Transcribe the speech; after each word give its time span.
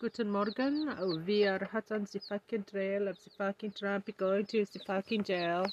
Guten 0.00 0.30
Morgen. 0.30 1.26
Wir 1.26 1.58
hatten 1.72 2.08
the 2.10 2.20
fucking 2.20 2.64
trail 2.64 3.06
of 3.06 3.22
the 3.22 3.28
fucking 3.36 3.72
Trump 3.72 4.08
going 4.16 4.46
to 4.46 4.64
the 4.72 4.78
fucking 4.78 5.24
jail. 5.24 5.66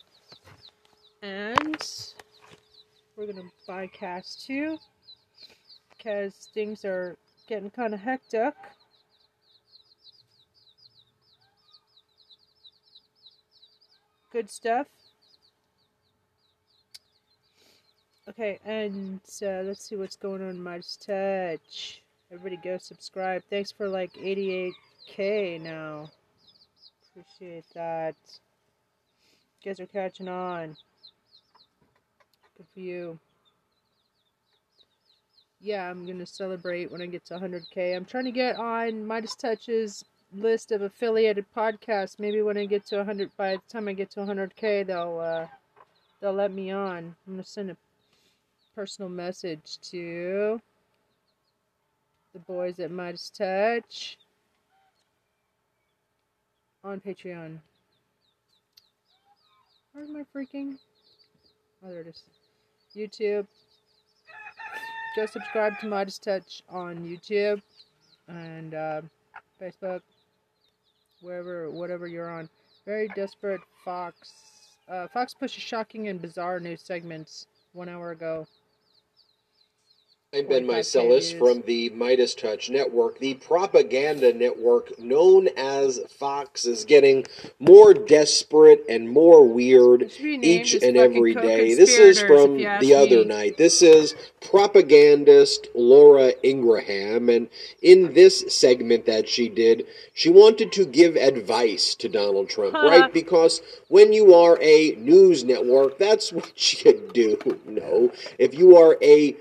And 1.22 1.82
we're 3.16 3.28
gonna 3.28 3.50
bycast 3.70 4.46
too. 4.46 4.80
Because 5.92 6.50
things 6.54 6.84
are 6.84 7.16
getting 7.48 7.70
kind 7.70 7.94
of 7.94 8.02
hectic. 8.02 8.54
Good 14.34 14.50
stuff. 14.50 14.88
Okay, 18.28 18.60
and 18.66 19.22
uh, 19.42 19.64
let's 19.64 19.88
see 19.88 19.96
what's 19.96 20.18
going 20.18 20.42
on 20.42 20.50
in 20.50 20.62
Midas 20.62 20.98
Touch. 20.98 22.02
Everybody 22.30 22.58
go 22.58 22.78
subscribe. 22.78 23.42
Thanks 23.50 23.72
for 23.72 23.88
like 23.88 24.12
88k 24.14 25.62
now. 25.62 26.10
Appreciate 27.10 27.64
that. 27.74 28.16
You 29.62 29.72
guys 29.72 29.80
are 29.80 29.86
catching 29.86 30.28
on. 30.28 30.76
Good 32.58 32.68
for 32.74 32.80
you. 32.82 33.20
Yeah, 35.62 35.90
I'm 35.90 36.06
gonna 36.06 36.26
celebrate 36.26 36.92
when 36.92 37.02
I 37.02 37.06
get 37.06 37.26
to 37.28 37.36
100k. 37.36 37.96
I'm 37.96 38.04
trying 38.04 38.26
to 38.26 38.32
get 38.32 38.58
on 38.58 39.08
Midas 39.08 39.36
Touch's 39.36 40.04
list 40.34 40.74
of 40.74 40.82
affiliated 40.82 41.46
podcasts. 41.56 42.20
Maybe 42.20 42.42
when 42.42 42.58
I 42.58 42.66
get 42.66 42.86
to 42.88 42.98
100, 42.98 43.32
by 43.38 43.56
the 43.56 43.62
time 43.70 43.88
I 43.88 43.94
get 43.94 44.12
to 44.12 44.20
100k, 44.20 44.86
they'll 44.86 45.20
uh, 45.20 45.48
they'll 46.20 46.34
let 46.34 46.52
me 46.52 46.72
on. 46.72 47.16
I'm 47.26 47.34
gonna 47.34 47.46
send 47.46 47.72
a 47.72 47.78
personal 48.76 49.10
message 49.10 49.80
to 49.92 50.62
the 52.38 52.54
boys 52.54 52.80
at 52.80 52.92
Midas 52.92 53.32
Touch 53.32 54.18
on 56.84 57.00
Patreon. 57.00 57.58
Where's 59.92 60.10
my 60.10 60.24
freaking? 60.36 60.78
Oh, 61.84 61.90
there 61.90 62.02
it 62.02 62.08
is. 62.08 62.24
YouTube. 62.96 63.48
Go 65.16 65.26
subscribe 65.26 65.80
to 65.80 65.88
Midas 65.88 66.20
Touch 66.20 66.62
on 66.70 66.98
YouTube 66.98 67.60
and 68.28 68.76
uh, 68.76 69.02
Facebook, 69.60 70.02
wherever, 71.22 71.72
whatever 71.72 72.06
you're 72.06 72.30
on. 72.30 72.48
Very 72.86 73.08
desperate 73.16 73.62
Fox. 73.84 74.16
Uh, 74.88 75.08
Fox 75.08 75.34
pushes 75.34 75.64
shocking 75.64 76.08
and 76.08 76.22
bizarre 76.22 76.60
news 76.60 76.82
segments 76.84 77.48
one 77.74 77.90
hour 77.90 78.12
ago. 78.12 78.46
I'm 80.36 80.46
Ben 80.46 80.66
45 80.66 80.84
Meiselas 80.84 81.40
from 81.40 81.62
the 81.62 81.90
Midas 81.92 82.36
Touch 82.36 82.70
Network. 82.70 83.18
The 83.20 83.36
propaganda 83.36 84.34
network 84.34 85.00
known 85.00 85.48
as 85.56 86.02
Fox 86.10 86.66
is 86.66 86.84
getting 86.84 87.26
more 87.60 87.94
desperate 87.94 88.84
and 88.90 89.10
more 89.10 89.48
weird 89.48 90.02
It 90.02 90.12
should 90.12 90.24
be 90.24 90.38
named 90.38 90.66
each 90.66 90.84
and 90.84 90.98
every 90.98 91.34
day. 91.34 91.76
This 91.76 91.98
is 91.98 92.20
from 92.20 92.56
if 92.56 92.60
you 92.60 92.68
ask 92.68 92.82
the 92.82 92.94
other 92.94 93.20
me. 93.20 93.24
night. 93.24 93.58
This 93.58 93.82
is 93.82 94.16
propagandist 94.42 95.68
Laura 95.74 96.34
Ingraham. 96.44 97.30
And 97.30 97.48
in 97.82 98.14
this 98.14 98.54
segment 98.54 99.06
that 99.06 99.30
she 99.30 99.48
did, 99.48 99.88
she 100.14 100.30
wanted 100.30 100.74
to 100.74 100.84
give 100.84 101.16
advice 101.16 101.96
to 101.96 102.10
Donald 102.10 102.50
Trump, 102.50 102.74
right? 102.74 103.14
Because 103.14 103.62
when 103.88 104.12
you 104.12 104.34
are 104.34 104.58
a 104.62 104.92
news 104.98 105.46
network, 105.46 105.98
that's 105.98 106.34
what 106.34 106.84
you 106.84 107.10
do. 107.14 107.60
No. 107.66 108.12
If 108.38 108.54
you 108.54 108.76
are 108.76 108.98
a 109.02 109.38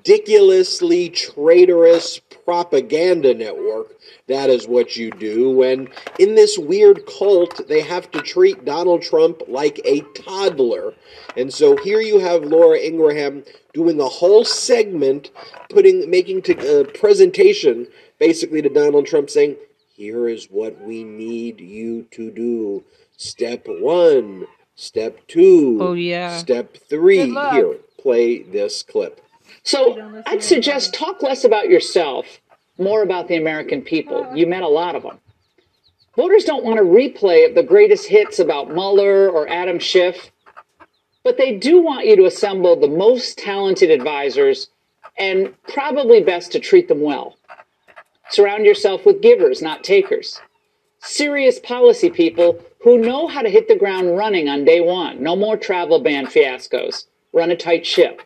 ridiculously 0.00 1.08
traitorous 1.10 2.18
propaganda 2.44 3.34
network, 3.34 3.88
that 4.28 4.48
is 4.50 4.66
what 4.66 4.96
you 4.96 5.10
do. 5.10 5.62
And 5.62 5.88
in 6.18 6.34
this 6.34 6.56
weird 6.58 7.04
cult, 7.06 7.68
they 7.68 7.80
have 7.80 8.10
to 8.12 8.22
treat 8.22 8.64
Donald 8.64 9.02
Trump 9.02 9.42
like 9.48 9.80
a 9.84 10.00
toddler. 10.14 10.94
And 11.36 11.52
so 11.52 11.76
here 11.76 12.00
you 12.00 12.18
have 12.18 12.44
Laura 12.44 12.78
Ingraham 12.78 13.44
doing 13.74 14.00
a 14.00 14.08
whole 14.08 14.44
segment, 14.44 15.30
putting, 15.68 16.08
making 16.10 16.42
to, 16.42 16.80
uh, 16.80 16.84
presentation 16.98 17.86
basically 18.18 18.62
to 18.62 18.68
Donald 18.68 19.06
Trump 19.06 19.30
saying, 19.30 19.56
here 19.94 20.28
is 20.28 20.46
what 20.46 20.80
we 20.80 21.04
need 21.04 21.60
you 21.60 22.06
to 22.12 22.30
do. 22.30 22.84
Step 23.16 23.66
one, 23.68 24.46
step 24.76 25.18
two, 25.28 25.78
Oh, 25.80 25.92
yeah. 25.92 26.38
step 26.38 26.76
three. 26.88 27.30
Here, 27.52 27.76
play 27.98 28.42
this 28.42 28.82
clip. 28.82 29.20
So 29.70 30.24
I'd 30.26 30.42
suggest 30.42 30.94
talk 30.94 31.22
less 31.22 31.44
about 31.44 31.68
yourself, 31.68 32.40
more 32.76 33.02
about 33.04 33.28
the 33.28 33.36
American 33.36 33.82
people. 33.82 34.28
You 34.34 34.48
met 34.48 34.64
a 34.64 34.68
lot 34.68 34.96
of 34.96 35.04
them. 35.04 35.20
Voters 36.16 36.42
don't 36.42 36.64
want 36.64 36.80
a 36.80 36.82
replay 36.82 37.48
of 37.48 37.54
the 37.54 37.62
greatest 37.62 38.08
hits 38.08 38.40
about 38.40 38.72
Mueller 38.72 39.30
or 39.30 39.48
Adam 39.48 39.78
Schiff, 39.78 40.32
but 41.22 41.36
they 41.36 41.56
do 41.56 41.80
want 41.80 42.04
you 42.04 42.16
to 42.16 42.24
assemble 42.24 42.74
the 42.74 42.88
most 42.88 43.38
talented 43.38 43.92
advisors 43.92 44.70
and 45.16 45.54
probably 45.68 46.20
best 46.20 46.50
to 46.50 46.58
treat 46.58 46.88
them 46.88 47.02
well. 47.02 47.36
Surround 48.28 48.66
yourself 48.66 49.06
with 49.06 49.22
givers, 49.22 49.62
not 49.62 49.84
takers. 49.84 50.40
Serious 50.98 51.60
policy 51.60 52.10
people 52.10 52.58
who 52.82 52.98
know 52.98 53.28
how 53.28 53.40
to 53.40 53.48
hit 53.48 53.68
the 53.68 53.78
ground 53.78 54.16
running 54.16 54.48
on 54.48 54.64
day 54.64 54.80
one. 54.80 55.22
No 55.22 55.36
more 55.36 55.56
travel 55.56 56.00
ban 56.00 56.26
fiascos. 56.26 57.06
Run 57.32 57.52
a 57.52 57.56
tight 57.56 57.86
ship 57.86 58.22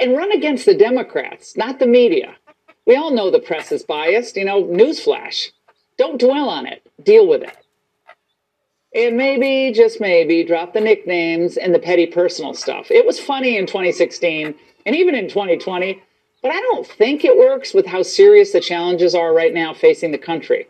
and 0.00 0.16
run 0.16 0.32
against 0.32 0.66
the 0.66 0.74
Democrats, 0.74 1.56
not 1.56 1.78
the 1.78 1.86
media. 1.86 2.34
We 2.86 2.96
all 2.96 3.10
know 3.10 3.30
the 3.30 3.38
press 3.38 3.70
is 3.70 3.82
biased, 3.82 4.36
you 4.36 4.44
know, 4.44 4.64
newsflash. 4.64 5.50
Don't 5.98 6.18
dwell 6.18 6.48
on 6.48 6.66
it, 6.66 6.82
deal 7.02 7.28
with 7.28 7.42
it. 7.42 7.56
And 8.94 9.16
maybe, 9.16 9.72
just 9.72 10.00
maybe, 10.00 10.42
drop 10.42 10.72
the 10.72 10.80
nicknames 10.80 11.56
and 11.56 11.74
the 11.74 11.78
petty 11.78 12.06
personal 12.06 12.54
stuff. 12.54 12.90
It 12.90 13.06
was 13.06 13.20
funny 13.20 13.56
in 13.56 13.66
2016 13.66 14.54
and 14.86 14.96
even 14.96 15.14
in 15.14 15.28
2020, 15.28 16.02
but 16.42 16.50
I 16.50 16.60
don't 16.60 16.86
think 16.86 17.24
it 17.24 17.38
works 17.38 17.74
with 17.74 17.86
how 17.86 18.02
serious 18.02 18.52
the 18.52 18.60
challenges 18.60 19.14
are 19.14 19.32
right 19.32 19.54
now 19.54 19.74
facing 19.74 20.10
the 20.10 20.18
country. 20.18 20.66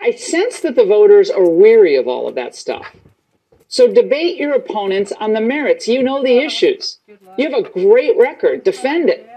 I 0.00 0.12
sense 0.12 0.60
that 0.60 0.74
the 0.74 0.84
voters 0.84 1.30
are 1.30 1.48
weary 1.48 1.96
of 1.96 2.08
all 2.08 2.26
of 2.26 2.34
that 2.36 2.54
stuff. 2.54 2.96
So 3.68 3.92
debate 3.92 4.38
your 4.38 4.54
opponents 4.54 5.12
on 5.20 5.34
the 5.34 5.40
merits. 5.42 5.86
You 5.86 6.02
know 6.02 6.22
the 6.22 6.38
issues. 6.38 6.98
You 7.36 7.50
have 7.50 7.66
a 7.66 7.68
great 7.68 8.16
record. 8.16 8.64
Defend 8.64 9.10
it. 9.10 9.28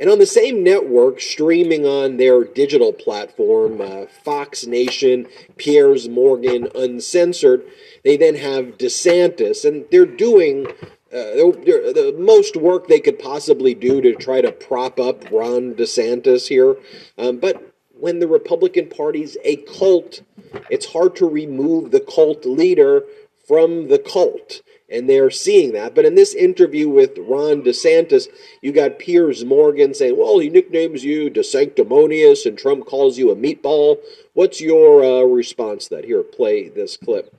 And 0.00 0.10
on 0.10 0.18
the 0.18 0.26
same 0.26 0.64
network, 0.64 1.20
streaming 1.20 1.86
on 1.86 2.16
their 2.16 2.42
digital 2.42 2.92
platform, 2.92 3.80
uh, 3.80 4.06
Fox 4.24 4.66
Nation, 4.66 5.28
Piers 5.56 6.08
Morgan 6.08 6.66
Uncensored, 6.74 7.62
they 8.02 8.16
then 8.16 8.34
have 8.34 8.76
DeSantis, 8.78 9.64
and 9.64 9.84
they're 9.92 10.04
doing 10.04 10.66
uh, 11.10 11.32
they're, 11.34 11.52
they're, 11.64 11.92
the 11.92 12.14
most 12.18 12.56
work 12.56 12.86
they 12.86 13.00
could 13.00 13.18
possibly 13.18 13.72
do 13.72 14.00
to 14.00 14.14
try 14.14 14.40
to 14.40 14.52
prop 14.52 14.98
up 14.98 15.30
Ron 15.30 15.74
DeSantis 15.74 16.48
here. 16.48 16.76
Um, 17.16 17.38
but 17.38 17.72
when 17.98 18.18
the 18.18 18.28
Republican 18.28 18.88
Party's 18.88 19.36
a 19.42 19.56
cult, 19.56 20.22
it's 20.70 20.92
hard 20.92 21.16
to 21.16 21.26
remove 21.26 21.92
the 21.92 22.00
cult 22.00 22.44
leader 22.44 23.04
from 23.48 23.88
the 23.88 23.98
cult. 23.98 24.60
And 24.90 25.08
they're 25.08 25.30
seeing 25.30 25.72
that. 25.72 25.94
But 25.94 26.06
in 26.06 26.14
this 26.14 26.34
interview 26.34 26.88
with 26.88 27.18
Ron 27.18 27.62
DeSantis, 27.62 28.26
you 28.62 28.72
got 28.72 28.98
Piers 28.98 29.44
Morgan 29.44 29.92
saying, 29.92 30.16
well, 30.16 30.38
he 30.38 30.48
nicknames 30.48 31.04
you 31.04 31.28
De 31.28 31.44
Sanctimonious, 31.44 32.46
and 32.46 32.56
Trump 32.56 32.86
calls 32.86 33.18
you 33.18 33.30
a 33.30 33.36
meatball. 33.36 33.98
What's 34.32 34.62
your 34.62 35.04
uh, 35.04 35.22
response 35.24 35.88
to 35.88 35.96
that? 35.96 36.04
Here, 36.06 36.22
play 36.22 36.70
this 36.70 36.96
clip. 36.96 37.34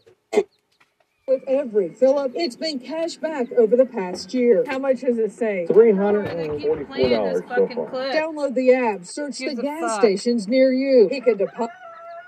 with 1.27 1.43
every 1.47 1.89
Philip. 1.89 2.33
It's 2.35 2.55
been 2.55 2.79
cash 2.79 3.15
back 3.15 3.51
over 3.53 3.75
the 3.77 3.85
past 3.85 4.31
year. 4.33 4.63
How 4.67 4.77
much 4.79 5.01
does 5.01 5.17
it 5.17 5.31
say? 5.31 5.65
Three 5.67 5.91
hundred 5.91 6.27
and 6.27 6.61
forty-four 6.61 7.09
dollars 7.09 7.41
so 7.47 7.67
far. 7.67 7.87
Download 8.11 8.53
the 8.53 8.73
app, 8.73 9.05
search 9.05 9.37
Gives 9.39 9.55
the 9.55 9.61
gas 9.61 9.81
fuck. 9.91 10.01
stations 10.01 10.47
near 10.47 10.71
you. 10.73 11.07
He 11.09 11.21
could 11.21 11.37
deposit. 11.37 11.71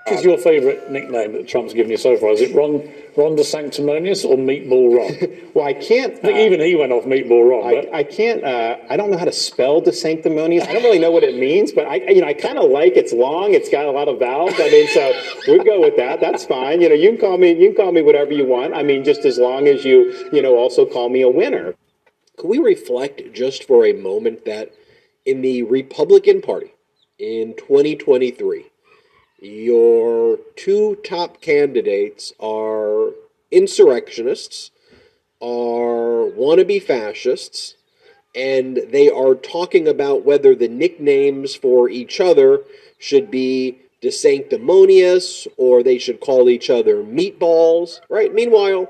What 0.04 0.18
is 0.18 0.24
your 0.24 0.36
favourite 0.36 0.90
nickname 0.90 1.32
that 1.32 1.46
Trump's 1.46 1.74
given 1.74 1.90
you 1.90 1.96
so 1.96 2.16
far? 2.16 2.30
Is 2.30 2.40
it 2.40 2.54
Ron 2.54 2.82
Ron 3.16 3.36
DeSanctimonious 3.36 4.24
or 4.24 4.36
Meatball 4.36 4.96
Ron? 4.96 5.38
Well, 5.54 5.66
I 5.66 5.74
can't. 5.74 6.14
I 6.14 6.16
think 6.16 6.38
uh, 6.38 6.40
even 6.40 6.60
he 6.60 6.74
went 6.74 6.92
off 6.92 7.04
Meatball 7.04 7.50
Ron. 7.50 7.66
I, 7.66 7.82
But 7.82 7.94
I 7.94 8.04
can't. 8.04 8.42
Uh, 8.42 8.78
I 8.88 8.96
don't 8.96 9.10
know 9.10 9.18
how 9.18 9.26
to 9.26 9.32
spell 9.32 9.82
the 9.82 9.92
sanctimonious. 9.92 10.66
I 10.66 10.72
don't 10.72 10.82
really 10.82 10.98
know 10.98 11.10
what 11.10 11.24
it 11.24 11.36
means, 11.36 11.72
but 11.72 11.86
I, 11.86 11.96
you 11.96 12.22
know, 12.22 12.26
I 12.26 12.32
kind 12.32 12.56
of 12.56 12.70
like 12.70 12.96
it's 12.96 13.12
long. 13.12 13.52
It's 13.52 13.68
got 13.68 13.84
a 13.84 13.90
lot 13.90 14.08
of 14.08 14.18
vowels. 14.18 14.54
I 14.56 14.70
mean, 14.70 14.88
so 14.88 15.12
we 15.46 15.62
go 15.62 15.80
with 15.80 15.96
that. 15.98 16.20
That's 16.20 16.46
fine. 16.46 16.80
You 16.80 16.88
know, 16.88 16.94
you 16.94 17.10
can 17.10 17.18
call 17.18 17.36
me. 17.36 17.52
You 17.52 17.68
can 17.68 17.76
call 17.76 17.92
me 17.92 18.00
whatever 18.00 18.32
you 18.32 18.46
want. 18.46 18.72
I 18.72 18.82
mean, 18.82 19.04
just 19.04 19.26
as 19.26 19.38
long 19.38 19.68
as 19.68 19.84
you, 19.84 20.28
you 20.32 20.40
know, 20.40 20.56
also 20.56 20.86
call 20.86 21.10
me 21.10 21.20
a 21.20 21.28
winner. 21.28 21.74
Could 22.38 22.48
we 22.48 22.58
reflect 22.58 23.20
just 23.34 23.64
for 23.64 23.84
a 23.84 23.92
moment 23.92 24.46
that 24.46 24.72
in 25.26 25.42
the 25.42 25.64
Republican 25.64 26.40
Party 26.40 26.72
in 27.18 27.54
2023, 27.56 28.71
your 29.42 30.38
two 30.54 30.96
top 31.04 31.40
candidates 31.40 32.32
are 32.38 33.10
insurrectionists, 33.50 34.70
are 35.40 36.30
wannabe 36.30 36.80
fascists, 36.80 37.74
and 38.36 38.78
they 38.90 39.10
are 39.10 39.34
talking 39.34 39.88
about 39.88 40.24
whether 40.24 40.54
the 40.54 40.68
nicknames 40.68 41.56
for 41.56 41.90
each 41.90 42.20
other 42.20 42.60
should 42.98 43.30
be 43.30 43.78
De 44.00 44.10
Sanctimonious 44.10 45.48
or 45.56 45.82
they 45.82 45.98
should 45.98 46.20
call 46.20 46.48
each 46.48 46.70
other 46.70 47.02
meatballs, 47.02 48.00
right? 48.08 48.32
Meanwhile, 48.32 48.88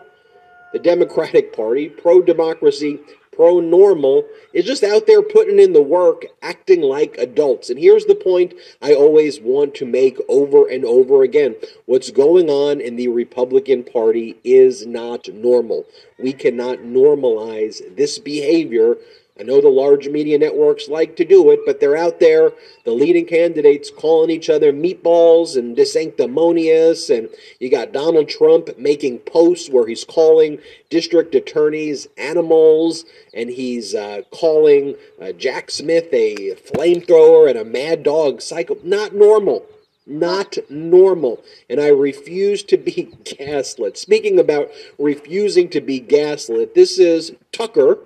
the 0.75 0.79
Democratic 0.79 1.57
Party, 1.57 1.89
pro 1.89 2.21
democracy, 2.21 3.01
pro 3.33 3.61
normal, 3.61 4.25
is 4.53 4.65
just 4.65 4.85
out 4.85 5.07
there 5.07 5.23
putting 5.23 5.59
in 5.59 5.73
the 5.73 5.83
work, 5.83 6.27
acting 6.43 6.83
like 6.83 7.17
adults. 7.19 7.71
And 7.71 7.79
here's 7.79 8.05
the 8.05 8.15
point 8.15 8.55
I 8.81 8.95
always 8.95 9.41
want 9.41 9.75
to 9.77 9.87
make 9.87 10.19
over 10.29 10.69
and 10.69 10.85
over 10.85 11.23
again 11.23 11.57
what's 11.87 12.11
going 12.11 12.51
on 12.51 12.81
in 12.81 12.97
the 12.97 13.09
Republican 13.09 13.85
Party 13.85 14.37
is 14.45 14.87
not 14.87 15.29
normal. 15.33 15.87
We 16.19 16.33
cannot 16.33 16.79
normalize 16.79 17.97
this 17.97 18.19
behavior 18.19 18.97
I 19.41 19.45
know 19.45 19.63
the 19.63 19.69
large 19.69 20.09
media 20.09 20.39
networks 20.39 20.89
like 20.89 21.17
to 21.17 21.25
do 21.25 21.51
it, 21.51 21.61
but 21.65 21.81
they're 21.81 21.97
out 21.97 22.21
there, 22.21 22.53
the 22.85 22.93
leading 22.93 23.25
candidates 23.25 23.91
calling 23.91 24.29
each 24.29 24.51
other 24.51 24.75
meatballs 24.75 25.57
and 25.57 25.75
DeSanctimonious, 25.75 27.09
and 27.09 27.31
you 27.59 27.71
got 27.71 27.93
Donald 27.93 28.29
Trump 28.29 28.77
making 28.79 29.21
posts 29.21 29.71
where 29.71 29.87
he's 29.87 30.05
calling 30.05 30.59
district 30.91 31.35
attorneys 31.35 32.09
animals, 32.19 33.07
and 33.33 33.49
he's 33.49 33.95
uh, 33.95 34.21
calling 34.31 34.97
uh, 35.21 35.33
Jack 35.33 35.71
Smith 35.71 36.13
a 36.13 36.55
flamethrower 36.55 37.49
and 37.49 37.59
a 37.59 37.65
mad 37.65 38.03
dog 38.03 38.43
psycho. 38.43 38.77
Not 38.85 39.15
normal. 39.15 39.65
Not 40.07 40.59
normal. 40.69 41.43
And 41.71 41.81
I 41.81 41.89
refuse 41.89 42.63
to 42.65 42.77
be 42.77 43.05
gaslit. 43.25 43.97
Speaking 43.97 44.39
about 44.39 44.71
refusing 44.99 45.71
to 45.71 45.81
be 45.81 46.01
gaslit, 46.01 46.75
this 46.75 46.99
is 46.99 47.33
Tucker 47.51 47.99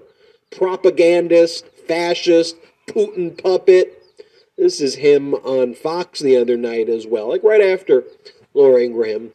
propagandist, 0.51 1.67
fascist, 1.87 2.57
Putin 2.87 3.41
puppet. 3.41 4.03
This 4.57 4.81
is 4.81 4.95
him 4.95 5.35
on 5.35 5.75
Fox 5.75 6.21
the 6.21 6.37
other 6.37 6.57
night 6.57 6.89
as 6.89 7.07
well, 7.07 7.29
like 7.29 7.43
right 7.43 7.61
after 7.61 8.05
Laura 8.55 8.83
Ingraham. 8.83 9.33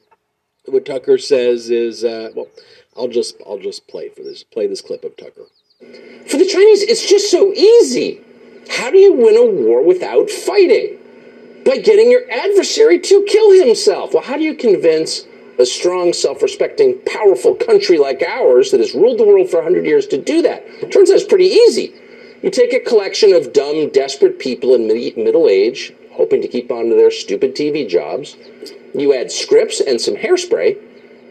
What 0.66 0.86
Tucker 0.86 1.18
says 1.18 1.70
is, 1.70 2.04
uh, 2.04 2.30
well, 2.36 2.48
I'll 2.96 3.08
just 3.08 3.36
I'll 3.46 3.60
just 3.60 3.88
play 3.88 4.10
for 4.10 4.24
this 4.24 4.44
play 4.44 4.68
this 4.68 4.82
clip 4.82 5.04
of 5.04 5.16
Tucker. 5.18 5.46
For 5.80 6.38
the 6.38 6.46
Chinese, 6.46 6.84
it's 6.84 7.08
just 7.08 7.30
so 7.30 7.52
easy. 7.54 8.22
How 8.70 8.92
do 8.92 8.98
you 8.98 9.14
win 9.14 9.38
a 9.38 9.46
war 9.46 9.84
without 9.84 10.30
fighting? 10.30 10.98
By 11.66 11.78
getting 11.78 12.10
your 12.10 12.30
adversary 12.32 13.00
to 13.00 13.26
kill 13.28 13.52
himself. 13.52 14.14
Well, 14.14 14.24
how 14.24 14.38
do 14.38 14.44
you 14.44 14.56
convince 14.56 15.26
a 15.62 15.66
strong, 15.66 16.12
self 16.12 16.42
respecting, 16.42 17.00
powerful 17.06 17.56
country 17.56 17.98
like 17.98 18.22
ours 18.24 18.72
that 18.72 18.80
has 18.80 18.94
ruled 18.94 19.20
the 19.20 19.26
world 19.26 19.50
for 19.50 19.58
100 19.58 19.86
years 19.86 20.08
to 20.08 20.22
do 20.22 20.42
that? 20.42 20.92
Turns 20.92 21.10
out 21.10 21.16
it's 21.18 21.24
pretty 21.24 21.46
easy. 21.46 21.94
You 22.42 22.50
take 22.50 22.74
a 22.74 22.80
collection 22.80 23.34
of 23.34 23.54
dumb, 23.54 23.90
desperate 23.90 24.40
people 24.40 24.74
in 24.74 24.88
middle 24.88 25.48
age, 25.48 25.94
hoping 26.14 26.42
to 26.42 26.48
keep 26.48 26.72
on 26.72 26.90
to 26.90 26.96
their 26.96 27.12
stupid 27.12 27.56
TV 27.56 27.88
jobs. 27.88 28.36
You 28.96 29.14
add 29.14 29.32
scripts 29.32 29.80
and 29.80 30.02
some 30.02 30.16
hairspray, 30.16 30.78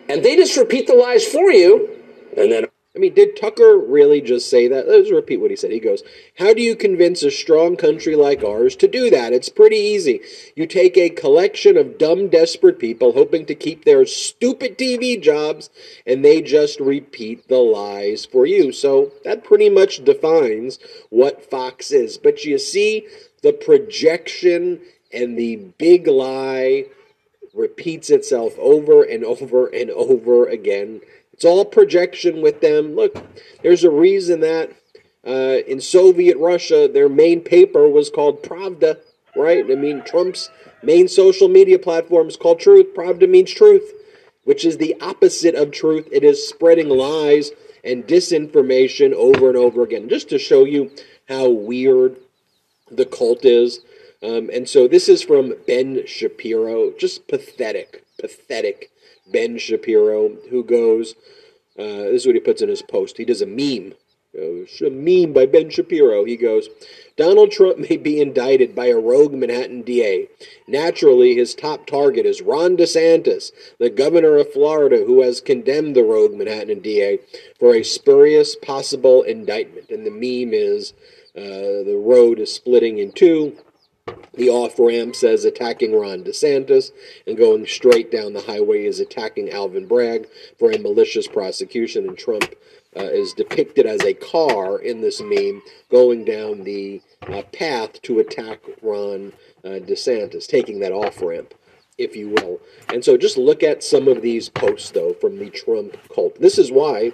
and 0.09 0.25
they 0.25 0.37
just 0.37 0.57
repeat 0.57 0.87
the 0.87 0.95
lies 0.95 1.27
for 1.27 1.51
you, 1.51 1.91
and 2.37 2.51
then 2.51 2.67
mean, 3.01 3.15
did 3.15 3.37
Tucker 3.37 3.77
really 3.77 4.21
just 4.21 4.49
say 4.49 4.69
that? 4.69 4.89
Let's 4.89 5.11
repeat 5.11 5.39
what 5.39 5.51
he 5.51 5.57
said. 5.57 5.73
He 5.73 5.81
goes, 5.81 6.03
How 6.39 6.55
do 6.55 6.63
you 6.63 6.77
convince 6.77 7.23
a 7.23 7.31
strong 7.31 7.77
country 7.77 8.15
like 8.15 8.45
ours 8.45 8.77
to 8.77 8.89
do 8.89 9.11
that? 9.11 9.33
It's 9.33 9.49
pretty 9.49 9.77
easy. 9.77 10.21
You 10.55 10.67
take 10.67 10.97
a 10.97 11.11
collection 11.11 11.77
of 11.77 11.99
dumb, 11.99 12.29
desperate 12.29 12.79
people 12.79 13.13
hoping 13.13 13.47
to 13.47 13.55
keep 13.55 13.85
their 13.85 14.07
stupid 14.07 14.79
TV 14.79 15.21
jobs, 15.21 15.71
and 16.07 16.25
they 16.25 16.41
just 16.43 16.79
repeat 16.79 17.49
the 17.49 17.59
lies 17.59 18.25
for 18.25 18.47
you. 18.47 18.73
So 18.73 19.13
that 19.25 19.43
pretty 19.45 19.71
much 19.71 20.05
defines 20.05 20.79
what 21.09 21.51
Fox 21.51 21.91
is. 21.91 22.19
But 22.19 22.45
you 22.45 22.59
see, 22.59 23.07
the 23.43 23.53
projection 23.53 24.81
and 25.13 25.39
the 25.39 25.57
big 25.57 26.07
lie 26.07 26.87
repeats 27.53 28.11
itself 28.11 28.55
over 28.59 29.03
and 29.03 29.25
over 29.25 29.67
and 29.67 29.91
over 29.91 30.47
again 30.47 31.01
it's 31.41 31.47
all 31.47 31.65
projection 31.65 32.43
with 32.43 32.61
them. 32.61 32.95
Look, 32.95 33.17
there's 33.63 33.83
a 33.83 33.91
reason 33.91 34.41
that 34.41 34.73
uh, 35.27 35.65
in 35.67 35.81
Soviet 35.81 36.37
Russia, 36.37 36.87
their 36.87 37.09
main 37.09 37.41
paper 37.41 37.89
was 37.89 38.11
called 38.11 38.43
Pravda, 38.43 38.99
right? 39.35 39.65
I 39.65 39.75
mean, 39.75 40.03
Trump's 40.03 40.51
main 40.83 41.09
social 41.09 41.49
media 41.49 41.79
platform 41.79 42.29
is 42.29 42.37
called 42.37 42.61
Truth. 42.61 42.95
Pravda 42.95 43.27
means 43.27 43.53
truth, 43.53 43.91
which 44.45 44.67
is 44.67 44.77
the 44.77 44.95
opposite 45.01 45.55
of 45.55 45.71
truth. 45.71 46.07
It 46.13 46.25
is 46.25 46.47
spreading 46.47 46.91
lies 46.91 47.53
and 47.83 48.07
disinformation 48.07 49.15
over 49.15 49.49
and 49.49 49.57
over 49.57 49.83
again, 49.83 50.11
just 50.11 50.29
to 50.29 50.39
show 50.39 50.67
you 50.67 50.91
how 51.27 51.49
weird 51.49 52.17
the 52.91 53.07
cult 53.07 53.47
is. 53.47 53.81
Um, 54.23 54.51
and 54.53 54.69
so 54.69 54.87
this 54.87 55.09
is 55.09 55.23
from 55.23 55.55
Ben 55.67 56.07
Shapiro, 56.07 56.93
just 56.99 57.29
pathetic, 57.29 58.05
pathetic 58.21 58.91
Ben 59.27 59.59
Shapiro, 59.59 60.37
who 60.51 60.65
goes, 60.65 61.15
uh, 61.79 62.11
this 62.11 62.23
is 62.23 62.27
what 62.27 62.35
he 62.35 62.41
puts 62.41 62.63
in 62.63 62.69
his 62.69 62.83
post. 62.83 63.17
He 63.17 63.25
does 63.25 63.43
a 63.43 63.47
meme. 63.47 63.95
a 64.35 64.91
meme 64.91 65.33
by 65.33 65.47
Ben 65.47 65.71
Shapiro. 65.71 66.25
He 66.25 66.37
goes, 66.37 66.69
Donald 67.17 67.51
Trump 67.51 67.79
may 67.79 67.97
be 67.97 68.21
indicted 68.21 68.75
by 68.75 68.87
a 68.87 68.99
rogue 68.99 69.33
Manhattan 69.33 69.83
DA. 69.83 70.29
Naturally, 70.69 71.35
his 71.35 71.55
top 71.55 71.87
target 71.87 72.27
is 72.27 72.43
Ron 72.43 72.77
DeSantis, 72.77 73.51
the 73.79 73.91
governor 73.91 74.37
of 74.37 74.53
Florida, 74.53 75.05
who 75.07 75.23
has 75.23 75.41
condemned 75.41 75.97
the 75.97 76.05
rogue 76.05 76.35
Manhattan 76.35 76.81
DA 76.81 77.19
for 77.59 77.75
a 77.75 77.83
spurious 77.83 78.57
possible 78.57 79.23
indictment. 79.23 79.91
And 79.91 80.07
the 80.07 80.11
meme 80.11 80.55
is 80.55 80.93
uh, 81.37 81.85
the 81.87 82.01
road 82.03 82.39
is 82.39 82.53
splitting 82.53 82.99
in 82.99 83.13
two. 83.13 83.57
The 84.35 84.49
off 84.49 84.79
ramp 84.79 85.15
says 85.15 85.45
attacking 85.45 85.99
Ron 85.99 86.25
DeSantis, 86.25 86.93
and 87.27 87.37
going 87.37 87.67
straight 87.67 88.11
down 88.11 88.33
the 88.33 88.43
highway 88.43 88.85
is 88.85 89.01
attacking 89.01 89.51
Alvin 89.51 89.87
Bragg 89.87 90.29
for 90.59 90.71
a 90.71 90.79
malicious 90.79 91.27
prosecution. 91.27 92.09
And 92.09 92.19
Trump 92.19 92.55
uh, 92.97 93.05
is 93.05 93.33
depicted 93.33 93.87
as 93.87 94.03
a 94.03 94.15
car 94.15 94.79
in 94.81 95.01
this 95.01 95.21
meme 95.21 95.63
going 95.91 96.25
down 96.25 96.65
the 96.65 97.01
uh, 97.29 97.43
path 97.53 98.01
to 98.03 98.19
attack 98.19 98.61
Ron 98.83 99.33
uh, 99.65 99.81
DeSantis, 99.81 100.47
taking 100.47 100.81
that 100.81 100.93
off 100.93 101.21
ramp, 101.21 101.55
if 101.99 102.17
you 102.17 102.31
will. 102.31 102.61
And 102.93 103.05
so 103.05 103.17
just 103.17 103.37
look 103.37 103.63
at 103.63 103.85
some 103.85 104.09
of 104.09 104.23
these 104.23 104.49
posts, 104.49 104.91
though, 104.91 105.13
from 105.13 105.39
the 105.39 105.51
Trump 105.51 105.97
cult. 106.15 106.41
This 106.41 106.59
is 106.59 106.73
why 106.73 107.13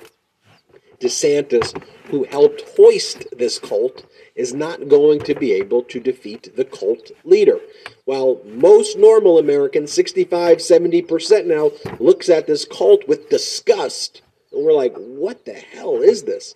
DeSantis, 1.00 1.78
who 2.06 2.24
helped 2.24 2.62
hoist 2.76 3.26
this 3.36 3.58
cult, 3.58 4.06
is 4.36 4.54
not 4.54 4.88
going 4.88 5.20
to 5.20 5.34
be 5.34 5.52
able 5.52 5.82
to 5.82 5.98
defeat 5.98 6.54
the 6.56 6.64
cult 6.64 7.10
leader. 7.24 7.58
While 8.04 8.40
most 8.44 8.98
normal 8.98 9.38
Americans, 9.38 9.92
65, 9.92 10.58
70% 10.58 11.46
now, 11.46 11.72
looks 11.98 12.28
at 12.28 12.46
this 12.46 12.64
cult 12.64 13.08
with 13.08 13.30
disgust. 13.30 14.22
And 14.52 14.64
we're 14.64 14.72
like, 14.72 14.94
what 14.96 15.44
the 15.44 15.54
hell 15.54 16.02
is 16.02 16.24
this? 16.24 16.54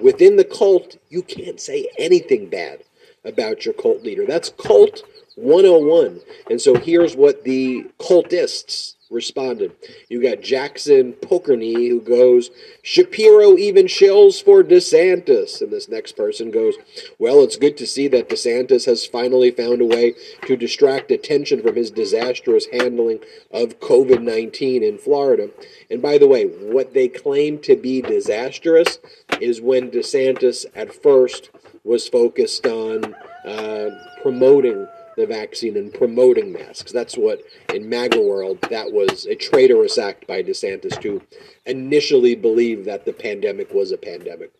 Within 0.00 0.36
the 0.36 0.44
cult, 0.44 0.96
you 1.08 1.22
can't 1.22 1.60
say 1.60 1.88
anything 1.98 2.48
bad 2.48 2.84
about 3.24 3.64
your 3.64 3.74
cult 3.74 4.02
leader. 4.02 4.26
That's 4.26 4.50
cult 4.50 5.02
101. 5.36 6.20
And 6.50 6.60
so 6.60 6.74
here's 6.74 7.16
what 7.16 7.44
the 7.44 7.84
cultists 7.98 8.94
responded. 9.12 9.72
You 10.08 10.22
got 10.22 10.40
Jackson 10.40 11.12
Pokerny 11.14 11.88
who 11.88 12.00
goes, 12.00 12.50
Shapiro 12.82 13.56
even 13.56 13.86
shills 13.86 14.42
for 14.42 14.62
DeSantis. 14.62 15.60
And 15.60 15.70
this 15.70 15.88
next 15.88 16.16
person 16.16 16.50
goes, 16.50 16.74
Well, 17.18 17.42
it's 17.42 17.56
good 17.56 17.76
to 17.76 17.86
see 17.86 18.08
that 18.08 18.28
DeSantis 18.28 18.86
has 18.86 19.06
finally 19.06 19.50
found 19.50 19.80
a 19.80 19.86
way 19.86 20.14
to 20.46 20.56
distract 20.56 21.10
attention 21.10 21.62
from 21.62 21.76
his 21.76 21.90
disastrous 21.90 22.66
handling 22.72 23.20
of 23.50 23.80
COVID 23.80 24.22
19 24.22 24.82
in 24.82 24.98
Florida. 24.98 25.50
And 25.90 26.00
by 26.00 26.18
the 26.18 26.28
way, 26.28 26.46
what 26.46 26.94
they 26.94 27.08
claim 27.08 27.58
to 27.60 27.76
be 27.76 28.00
disastrous 28.00 28.98
is 29.40 29.60
when 29.60 29.90
DeSantis 29.90 30.66
at 30.74 30.94
first 30.94 31.50
was 31.84 32.08
focused 32.08 32.66
on 32.66 33.14
uh, 33.44 33.90
promoting 34.22 34.86
the 35.16 35.26
vaccine 35.26 35.76
and 35.76 35.92
promoting 35.92 36.52
masks. 36.52 36.92
That's 36.92 37.16
what, 37.16 37.42
in 37.72 37.88
MAGA 37.88 38.20
world, 38.20 38.60
that 38.70 38.92
was 38.92 39.26
a 39.26 39.34
traitorous 39.34 39.98
act 39.98 40.26
by 40.26 40.42
DeSantis 40.42 41.00
to 41.02 41.22
initially 41.66 42.34
believe 42.34 42.84
that 42.84 43.04
the 43.04 43.12
pandemic 43.12 43.72
was 43.72 43.92
a 43.92 43.98
pandemic. 43.98 44.52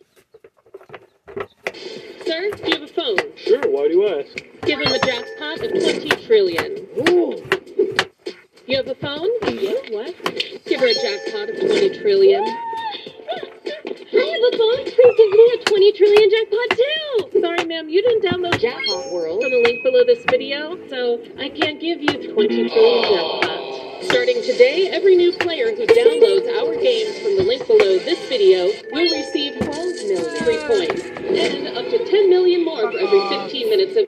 Sir, 2.25 2.51
do 2.51 2.63
you 2.65 2.73
have 2.73 2.83
a 2.83 2.87
phone? 2.87 3.17
Sure, 3.35 3.61
why 3.69 3.87
do 3.87 3.93
you 3.93 4.07
ask? 4.07 4.45
Give 4.61 4.79
him 4.79 4.93
a 4.93 4.99
jackpot 4.99 5.61
of 5.61 5.71
20 5.71 6.09
trillion. 6.25 6.87
Ooh. 7.09 7.43
You 8.65 8.77
have 8.77 8.87
a 8.87 8.95
phone? 8.95 9.29
Yeah, 9.43 9.73
what? 9.89 10.15
Give 10.65 10.79
her 10.79 10.87
a 10.87 10.93
jackpot 10.93 11.49
of 11.49 11.59
20 11.59 11.99
trillion. 11.99 12.45
I 14.13 14.25
have 14.29 14.53
a 14.53 14.57
phone. 14.57 14.85
Please 14.85 15.15
give 15.17 15.31
me 15.31 15.45
a 15.53 15.63
20 15.65 15.91
trillion 15.93 16.29
jackpot 16.29 16.69
too. 16.77 17.41
Sorry, 17.41 17.65
ma'am, 17.65 17.89
you 17.89 18.01
didn't 18.01 18.23
download 18.23 18.59
Jackpot 18.59 19.11
World 19.11 19.41
from 19.41 19.49
the 19.49 19.61
link 19.63 19.81
below 19.83 20.03
this 20.05 20.23
video, 20.29 20.77
so 20.87 21.19
I 21.39 21.49
can't 21.49 21.81
give 21.81 22.01
you 22.01 22.33
20 22.33 22.69
trillion 22.69 23.03
jackpot. 23.09 24.03
Starting 24.03 24.41
today, 24.43 24.89
every 24.91 25.15
new 25.15 25.31
player 25.31 25.73
who 25.75 25.87
downloads 25.87 26.45
our 26.61 26.75
games 26.75 27.17
from 27.19 27.37
the 27.37 27.43
link 27.43 27.65
below 27.65 27.97
this 28.05 28.19
video 28.29 28.69
will 28.91 29.09
receive 29.09 29.59
million. 29.59 30.43
free 30.43 30.61
points. 30.67 31.01
And 31.01 31.75
up 31.75 31.89
to 31.89 32.05
10 32.05 32.29
million 32.29 32.63
more 32.63 32.91
for 32.91 32.99
every 32.99 33.19
15 33.29 33.69
minutes 33.69 33.97
of 33.97 34.07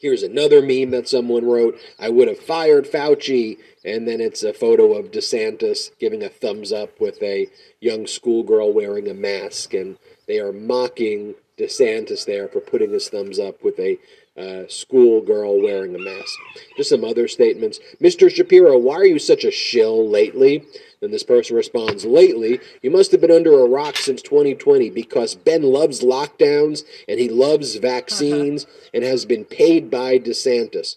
Here's 0.00 0.22
another 0.22 0.60
meme 0.60 0.90
that 0.90 1.08
someone 1.08 1.44
wrote. 1.44 1.78
I 1.98 2.10
would 2.10 2.28
have 2.28 2.38
fired 2.38 2.86
Fauci. 2.86 3.58
And 3.86 4.06
then 4.06 4.20
it's 4.20 4.42
a 4.42 4.52
photo 4.52 4.94
of 4.94 5.12
DeSantis 5.12 5.96
giving 6.00 6.24
a 6.24 6.28
thumbs 6.28 6.72
up 6.72 7.00
with 7.00 7.22
a 7.22 7.46
young 7.80 8.08
schoolgirl 8.08 8.72
wearing 8.72 9.08
a 9.08 9.14
mask. 9.14 9.74
And 9.74 9.96
they 10.26 10.40
are 10.40 10.52
mocking 10.52 11.36
DeSantis 11.56 12.26
there 12.26 12.48
for 12.48 12.60
putting 12.60 12.92
his 12.92 13.08
thumbs 13.08 13.38
up 13.38 13.62
with 13.62 13.78
a 13.78 13.98
uh, 14.36 14.64
schoolgirl 14.68 15.62
wearing 15.62 15.94
a 15.94 15.98
mask. 15.98 16.38
Just 16.76 16.90
some 16.90 17.04
other 17.04 17.28
statements. 17.28 17.78
Mr. 18.02 18.30
Shapiro, 18.30 18.76
why 18.76 18.96
are 18.96 19.06
you 19.06 19.20
such 19.20 19.44
a 19.44 19.50
shill 19.52 20.06
lately? 20.06 20.64
Then 21.00 21.10
this 21.10 21.22
person 21.22 21.56
responds, 21.56 22.04
Lately, 22.04 22.60
you 22.82 22.90
must 22.90 23.12
have 23.12 23.20
been 23.20 23.30
under 23.30 23.60
a 23.60 23.68
rock 23.68 23.96
since 23.96 24.20
2020 24.20 24.90
because 24.90 25.36
Ben 25.36 25.62
loves 25.62 26.00
lockdowns 26.00 26.82
and 27.08 27.20
he 27.20 27.28
loves 27.28 27.76
vaccines 27.76 28.66
and 28.94 29.04
has 29.04 29.24
been 29.24 29.44
paid 29.44 29.90
by 29.90 30.18
DeSantis. 30.18 30.96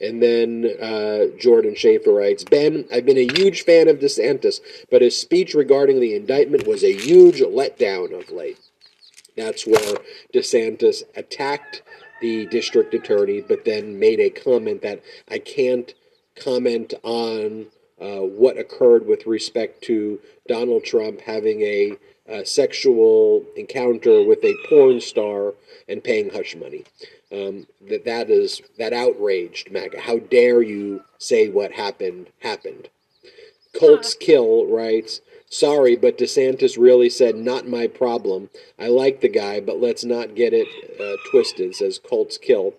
And 0.00 0.22
then 0.22 0.76
uh, 0.80 1.36
Jordan 1.38 1.74
Schaefer 1.74 2.12
writes, 2.12 2.44
Ben, 2.44 2.86
I've 2.92 3.04
been 3.04 3.18
a 3.18 3.32
huge 3.34 3.62
fan 3.62 3.88
of 3.88 3.98
DeSantis, 3.98 4.60
but 4.90 5.02
his 5.02 5.20
speech 5.20 5.54
regarding 5.54 6.00
the 6.00 6.14
indictment 6.14 6.66
was 6.66 6.82
a 6.82 6.96
huge 6.96 7.40
letdown 7.40 8.18
of 8.18 8.30
late. 8.30 8.58
That's 9.36 9.66
where 9.66 9.96
DeSantis 10.32 11.02
attacked 11.16 11.82
the 12.20 12.46
district 12.46 12.94
attorney, 12.94 13.40
but 13.40 13.64
then 13.64 13.98
made 13.98 14.20
a 14.20 14.30
comment 14.30 14.82
that 14.82 15.02
I 15.30 15.38
can't 15.38 15.92
comment 16.36 16.94
on 17.02 17.66
uh, 18.00 18.20
what 18.20 18.58
occurred 18.58 19.06
with 19.06 19.26
respect 19.26 19.82
to 19.84 20.20
Donald 20.48 20.84
Trump 20.84 21.20
having 21.20 21.60
a, 21.62 21.98
sexual 22.44 23.44
encounter 23.56 24.22
with 24.22 24.38
a 24.44 24.54
porn 24.68 25.00
star 25.00 25.52
and 25.88 26.04
paying 26.04 26.30
hush 26.30 26.54
money. 26.54 26.84
Um, 27.32 27.66
that 27.88 28.04
that 28.06 28.28
is 28.28 28.60
that 28.78 28.92
outraged 28.92 29.70
MAGA. 29.70 30.00
How 30.00 30.18
dare 30.18 30.62
you 30.62 31.04
say 31.18 31.48
what 31.48 31.72
happened 31.72 32.28
happened? 32.40 32.88
Colts 33.78 34.14
Kill 34.14 34.66
writes, 34.66 35.20
Sorry, 35.48 35.96
but 35.96 36.18
DeSantis 36.18 36.78
really 36.78 37.10
said, 37.10 37.34
not 37.34 37.66
my 37.66 37.88
problem. 37.88 38.50
I 38.78 38.86
like 38.86 39.20
the 39.20 39.28
guy, 39.28 39.60
but 39.60 39.80
let's 39.80 40.04
not 40.04 40.36
get 40.36 40.52
it 40.52 40.68
uh, 41.00 41.16
twisted, 41.30 41.74
says 41.74 41.98
Colts 41.98 42.38
Kill. 42.38 42.74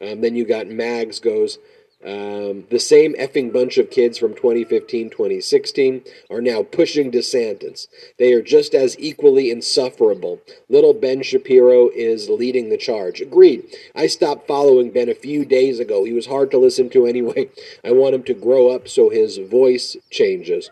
Um, 0.00 0.22
then 0.22 0.34
you 0.34 0.46
got 0.46 0.66
Mags 0.66 1.20
goes, 1.20 1.58
um, 2.04 2.64
the 2.70 2.78
same 2.78 3.14
effing 3.14 3.50
bunch 3.52 3.78
of 3.78 3.90
kids 3.90 4.18
from 4.18 4.34
2015 4.34 5.08
2016 5.08 6.02
are 6.28 6.42
now 6.42 6.62
pushing 6.62 7.10
DeSantis. 7.10 7.86
They 8.18 8.32
are 8.34 8.42
just 8.42 8.74
as 8.74 8.98
equally 8.98 9.50
insufferable. 9.50 10.40
Little 10.68 10.92
Ben 10.92 11.22
Shapiro 11.22 11.88
is 11.88 12.28
leading 12.28 12.68
the 12.68 12.76
charge. 12.76 13.22
Agreed. 13.22 13.64
I 13.94 14.06
stopped 14.06 14.46
following 14.46 14.90
Ben 14.90 15.08
a 15.08 15.14
few 15.14 15.46
days 15.46 15.78
ago. 15.78 16.04
He 16.04 16.12
was 16.12 16.26
hard 16.26 16.50
to 16.50 16.58
listen 16.58 16.90
to 16.90 17.06
anyway. 17.06 17.48
I 17.84 17.92
want 17.92 18.14
him 18.14 18.22
to 18.24 18.34
grow 18.34 18.68
up 18.68 18.86
so 18.86 19.08
his 19.08 19.38
voice 19.38 19.96
changes. 20.10 20.70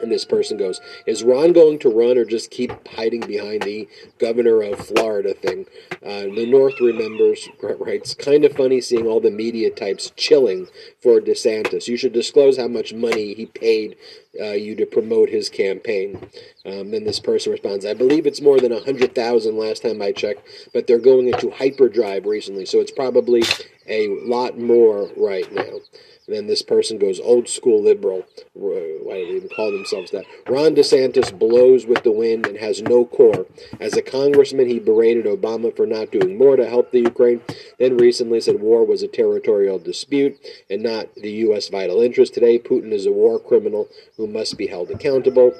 And 0.00 0.10
this 0.10 0.24
person 0.24 0.58
goes, 0.58 0.80
Is 1.06 1.22
Ron 1.22 1.52
going 1.52 1.78
to 1.80 1.88
run 1.88 2.18
or 2.18 2.24
just 2.24 2.50
keep 2.50 2.72
hiding 2.88 3.20
behind 3.20 3.62
the 3.62 3.88
governor 4.18 4.60
of 4.62 4.78
Florida 4.78 5.34
thing? 5.34 5.66
Uh, 6.04 6.34
the 6.34 6.46
North 6.46 6.80
remembers, 6.80 7.48
writes, 7.62 8.14
Kind 8.14 8.44
of 8.44 8.54
funny 8.54 8.80
seeing 8.80 9.06
all 9.06 9.20
the 9.20 9.30
media 9.30 9.70
types 9.70 10.12
chilling 10.16 10.68
for 11.00 11.20
DeSantis. 11.20 11.88
You 11.88 11.96
should 11.96 12.12
disclose 12.12 12.58
how 12.58 12.68
much 12.68 12.92
money 12.92 13.34
he 13.34 13.46
paid 13.46 13.96
uh, 14.40 14.52
you 14.52 14.74
to 14.76 14.86
promote 14.86 15.28
his 15.28 15.48
campaign. 15.48 16.28
Um, 16.66 16.90
then 16.90 17.04
this 17.04 17.20
person 17.20 17.52
responds, 17.52 17.86
I 17.86 17.94
believe 17.94 18.26
it's 18.26 18.40
more 18.40 18.58
than 18.58 18.72
100,000 18.72 19.56
last 19.56 19.82
time 19.82 20.02
I 20.02 20.12
checked, 20.12 20.42
but 20.72 20.86
they're 20.86 20.98
going 20.98 21.28
into 21.28 21.50
hyperdrive 21.50 22.26
recently, 22.26 22.66
so 22.66 22.80
it's 22.80 22.90
probably 22.90 23.42
a 23.86 24.08
lot 24.08 24.58
more 24.58 25.10
right 25.16 25.50
now. 25.52 25.80
And 26.26 26.34
then 26.34 26.46
this 26.46 26.62
person 26.62 26.98
goes 26.98 27.20
old 27.20 27.48
school 27.48 27.82
liberal. 27.82 28.24
Why 28.54 29.16
do 29.18 29.26
they 29.26 29.36
even 29.36 29.48
call 29.50 29.70
themselves 29.70 30.10
that? 30.12 30.24
Ron 30.48 30.74
DeSantis 30.74 31.38
blows 31.38 31.84
with 31.84 32.02
the 32.02 32.12
wind 32.12 32.46
and 32.46 32.56
has 32.56 32.80
no 32.80 33.04
core. 33.04 33.46
As 33.78 33.94
a 33.94 34.02
congressman, 34.02 34.68
he 34.68 34.78
berated 34.78 35.26
Obama 35.26 35.74
for 35.76 35.86
not 35.86 36.10
doing 36.10 36.38
more 36.38 36.56
to 36.56 36.66
help 36.66 36.90
the 36.90 37.00
Ukraine. 37.00 37.42
Then 37.78 37.98
recently 37.98 38.40
said 38.40 38.60
war 38.60 38.86
was 38.86 39.02
a 39.02 39.08
territorial 39.08 39.78
dispute 39.78 40.38
and 40.70 40.82
not 40.82 41.14
the 41.14 41.32
U.S. 41.32 41.68
vital 41.68 42.00
interest. 42.00 42.32
Today, 42.32 42.58
Putin 42.58 42.92
is 42.92 43.04
a 43.04 43.12
war 43.12 43.38
criminal 43.38 43.88
who 44.16 44.26
must 44.26 44.56
be 44.56 44.66
held 44.66 44.90
accountable. 44.90 45.52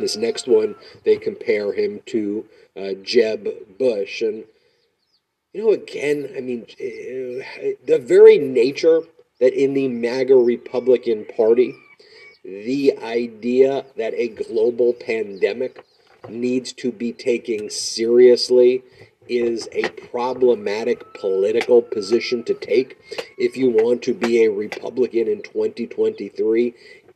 This 0.00 0.16
next 0.16 0.48
one, 0.48 0.74
they 1.04 1.16
compare 1.16 1.72
him 1.72 2.00
to 2.06 2.44
uh, 2.76 2.94
Jeb 3.02 3.78
Bush. 3.78 4.22
And, 4.22 4.44
you 5.52 5.62
know, 5.62 5.70
again, 5.70 6.32
I 6.36 6.40
mean, 6.40 6.62
uh, 6.62 7.78
the 7.86 8.02
very 8.02 8.38
nature 8.38 9.02
that 9.40 9.52
in 9.54 9.74
the 9.74 9.88
MAGA 9.88 10.36
Republican 10.36 11.26
Party, 11.36 11.74
the 12.44 12.96
idea 13.02 13.84
that 13.96 14.14
a 14.14 14.28
global 14.28 14.92
pandemic 14.92 15.84
needs 16.28 16.72
to 16.72 16.92
be 16.92 17.12
taken 17.12 17.70
seriously 17.70 18.82
is 19.28 19.68
a 19.72 19.88
problematic 19.88 21.14
political 21.14 21.80
position 21.80 22.44
to 22.44 22.54
take. 22.54 22.98
If 23.38 23.56
you 23.56 23.70
want 23.70 24.02
to 24.02 24.14
be 24.14 24.44
a 24.44 24.50
Republican 24.50 25.28
in 25.28 25.42
2023 25.42 26.74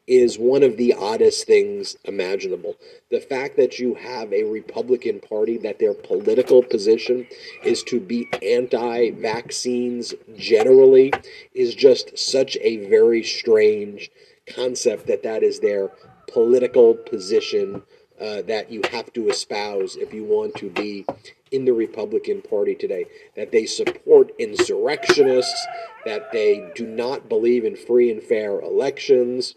is 0.08 0.38
one 0.38 0.62
of 0.62 0.78
the 0.78 0.94
oddest 0.94 1.46
things 1.46 1.96
imaginable. 2.04 2.74
The 3.10 3.20
fact 3.20 3.58
that 3.58 3.78
you 3.78 3.94
have 3.94 4.32
a 4.32 4.44
Republican 4.44 5.20
Party 5.20 5.58
that 5.58 5.78
their 5.78 5.92
political 5.92 6.62
position 6.62 7.26
is 7.62 7.82
to 7.84 8.00
be 8.00 8.26
anti 8.42 9.10
vaccines 9.10 10.14
generally 10.34 11.12
is 11.54 11.74
just 11.74 12.18
such 12.18 12.56
a 12.62 12.88
very 12.88 13.22
strange 13.22 14.10
concept 14.46 15.06
that 15.08 15.22
that 15.24 15.42
is 15.42 15.60
their 15.60 15.90
political 16.26 16.94
position 16.94 17.82
uh, 18.18 18.42
that 18.42 18.70
you 18.70 18.80
have 18.90 19.12
to 19.12 19.28
espouse 19.28 19.94
if 19.96 20.12
you 20.14 20.24
want 20.24 20.54
to 20.56 20.70
be 20.70 21.04
in 21.52 21.66
the 21.66 21.72
Republican 21.72 22.40
Party 22.40 22.74
today. 22.74 23.04
That 23.36 23.52
they 23.52 23.66
support 23.66 24.32
insurrectionists, 24.38 25.66
that 26.06 26.32
they 26.32 26.70
do 26.74 26.86
not 26.86 27.28
believe 27.28 27.64
in 27.64 27.76
free 27.76 28.10
and 28.10 28.22
fair 28.22 28.58
elections 28.60 29.54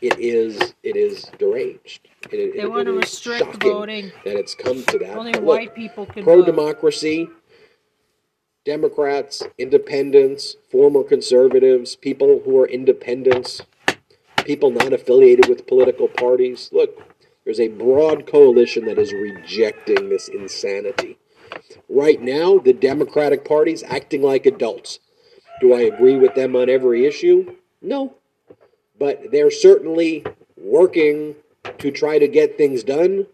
it 0.00 0.18
is 0.18 0.74
it 0.82 0.96
is 0.96 1.24
deranged. 1.38 2.08
It, 2.30 2.54
They 2.54 2.62
it- 2.62 2.68
want 2.70 2.82
it 2.82 2.92
to 2.92 2.98
restrict 2.98 3.62
voting. 3.62 4.12
that 4.24 4.36
it's 4.36 4.54
come 4.54 4.82
to 4.84 4.98
that. 4.98 5.16
Only 5.16 5.32
But 5.32 5.42
white 5.42 5.64
look, 5.68 5.74
people 5.74 6.06
can 6.06 6.24
pro 6.24 6.44
democracy. 6.44 7.28
Democrats, 8.64 9.42
independents, 9.58 10.56
former 10.70 11.02
conservatives, 11.02 11.96
people 11.96 12.40
who 12.44 12.58
are 12.60 12.66
independents, 12.68 13.62
people 14.44 14.70
not 14.70 14.92
affiliated 14.92 15.48
with 15.48 15.66
political 15.66 16.08
parties. 16.08 16.68
Look, 16.70 17.02
there's 17.44 17.58
a 17.58 17.68
broad 17.68 18.26
coalition 18.26 18.84
that 18.84 18.98
is 18.98 19.12
rejecting 19.14 20.10
this 20.10 20.28
insanity. 20.28 21.18
Right 21.88 22.20
now, 22.20 22.58
the 22.58 22.74
Democratic 22.74 23.46
Party's 23.46 23.82
acting 23.82 24.22
like 24.22 24.44
adults. 24.44 25.00
Do 25.60 25.72
I 25.74 25.80
agree 25.80 26.16
with 26.16 26.34
them 26.34 26.54
on 26.54 26.68
every 26.68 27.06
issue? 27.06 27.56
No. 27.80 28.14
But 29.00 29.32
they're 29.32 29.50
certainly 29.50 30.24
working 30.56 31.34
to 31.78 31.90
try 31.90 32.18
to 32.18 32.28
get 32.28 32.56
things 32.56 32.84
done 32.84 33.26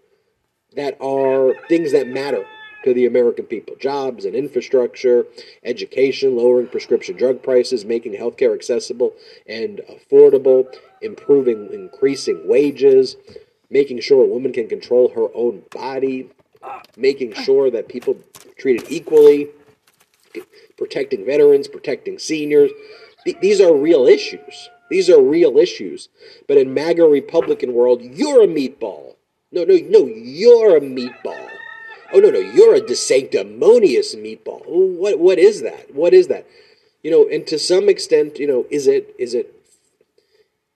that 0.77 0.97
are 1.01 1.55
things 1.69 1.93
that 1.93 2.07
matter 2.07 2.47
to 2.85 2.95
the 2.95 3.07
American 3.07 3.45
people 3.47 3.75
jobs 3.81 4.25
and 4.25 4.37
infrastructure, 4.37 5.27
education, 5.65 6.37
lowering 6.37 6.69
prescription 6.69 7.17
drug 7.17 7.43
prices, 7.43 7.85
making 7.85 8.13
healthcare 8.15 8.55
accessible 8.55 9.13
and 9.49 9.81
affordable, 9.91 10.73
improving, 11.03 11.73
increasing 11.73 12.47
wages, 12.47 13.17
making 13.71 14.01
sure 14.01 14.25
a 14.25 14.29
woman 14.29 14.53
can 14.53 14.69
control 14.69 15.09
her 15.09 15.27
own 15.35 15.65
body, 15.73 16.31
making 16.97 17.33
sure 17.33 17.73
that 17.73 17.89
people 17.89 18.17
treated 18.57 18.87
equally, 18.89 19.49
protecting 20.79 21.27
veterans, 21.27 21.67
protecting 21.67 22.21
seniors. 22.21 22.71
Th- 23.25 23.39
These 23.41 23.61
are 23.61 23.75
real 23.75 24.07
issues. 24.07 24.71
These 24.91 25.11
are 25.11 25.21
real 25.21 25.59
issues. 25.59 26.09
But 26.47 26.59
in 26.59 26.75
MAGA 26.75 27.05
Republican 27.05 27.75
world, 27.75 28.03
you're 28.03 28.43
a 28.43 28.47
meatball. 28.47 29.17
No, 29.53 29.65
no, 29.65 29.77
no, 29.89 30.07
you're 30.07 30.77
a 30.77 30.81
meatball. 30.81 31.49
Oh 32.13 32.21
no, 32.21 32.31
no, 32.31 32.39
you're 32.39 32.75
a 32.75 32.95
sanctimonious 32.95 34.15
meatball. 34.15 34.63
What 34.67 35.19
what 35.19 35.39
is 35.39 35.63
that? 35.63 35.95
What 35.95 36.15
is 36.15 36.29
that? 36.29 36.47
You 37.03 37.11
know, 37.11 37.29
and 37.29 37.47
to 37.49 37.59
some 37.59 37.89
extent, 37.89 38.39
you 38.39 38.47
know, 38.47 38.67
is 38.71 38.87
it 38.87 39.15
is 39.19 39.35
it 39.35 39.53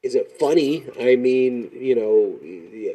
is 0.03 0.15
it 0.15 0.33
funny? 0.39 0.87
I 0.99 1.17
mean, 1.17 1.71
you 1.73 1.95
know, 1.95 2.39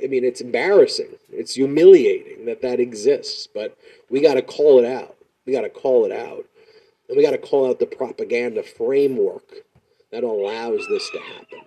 I 0.04 0.08
mean, 0.08 0.24
it's 0.24 0.42
embarrassing. 0.42 1.18
It's 1.32 1.54
humiliating 1.54 2.46
that 2.46 2.62
that 2.62 2.80
exists, 2.80 3.48
but 3.48 3.78
we 4.10 4.22
got 4.22 4.36
to 4.36 4.42
call 4.42 4.80
it 4.80 4.86
out. 4.86 5.16
We 5.46 5.54
got 5.54 5.62
to 5.62 5.70
call 5.70 6.06
it 6.06 6.12
out. 6.12 6.46
And 7.08 7.18
we 7.18 7.24
got 7.24 7.32
to 7.32 7.38
call 7.38 7.70
out 7.70 7.80
the 7.80 7.86
propaganda 7.86 8.64
framework 8.64 9.65
that 10.16 10.24
allows 10.24 10.88
this 10.88 11.10
to 11.10 11.20
happen. 11.20 11.60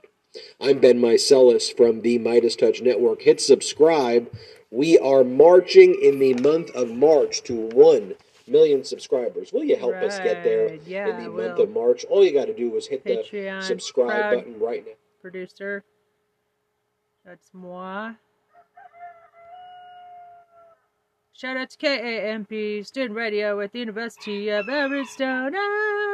I'm 0.59 0.79
Ben 0.79 0.99
Meiselas 0.99 1.77
from 1.77 2.01
the 2.01 2.19
Midas 2.19 2.57
Touch 2.57 2.81
Network. 2.81 3.21
Hit 3.23 3.43
subscribe 3.43 4.33
We 4.71 4.99
are 4.99 5.23
marching 5.23 5.99
in 6.03 6.19
the 6.19 6.33
month 6.35 6.71
of 6.71 6.91
March 6.91 7.43
to 7.43 7.55
1 7.55 8.15
million 8.47 8.85
subscribers. 8.85 9.53
Will 9.53 9.65
you 9.65 9.77
help 9.77 9.97
us 9.97 10.19
get 10.19 10.45
there 10.45 10.77
yeah, 10.87 11.09
in 11.09 11.25
the 11.25 11.31
month 11.31 11.59
of 11.59 11.71
March? 11.71 12.07
All 12.09 12.25
you 12.25 12.33
got 12.33 12.47
to 12.47 12.55
do 12.55 12.75
is 12.77 12.87
hit 12.87 13.05
Patreon, 13.05 13.61
the 13.61 13.67
subscribe 13.67 14.37
button 14.37 14.59
right 14.59 14.85
now. 14.87 14.93
Producer. 15.21 15.85
That's 17.27 17.51
moi. 17.53 18.13
Shout 21.35 21.57
out 21.59 21.71
to 21.71 21.77
KAMP 21.77 22.87
Student 22.87 23.15
Radio 23.15 23.61
at 23.61 23.73
the 23.73 23.79
University 23.79 24.49
of 24.49 24.69
Arizona. 24.71 26.08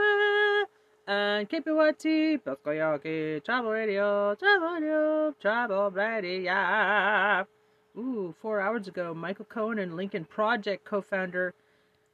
And 1.07 1.49
KPYT, 1.51 2.43
Pascua 2.45 2.75
Yaqui, 2.75 3.41
Travel 3.45 3.71
Radio, 3.71 4.35
Travel 4.37 4.69
Radio, 4.69 5.35
Travel 5.41 5.91
Radio. 5.91 7.47
Ooh, 7.97 8.35
four 8.41 8.61
hours 8.61 8.89
ago, 8.89 9.13
Michael 9.15 9.45
Cohen 9.45 9.79
and 9.79 9.97
Lincoln 9.97 10.25
Project 10.25 10.85
co 10.85 11.03
founder 11.03 11.55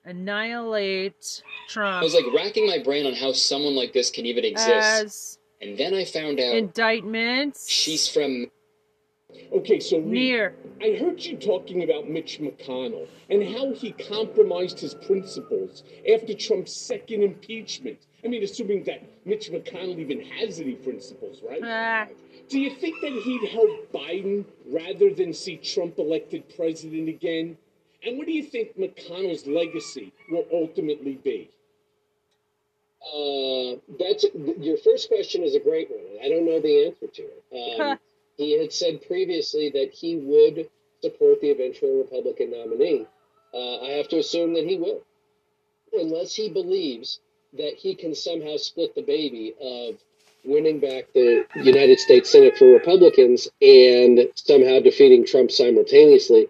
annihilate 0.05 1.43
Trump 1.69 2.01
I 2.01 2.03
was 2.03 2.15
like 2.15 2.25
racking 2.35 2.67
my 2.67 2.79
brain 2.79 3.07
on 3.07 3.15
how 3.15 3.33
someone 3.33 3.75
like 3.75 3.93
this 3.93 4.11
can 4.11 4.27
even 4.27 4.45
exist. 4.45 4.71
as 4.71 5.39
and 5.61 5.77
then 5.77 5.95
I 5.95 6.05
found 6.05 6.41
out 6.41 6.55
indictments. 6.57 7.69
she's 7.69 8.09
from 8.09 8.51
Okay, 9.53 9.81
so 9.81 9.99
Reed, 9.99 10.13
Near. 10.13 10.55
I 10.81 10.97
heard 10.99 11.23
you 11.23 11.37
talking 11.37 11.83
about 11.83 12.09
Mitch 12.09 12.41
McConnell 12.41 13.07
and 13.29 13.43
how 13.43 13.73
he 13.73 13.93
compromised 13.93 14.81
his 14.81 14.95
principles 14.95 15.83
after 16.13 16.35
Trump's 16.35 16.73
second 16.73 17.23
impeachment. 17.23 17.99
I 18.25 18.29
mean, 18.29 18.43
assuming 18.43 18.85
that 18.85 19.03
Mitch 19.25 19.51
McConnell 19.51 19.99
even 19.99 20.21
has 20.21 20.61
any 20.61 20.75
principles, 20.75 21.43
right? 21.43 21.61
Ah. 21.65 22.07
Do 22.49 22.59
you 22.59 22.71
think 22.71 23.01
that 23.01 23.13
he'd 23.13 23.49
help 23.51 23.93
Biden 23.93 24.45
rather 24.67 25.15
than 25.15 25.33
see 25.33 25.57
Trump 25.57 25.99
elected 25.99 26.45
president 26.57 27.09
again? 27.09 27.57
And 28.05 28.19
what 28.19 28.27
do 28.27 28.33
you 28.33 28.43
think 28.43 28.79
McConnell's 28.79 29.47
legacy 29.47 30.13
will 30.31 30.47
ultimately 30.53 31.19
be? 31.23 31.51
Uh, 33.03 33.77
that's 33.99 34.27
your 34.61 34.77
first 34.79 35.09
question 35.09 35.43
is 35.43 35.55
a 35.55 35.61
great 35.61 35.91
one. 35.91 36.23
I 36.23 36.29
don't 36.29 36.45
know 36.45 36.61
the 36.61 36.87
answer 36.87 37.07
to 37.07 37.23
it. 37.23 37.45
Um, 37.81 37.99
he 38.41 38.59
had 38.59 38.73
said 38.73 39.07
previously 39.07 39.69
that 39.71 39.93
he 39.93 40.17
would 40.17 40.71
support 41.03 41.41
the 41.43 41.51
eventual 41.51 41.99
Republican 41.99 42.51
nominee. 42.51 43.07
Uh, 43.53 43.81
I 43.83 43.91
have 43.91 44.09
to 44.09 44.19
assume 44.19 44.55
that 44.55 44.65
he 44.65 44.77
will, 44.79 45.03
unless 45.93 46.35
he 46.35 46.49
believes 46.49 47.21
that 47.53 47.75
he 47.77 47.95
can 47.95 48.15
somehow 48.15 48.57
split 48.57 48.95
the 48.95 49.03
baby 49.03 49.55
of 49.61 49.99
winning 50.45 50.81
back 50.81 51.13
the 51.13 51.45
United 51.57 51.99
States 51.99 52.31
Senate 52.31 52.57
for 52.57 52.67
Republicans 52.67 53.49
and 53.61 54.21
somehow 54.37 54.81
defeating 54.81 55.27
Trump 55.27 55.51
simultaneously. 55.51 56.49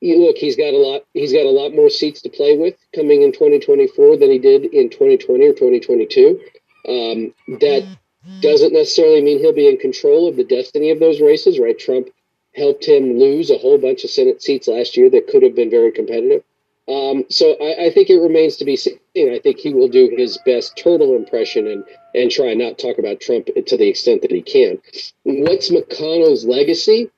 You 0.00 0.24
look, 0.24 0.36
he's 0.36 0.56
got 0.56 0.72
a 0.72 0.78
lot. 0.78 1.02
He's 1.12 1.32
got 1.32 1.44
a 1.44 1.50
lot 1.50 1.74
more 1.74 1.90
seats 1.90 2.22
to 2.22 2.30
play 2.30 2.56
with 2.56 2.76
coming 2.94 3.22
in 3.22 3.32
2024 3.32 4.16
than 4.16 4.30
he 4.30 4.38
did 4.38 4.64
in 4.64 4.88
2020 4.88 5.44
or 5.44 5.52
2022. 5.52 6.40
Um, 6.88 7.34
that 7.58 7.98
doesn't 8.40 8.72
necessarily 8.72 9.22
mean 9.22 9.38
he'll 9.38 9.52
be 9.52 9.68
in 9.68 9.78
control 9.78 10.28
of 10.28 10.36
the 10.36 10.44
destiny 10.44 10.90
of 10.90 11.00
those 11.00 11.20
races, 11.20 11.58
right? 11.58 11.78
Trump 11.78 12.08
helped 12.54 12.84
him 12.86 13.18
lose 13.18 13.50
a 13.50 13.58
whole 13.58 13.78
bunch 13.78 14.04
of 14.04 14.10
Senate 14.10 14.42
seats 14.42 14.68
last 14.68 14.96
year 14.96 15.08
that 15.10 15.28
could 15.28 15.42
have 15.42 15.54
been 15.54 15.70
very 15.70 15.92
competitive. 15.92 16.42
Um, 16.88 17.24
so 17.28 17.54
I, 17.60 17.86
I 17.86 17.90
think 17.90 18.08
it 18.08 18.18
remains 18.18 18.56
to 18.56 18.64
be 18.64 18.76
seen. 18.76 18.98
I 19.16 19.38
think 19.42 19.58
he 19.58 19.74
will 19.74 19.88
do 19.88 20.14
his 20.16 20.38
best 20.46 20.76
turtle 20.76 21.16
impression 21.16 21.66
and 21.66 21.84
and 22.14 22.30
try 22.30 22.54
not 22.54 22.78
talk 22.78 22.98
about 22.98 23.20
Trump 23.20 23.46
to 23.46 23.76
the 23.76 23.88
extent 23.88 24.22
that 24.22 24.30
he 24.30 24.40
can. 24.40 24.78
What's 25.24 25.70
McConnell's 25.70 26.46
legacy? 26.46 27.10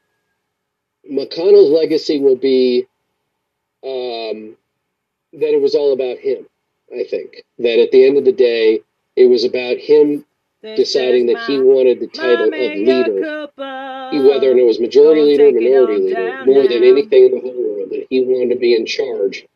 McConnell's 1.11 1.71
legacy 1.71 2.19
will 2.19 2.37
be 2.37 2.89
um, 3.85 4.57
that 5.33 5.55
it 5.55 5.63
was 5.63 5.77
all 5.77 5.93
about 5.93 6.19
him. 6.19 6.47
I 6.93 7.05
think 7.05 7.45
that 7.59 7.79
at 7.79 7.93
the 7.93 8.05
end 8.05 8.19
of 8.19 8.25
the 8.25 8.33
day, 8.33 8.81
it 9.15 9.27
was 9.27 9.45
about 9.45 9.79
him 9.79 10.25
deciding 10.63 11.27
that 11.27 11.43
he 11.47 11.59
wanted 11.59 12.01
the 12.01 12.07
title 12.09 12.47
of 12.47 12.51
leader, 12.51 13.49
whether 14.29 14.51
it 14.57 14.67
was 14.67 14.81
majority 14.81 15.23
leader 15.23 15.49
or 15.49 15.53
minority 15.53 16.03
leader, 16.03 16.45
more 16.45 16.69
than 16.69 16.83
anything 16.85 17.27
in 17.27 17.33
the 17.33 17.41
whole 17.41 17.77
world, 17.77 17.91
that 17.91 18.07
he 18.11 18.23
wanted 18.23 18.55
to 18.55 18.61
be 18.61 18.75
in 18.75 18.87
charge. 18.87 19.47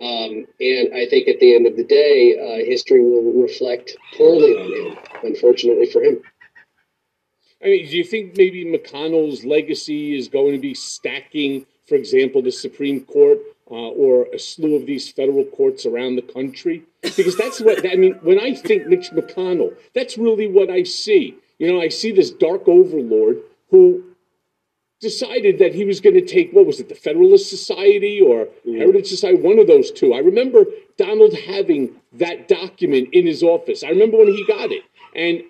Um, 0.00 0.46
and 0.60 0.94
I 0.94 1.06
think 1.08 1.28
at 1.28 1.38
the 1.38 1.54
end 1.54 1.66
of 1.66 1.76
the 1.76 1.84
day, 1.84 2.36
uh, 2.36 2.64
history 2.66 3.00
will 3.00 3.42
reflect 3.42 3.96
poorly 4.16 4.52
on 4.52 4.92
him, 4.92 4.98
unfortunately 5.22 5.86
for 5.86 6.02
him. 6.02 6.20
I 7.62 7.68
mean, 7.68 7.88
do 7.88 7.96
you 7.96 8.04
think 8.04 8.36
maybe 8.36 8.64
McConnell's 8.64 9.44
legacy 9.44 10.18
is 10.18 10.28
going 10.28 10.52
to 10.52 10.58
be 10.58 10.74
stacking, 10.74 11.64
for 11.86 11.94
example, 11.94 12.42
the 12.42 12.50
Supreme 12.52 13.02
Court 13.02 13.38
uh, 13.70 13.74
or 13.74 14.26
a 14.34 14.38
slew 14.38 14.74
of 14.74 14.84
these 14.84 15.10
federal 15.10 15.44
courts 15.44 15.86
around 15.86 16.16
the 16.16 16.22
country? 16.22 16.82
Because 17.16 17.36
that's 17.36 17.60
what 17.60 17.86
I 17.90 17.96
mean. 17.96 18.14
When 18.22 18.40
I 18.40 18.54
think 18.54 18.86
Mitch 18.86 19.10
McConnell, 19.10 19.74
that's 19.94 20.16
really 20.16 20.48
what 20.48 20.70
I 20.70 20.82
see. 20.82 21.36
You 21.58 21.72
know, 21.72 21.80
I 21.80 21.88
see 21.88 22.12
this 22.12 22.30
dark 22.30 22.66
overlord 22.66 23.38
who 23.70 24.04
decided 25.00 25.58
that 25.58 25.74
he 25.74 25.84
was 25.84 26.00
going 26.00 26.14
to 26.14 26.24
take 26.24 26.52
what 26.52 26.66
was 26.66 26.80
it, 26.80 26.88
the 26.88 26.94
Federalist 26.94 27.50
Society 27.50 28.20
or 28.20 28.46
mm-hmm. 28.46 28.78
Heritage 28.78 29.08
Society, 29.08 29.40
one 29.40 29.58
of 29.58 29.66
those 29.66 29.90
two. 29.90 30.14
I 30.14 30.18
remember 30.18 30.64
Donald 30.96 31.34
having 31.34 32.00
that 32.14 32.48
document 32.48 33.10
in 33.12 33.26
his 33.26 33.42
office. 33.42 33.84
I 33.84 33.88
remember 33.88 34.18
when 34.18 34.28
he 34.28 34.44
got 34.46 34.72
it, 34.72 34.82
and 35.14 35.42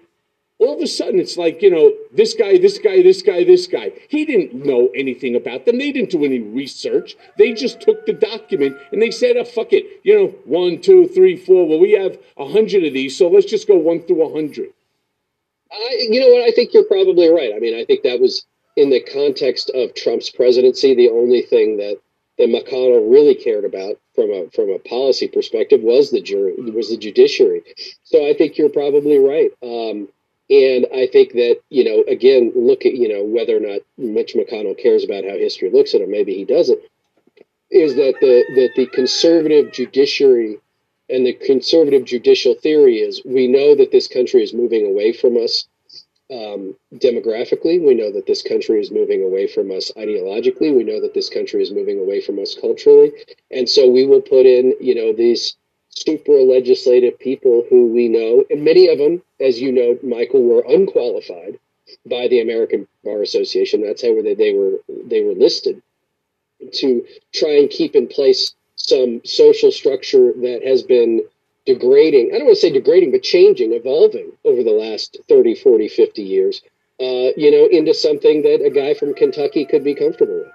all 0.65 0.77
of 0.77 0.81
a 0.81 0.87
sudden 0.87 1.21
it's 1.21 1.37
like 1.37 1.63
you 1.63 1.71
know 1.71 1.93
this 2.13 2.35
guy 2.35 2.59
this 2.59 2.79
guy 2.79 3.03
this 3.03 3.23
guy 3.23 3.45
this 3.45 3.67
guy 3.67 3.93
he 4.09 4.25
didn't 4.25 4.55
know 4.55 4.89
anything 4.95 5.37
about 5.37 5.67
them 5.67 5.79
they 5.79 5.93
didn't 5.93 6.11
do 6.11 6.25
any 6.25 6.41
research 6.41 7.17
they 7.39 7.53
just 7.53 7.81
took 7.81 8.05
the 8.07 8.13
document 8.13 8.77
and 8.93 9.01
they 9.01 9.11
said 9.11 9.37
oh 9.37 9.45
fuck 9.45 9.73
it 9.73 9.85
you 10.03 10.15
know 10.15 10.29
one 10.45 10.81
two 10.81 11.07
three 11.09 11.37
four 11.37 11.69
well 11.69 11.79
we 11.79 11.93
have 11.93 12.19
a 12.37 12.49
hundred 12.49 12.85
of 12.85 12.93
these 12.93 13.17
so 13.17 13.29
let's 13.29 13.47
just 13.47 13.69
go 13.69 13.77
one 13.77 14.01
through 14.01 14.23
a 14.23 14.33
hundred 14.33 14.71
you 16.09 16.21
know 16.21 16.29
what? 16.29 16.43
I 16.43 16.51
think 16.51 16.73
you're 16.73 16.85
probably 16.85 17.29
right. 17.29 17.53
I 17.55 17.59
mean, 17.59 17.79
I 17.79 17.85
think 17.85 18.03
that 18.03 18.21
was 18.21 18.47
in 18.77 18.91
the 18.91 19.01
context 19.01 19.71
of 19.75 19.95
Trump's 19.95 20.31
presidency, 20.31 20.95
the 20.95 21.11
only 21.11 21.43
thing 21.43 21.77
that 21.79 22.01
that 22.37 22.49
McConnell 22.49 23.13
really 23.13 23.37
cared 23.37 23.65
about 23.65 23.97
from 24.15 24.31
a 24.31 24.51
from 24.51 24.71
a 24.71 24.79
policy 24.81 25.29
perspective 25.29 25.83
was 25.83 26.11
the 26.11 26.21
jury, 26.21 26.55
was 26.55 26.91
the 26.91 26.97
judiciary. 26.97 27.63
So 28.03 28.29
I 28.29 28.35
think 28.35 28.59
you're 28.59 28.71
probably 28.71 29.19
right. 29.19 29.53
Um, 29.63 30.09
and 30.51 30.87
I 30.95 31.07
think 31.07 31.33
that 31.33 31.61
you 31.71 31.85
know, 31.85 32.05
again, 32.09 32.53
look 32.55 32.85
at 32.87 32.95
you 32.95 33.09
know 33.09 33.25
whether 33.25 33.57
or 33.57 33.61
not 33.61 33.81
Mitch 33.97 34.35
McConnell 34.35 34.79
cares 34.79 35.05
about 35.05 35.25
how 35.25 35.37
history 35.37 35.71
looks 35.71 35.95
at 35.95 36.01
him. 36.01 36.11
Maybe 36.11 36.35
he 36.35 36.45
doesn't. 36.45 36.81
Is 37.71 37.95
that 37.97 38.15
the 38.21 38.45
that 38.55 38.71
the 38.77 38.87
conservative 38.87 39.73
judiciary 39.73 40.59
and 41.09 41.27
the 41.27 41.33
conservative 41.33 42.05
judicial 42.05 42.55
theory 42.55 42.99
is 42.99 43.23
we 43.25 43.47
know 43.47 43.75
that 43.75 43.91
this 43.91 44.09
country 44.09 44.43
is 44.43 44.55
moving 44.55 44.87
away 44.87 45.13
from 45.13 45.37
us 45.37 45.67
um, 46.31 46.75
demographically. 46.95 47.85
We 47.85 47.95
know 47.95 48.13
that 48.13 48.27
this 48.27 48.43
country 48.43 48.81
is 48.81 48.91
moving 48.91 49.23
away 49.23 49.47
from 49.47 49.71
us 49.71 49.93
ideologically. 49.97 50.75
We 50.75 50.85
know 50.85 51.01
that 51.01 51.15
this 51.15 51.29
country 51.29 51.63
is 51.63 51.71
moving 51.71 51.99
away 51.99 52.21
from 52.21 52.39
us 52.39 52.57
culturally. 52.59 53.13
And 53.51 53.69
so 53.69 53.89
we 53.89 54.07
will 54.07 54.23
put 54.23 54.47
in, 54.47 54.75
you 54.81 54.95
know, 54.95 55.13
these 55.13 55.57
super 55.95 56.33
legislative 56.33 57.19
people 57.19 57.65
who 57.71 57.87
we 57.87 58.09
know, 58.09 58.45
and 58.51 58.65
many 58.65 58.89
of 58.89 58.99
them, 58.99 59.23
as 59.41 59.61
you 59.61 59.73
know, 59.73 59.99
Michael, 60.03 60.43
were 60.43 60.65
unqualified 60.69 61.59
by 62.07 62.29
the 62.29 62.41
American 62.41 62.87
Bar 63.05 63.23
Association. 63.23 63.83
That's 63.83 64.03
how 64.03 64.21
they, 64.23 64.35
they 64.35 64.53
were 64.53 64.79
they 65.07 65.23
were 65.23 65.35
listed 65.35 65.83
to 66.73 67.05
try 67.33 67.59
and 67.59 67.71
keep 67.71 67.95
in 67.95 68.07
place 68.07 68.55
some 68.77 69.21
social 69.25 69.71
structure 69.71 70.33
that 70.33 70.63
has 70.67 70.83
been 70.83 71.23
degrading. 71.67 72.31
I 72.35 72.39
don't 72.39 72.47
want 72.47 72.57
to 72.57 72.61
say 72.61 72.73
degrading, 72.73 73.13
but 73.13 73.23
changing, 73.23 73.73
evolving 73.73 74.33
over 74.45 74.63
the 74.63 74.71
last 74.71 75.19
30, 75.29 75.55
40, 75.55 75.89
50 75.89 76.23
years, 76.23 76.63
uh, 77.01 77.33
you 77.37 77.51
know, 77.51 77.67
into 77.67 77.95
something 77.95 78.43
that 78.43 78.65
a 78.65 78.71
guy 78.71 78.95
from 78.95 79.15
Kentucky 79.15 79.65
could 79.65 79.85
be 79.85 79.95
comfortable 79.95 80.39
with. 80.39 80.53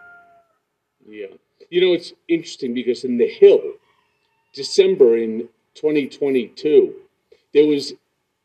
Yeah. 1.08 1.36
You 1.69 1.82
know, 1.82 1.93
it's 1.93 2.13
interesting 2.28 2.73
because 2.73 3.04
in 3.04 3.17
The 3.17 3.28
Hill, 3.28 3.62
December 4.54 5.18
in 5.18 5.50
2022, 5.76 6.94
there 7.54 7.66
was 7.66 7.94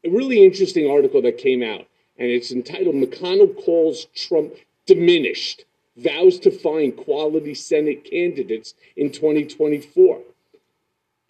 a 0.05 0.11
really 0.11 0.45
interesting 0.45 0.91
article 0.91 1.23
that 1.23 1.39
came 1.39 1.63
out, 1.63 1.87
and 2.19 2.29
it's 2.31 2.53
entitled 2.53 2.95
McConnell 2.95 3.57
Calls 3.65 4.07
Trump 4.15 4.55
Diminished, 4.87 5.65
Vows 5.97 6.39
to 6.41 6.51
Find 6.51 6.97
Quality 6.97 7.55
Senate 7.55 8.05
Candidates 8.05 8.75
in 8.97 9.11
2024. 9.11 10.21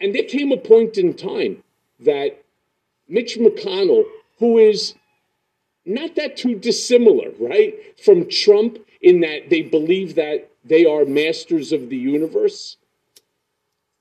And 0.01 0.13
there 0.13 0.23
came 0.23 0.51
a 0.51 0.57
point 0.57 0.97
in 0.97 1.13
time 1.13 1.63
that 1.99 2.43
Mitch 3.07 3.37
McConnell, 3.37 4.03
who 4.39 4.57
is 4.57 4.95
not 5.85 6.15
that 6.15 6.35
too 6.35 6.55
dissimilar, 6.55 7.31
right, 7.39 7.75
from 8.03 8.27
Trump 8.29 8.79
in 9.01 9.21
that 9.21 9.49
they 9.49 9.61
believe 9.61 10.15
that 10.15 10.49
they 10.63 10.85
are 10.85 11.05
masters 11.05 11.71
of 11.71 11.89
the 11.89 11.97
universe, 11.97 12.77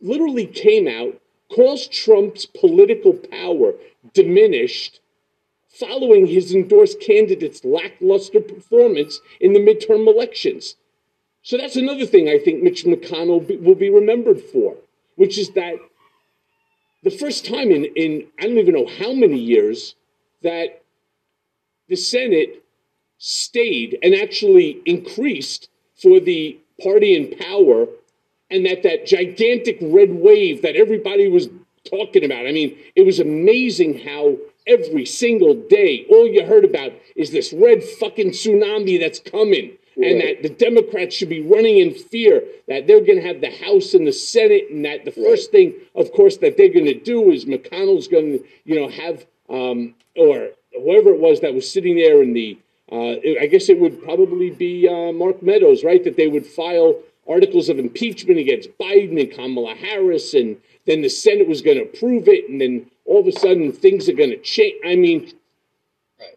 literally 0.05 0.47
came 0.47 0.87
out, 0.87 1.21
calls 1.51 1.88
Trump's 1.88 2.47
political 2.47 3.14
power 3.14 3.73
diminished 4.12 5.01
following 5.69 6.27
his 6.27 6.55
endorsed 6.55 7.01
candidate's 7.01 7.64
lackluster 7.64 8.40
performance 8.40 9.21
in 9.40 9.55
the 9.55 9.59
midterm 9.59 10.07
elections. 10.07 10.77
So 11.43 11.57
that's 11.57 11.77
another 11.77 12.07
thing 12.07 12.29
I 12.29 12.38
think 12.38 12.62
Mitch 12.62 12.85
McConnell 12.85 13.61
will 13.61 13.75
be 13.75 13.90
remembered 13.90 14.40
for, 14.40 14.77
which 15.17 15.37
is 15.37 15.51
that 15.51 15.77
the 17.03 17.11
first 17.11 17.45
time 17.45 17.71
in, 17.71 17.85
in 17.97 18.27
I 18.38 18.45
don't 18.45 18.59
even 18.59 18.75
know 18.75 18.87
how 18.87 19.12
many 19.12 19.38
years 19.38 19.95
that 20.43 20.83
the 21.88 21.97
Senate 21.97 22.64
stayed 23.19 23.99
and 24.03 24.14
actually 24.14 24.81
increased 24.87 25.69
for 26.01 26.21
the 26.21 26.59
party 26.83 27.14
in 27.14 27.37
power 27.37 27.87
and 28.55 28.64
that 28.67 28.85
that 28.85 29.05
gigantic 29.05 29.79
red 29.83 30.14
wave 30.14 30.62
that 30.62 30.77
everybody 30.77 31.29
was 31.29 31.49
talking 31.90 32.25
about. 32.25 32.47
I 32.47 32.53
mean, 32.53 32.79
it 32.95 33.05
was 33.05 33.19
amazing 33.19 33.99
how 34.07 34.37
every 34.67 35.05
single 35.05 35.55
day 35.55 36.07
all 36.09 36.27
you 36.27 36.47
heard 36.47 36.64
about 36.64 36.93
is 37.17 37.31
this 37.31 37.53
red 37.53 37.83
fucking 37.83 38.31
tsunami 38.31 38.99
that's 39.01 39.19
coming. 39.19 39.73
And 39.97 40.21
that 40.21 40.43
the 40.43 40.49
Democrats 40.49 41.14
should 41.14 41.29
be 41.29 41.40
running 41.40 41.79
in 41.79 41.95
fear 41.95 42.43
that 42.67 42.88
they're 42.88 43.05
going 43.05 43.21
to 43.21 43.27
have 43.29 43.40
the 43.40 43.53
House 43.64 43.95
and 43.95 44.05
the 44.05 44.12
Senate, 44.12 44.64
and 44.69 44.85
that 44.85 45.05
the 45.05 45.12
first 45.12 45.53
thing, 45.53 45.73
of 45.95 46.11
course, 46.11 46.37
that 46.38 46.57
they're 46.57 46.73
going 46.73 46.87
to 46.87 46.99
do 46.99 47.31
is 47.31 47.45
McConnell's 47.45 48.09
going 48.09 48.38
to, 48.38 48.45
you 48.64 48.75
know, 48.75 48.88
have 48.88 49.25
um, 49.49 49.95
or 50.17 50.49
whoever 50.73 51.11
it 51.11 51.21
was 51.21 51.43
that 51.43 51.55
was 51.55 51.71
sitting 51.71 51.95
there 51.95 52.25
in 52.25 52.33
the, 52.33 52.59
uh, 52.90 53.40
I 53.40 53.47
guess 53.47 53.69
it 53.69 53.79
would 53.79 54.03
probably 54.03 54.51
be 54.51 54.88
uh, 54.88 55.12
Mark 55.12 55.45
Meadows, 55.45 55.85
right? 55.85 56.03
That 56.03 56.17
they 56.17 56.27
would 56.27 56.45
file 56.45 56.97
articles 57.29 57.69
of 57.69 57.79
impeachment 57.79 58.39
against 58.39 58.77
Biden 58.79 59.21
and 59.21 59.31
Kamala 59.31 59.75
Harris, 59.75 60.35
and 60.35 60.57
then 60.87 61.03
the 61.03 61.09
Senate 61.09 61.49
was 61.49 61.63
going 61.63 61.79
to 61.79 61.85
approve 61.85 62.29
it, 62.29 62.49
and 62.49 62.61
then 62.61 62.91
all 63.05 63.21
of 63.21 63.27
a 63.27 63.33
sudden 63.33 63.73
things 63.73 64.09
are 64.09 64.15
going 64.15 64.31
to 64.31 64.41
change. 64.41 64.75
I 64.85 64.97
mean, 64.97 65.33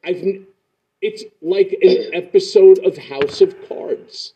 I've, 0.03 0.45
it's 1.01 1.23
like 1.41 1.77
an 1.81 2.11
episode 2.13 2.79
of 2.85 2.97
House 2.97 3.41
of 3.41 3.55
Cards. 3.67 4.33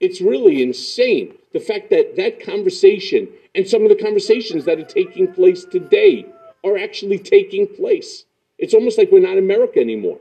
It's 0.00 0.20
really 0.20 0.62
insane. 0.62 1.34
The 1.52 1.60
fact 1.60 1.90
that 1.90 2.16
that 2.16 2.44
conversation 2.44 3.28
and 3.54 3.68
some 3.68 3.82
of 3.82 3.88
the 3.88 4.02
conversations 4.02 4.64
that 4.64 4.78
are 4.78 4.84
taking 4.84 5.32
place 5.32 5.64
today 5.64 6.26
are 6.64 6.78
actually 6.78 7.18
taking 7.18 7.66
place. 7.66 8.24
It's 8.58 8.74
almost 8.74 8.98
like 8.98 9.10
we're 9.10 9.20
not 9.20 9.38
America 9.38 9.80
anymore. 9.80 10.18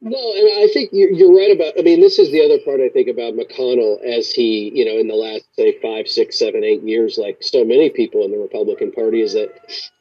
No, 0.00 0.32
and 0.34 0.62
I 0.62 0.68
think 0.72 0.90
you're, 0.92 1.34
right 1.36 1.50
about. 1.50 1.74
I 1.76 1.82
mean, 1.82 2.00
this 2.00 2.20
is 2.20 2.30
the 2.30 2.44
other 2.44 2.58
part 2.64 2.80
I 2.80 2.88
think 2.88 3.08
about 3.08 3.34
McConnell 3.34 4.00
as 4.04 4.30
he, 4.30 4.70
you 4.72 4.84
know, 4.84 4.96
in 4.96 5.08
the 5.08 5.14
last 5.14 5.44
say 5.56 5.76
five, 5.80 6.06
six, 6.06 6.38
seven, 6.38 6.62
eight 6.62 6.82
years, 6.82 7.18
like 7.18 7.38
so 7.40 7.64
many 7.64 7.90
people 7.90 8.24
in 8.24 8.30
the 8.30 8.38
Republican 8.38 8.92
Party, 8.92 9.22
is 9.22 9.32
that 9.32 9.50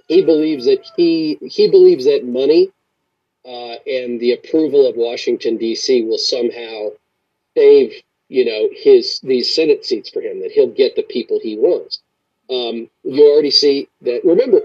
he 0.07 0.23
believes 0.23 0.65
that 0.65 0.85
he 0.95 1.39
he 1.41 1.69
believes 1.69 2.05
that 2.05 2.25
money 2.25 2.69
uh, 3.43 3.75
and 3.87 4.19
the 4.19 4.33
approval 4.33 4.85
of 4.87 4.95
Washington 4.95 5.57
D.C. 5.57 6.03
will 6.03 6.19
somehow 6.19 6.89
save, 7.55 7.91
you 8.29 8.45
know, 8.45 8.69
his 8.73 9.19
these 9.21 9.53
Senate 9.53 9.83
seats 9.83 10.11
for 10.11 10.21
him. 10.21 10.41
That 10.41 10.51
he'll 10.51 10.67
get 10.67 10.95
the 10.95 11.03
people 11.03 11.39
he 11.41 11.57
wants. 11.57 12.01
Um, 12.51 12.87
you 13.03 13.31
already 13.31 13.51
see 13.51 13.89
that. 14.01 14.23
Remember, 14.23 14.61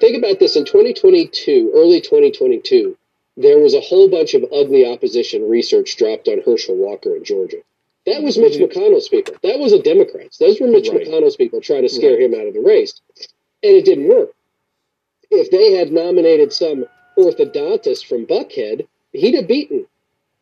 think 0.00 0.18
about 0.18 0.40
this 0.40 0.56
in 0.56 0.64
2022, 0.64 1.70
early 1.72 2.00
2022 2.00 2.96
there 3.36 3.58
was 3.58 3.74
a 3.74 3.80
whole 3.80 4.08
bunch 4.08 4.34
of 4.34 4.44
ugly 4.52 4.84
opposition 4.86 5.48
research 5.48 5.96
dropped 5.96 6.28
on 6.28 6.42
Herschel 6.44 6.76
Walker 6.76 7.16
in 7.16 7.24
Georgia. 7.24 7.58
That 8.06 8.22
was 8.22 8.36
Mitch 8.36 8.58
McConnell's 8.58 9.08
people. 9.08 9.34
That 9.42 9.58
was 9.58 9.72
the 9.72 9.78
Democrats. 9.78 10.38
Those 10.38 10.60
were 10.60 10.66
Mitch 10.66 10.88
Right. 10.88 11.06
McConnell's 11.06 11.36
people 11.36 11.60
trying 11.60 11.82
to 11.82 11.88
scare 11.88 12.12
Right. 12.14 12.22
him 12.22 12.34
out 12.34 12.46
of 12.46 12.54
the 12.54 12.60
race. 12.60 13.00
And 13.62 13.76
it 13.76 13.84
didn't 13.84 14.08
work. 14.08 14.34
If 15.30 15.50
they 15.50 15.72
had 15.72 15.92
nominated 15.92 16.52
some 16.52 16.86
orthodontist 17.16 18.06
from 18.06 18.26
Buckhead, 18.26 18.86
he'd 19.12 19.34
have 19.34 19.46
beaten 19.48 19.86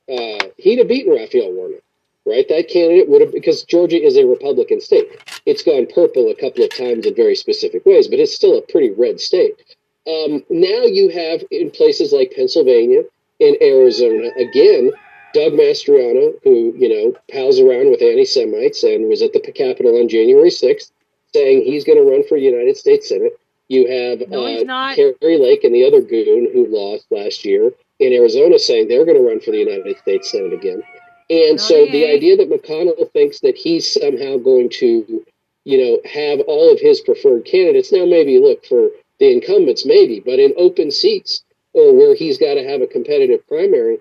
uh, 0.08 0.48
he'd 0.56 0.78
have 0.78 0.88
beaten 0.88 1.12
Raphael 1.12 1.52
Warnock. 1.52 1.82
Right? 2.26 2.48
That 2.48 2.68
candidate 2.68 3.08
would 3.08 3.20
have 3.20 3.32
because 3.32 3.62
Georgia 3.64 4.00
is 4.02 4.16
a 4.16 4.26
Republican 4.26 4.80
state. 4.80 5.08
It's 5.46 5.62
gone 5.62 5.86
purple 5.86 6.28
a 6.30 6.34
couple 6.34 6.64
of 6.64 6.74
times 6.76 7.06
in 7.06 7.14
very 7.14 7.34
specific 7.36 7.84
ways, 7.86 8.08
but 8.08 8.18
it's 8.18 8.34
still 8.34 8.58
a 8.58 8.62
pretty 8.62 8.90
red 8.90 9.20
state. 9.20 9.69
Um, 10.06 10.44
now 10.48 10.84
you 10.84 11.10
have 11.10 11.42
in 11.50 11.70
places 11.70 12.12
like 12.12 12.32
Pennsylvania 12.34 13.02
and 13.40 13.56
Arizona 13.60 14.30
again, 14.38 14.90
Doug 15.34 15.52
Mastriano, 15.52 16.34
who 16.42 16.74
you 16.76 16.88
know 16.88 17.14
pals 17.30 17.60
around 17.60 17.90
with 17.90 18.02
anti-Semites 18.02 18.82
and 18.82 19.08
was 19.08 19.22
at 19.22 19.32
the 19.32 19.40
Capitol 19.40 20.00
on 20.00 20.08
January 20.08 20.50
sixth, 20.50 20.92
saying 21.32 21.62
he's 21.62 21.84
going 21.84 21.98
to 21.98 22.10
run 22.10 22.26
for 22.26 22.36
United 22.36 22.76
States 22.76 23.08
Senate. 23.08 23.38
You 23.68 23.86
have 23.88 24.28
No, 24.28 24.46
uh. 24.46 24.94
Kari 24.96 25.38
Lake 25.38 25.64
and 25.64 25.74
the 25.74 25.84
other 25.86 26.00
goon 26.00 26.48
who 26.52 26.66
lost 26.66 27.06
last 27.10 27.44
year 27.44 27.72
in 28.00 28.12
Arizona 28.12 28.58
saying 28.58 28.88
they're 28.88 29.04
going 29.04 29.16
to 29.16 29.22
run 29.22 29.40
for 29.40 29.52
the 29.52 29.58
United 29.58 29.96
States 29.98 30.30
Senate 30.32 30.52
again. 30.52 30.82
And 31.28 31.60
so 31.60 31.86
the 31.86 32.10
idea 32.10 32.36
that 32.36 32.50
McConnell 32.50 33.12
thinks 33.12 33.38
that 33.40 33.56
he's 33.56 33.92
somehow 33.92 34.38
going 34.38 34.68
to, 34.80 35.24
you 35.64 35.78
know, 35.78 36.10
have 36.10 36.40
all 36.48 36.72
of 36.72 36.80
his 36.80 37.00
preferred 37.00 37.44
candidates 37.44 37.92
now 37.92 38.04
maybe 38.04 38.40
look 38.40 38.66
for 38.66 38.88
the 39.20 39.30
incumbents 39.30 39.86
maybe, 39.86 40.20
but 40.20 40.38
in 40.38 40.52
open 40.56 40.90
seats 40.90 41.44
or 41.72 41.94
where 41.94 42.14
he's 42.14 42.38
got 42.38 42.54
to 42.54 42.66
have 42.66 42.80
a 42.80 42.86
competitive 42.86 43.46
primary, 43.46 43.98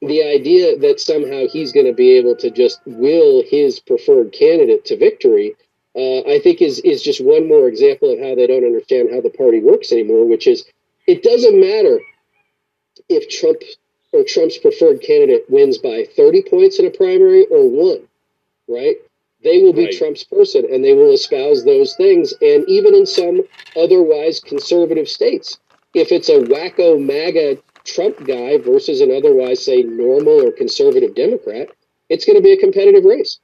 the 0.00 0.22
idea 0.22 0.78
that 0.78 1.00
somehow 1.00 1.46
he's 1.46 1.72
going 1.72 1.86
to 1.86 1.92
be 1.92 2.12
able 2.12 2.36
to 2.36 2.50
just 2.50 2.80
will 2.86 3.42
his 3.42 3.80
preferred 3.80 4.32
candidate 4.32 4.84
to 4.84 4.96
victory, 4.96 5.54
uh, 5.96 6.20
I 6.20 6.38
think 6.38 6.62
is 6.62 6.78
is 6.80 7.02
just 7.02 7.22
one 7.22 7.48
more 7.48 7.68
example 7.68 8.12
of 8.12 8.20
how 8.20 8.34
they 8.34 8.46
don't 8.46 8.64
understand 8.64 9.10
how 9.12 9.20
the 9.20 9.30
party 9.30 9.60
works 9.60 9.92
anymore. 9.92 10.26
Which 10.26 10.46
is, 10.46 10.64
it 11.06 11.22
doesn't 11.22 11.60
matter 11.60 12.00
if 13.08 13.28
Trump 13.28 13.62
or 14.12 14.24
Trump's 14.24 14.58
preferred 14.58 15.02
candidate 15.02 15.44
wins 15.48 15.78
by 15.78 16.06
30 16.16 16.42
points 16.48 16.78
in 16.78 16.86
a 16.86 16.90
primary 16.90 17.46
or 17.46 17.68
one, 17.68 18.08
right? 18.68 18.96
They 19.42 19.62
will 19.62 19.72
be 19.72 19.86
Right. 19.86 19.96
Trump's 19.96 20.24
person 20.24 20.66
and 20.70 20.84
they 20.84 20.92
will 20.92 21.12
espouse 21.12 21.64
those 21.64 21.94
things. 21.96 22.34
And 22.42 22.68
even 22.68 22.94
in 22.94 23.06
some 23.06 23.42
otherwise 23.76 24.40
conservative 24.40 25.08
states, 25.08 25.58
if 25.94 26.12
it's 26.12 26.28
a 26.28 26.40
wacko 26.40 27.02
MAGA 27.04 27.58
Trump 27.84 28.24
guy 28.24 28.58
versus 28.58 29.00
an 29.00 29.10
otherwise, 29.10 29.64
say, 29.64 29.82
normal 29.82 30.46
or 30.46 30.52
conservative 30.52 31.14
Democrat, 31.14 31.70
it's 32.08 32.24
going 32.24 32.36
to 32.36 32.42
be 32.42 32.52
a 32.52 32.56
competitive 32.56 33.04
race. 33.04 33.38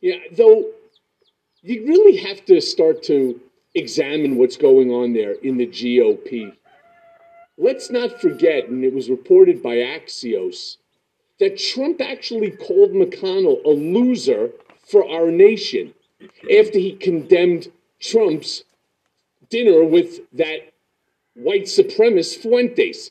Yeah, 0.00 0.16
though 0.32 0.70
you 1.60 1.86
really 1.86 2.16
have 2.16 2.44
to 2.46 2.60
start 2.60 3.02
to 3.04 3.40
examine 3.74 4.36
what's 4.36 4.56
going 4.56 4.90
on 4.90 5.12
there 5.12 5.32
in 5.32 5.56
the 5.56 5.66
GOP. 5.66 6.52
Let's 7.58 7.90
not 7.90 8.20
forget, 8.20 8.68
and 8.68 8.84
it 8.84 8.92
was 8.92 9.10
reported 9.10 9.62
by 9.62 9.76
Axios, 9.76 10.78
that 11.38 11.58
Trump 11.58 12.00
actually 12.00 12.50
called 12.50 12.92
McConnell 12.92 13.64
a 13.64 13.68
loser 13.68 14.50
for 14.92 15.08
our 15.08 15.30
nation 15.30 15.94
after 16.58 16.78
he 16.78 16.94
condemned 16.94 17.72
Trump's 17.98 18.64
dinner 19.48 19.82
with 19.82 20.20
that 20.34 20.72
white 21.34 21.64
supremacist 21.64 22.42
Fuentes. 22.42 23.10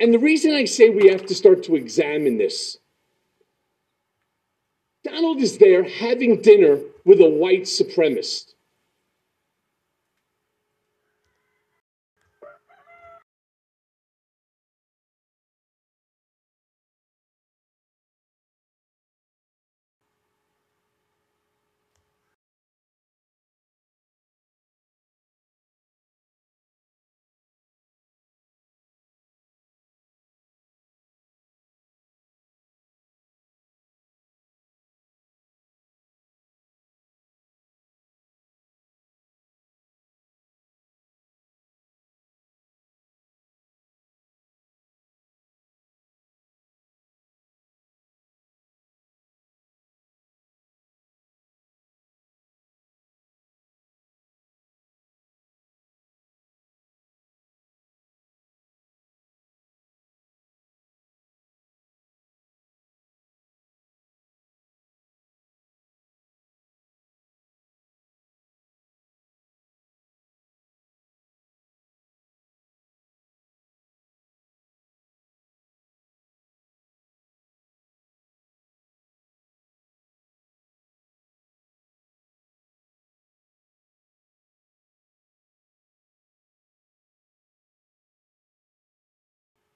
And 0.00 0.12
the 0.12 0.18
reason 0.18 0.52
I 0.52 0.64
say 0.64 0.90
we 0.90 1.08
have 1.08 1.24
to 1.26 1.34
start 1.36 1.62
to 1.64 1.76
examine 1.76 2.36
this 2.36 2.78
Donald 5.04 5.40
is 5.40 5.58
there 5.58 5.84
having 5.84 6.42
dinner 6.42 6.78
with 7.04 7.20
a 7.20 7.28
white 7.28 7.62
supremacist. 7.62 8.51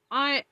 I 0.09 0.43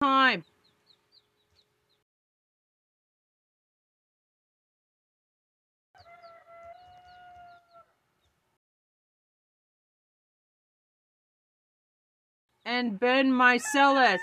time. 0.00 0.44
And 12.64 12.98
Ben 12.98 13.30
Meiselas. 13.30 14.18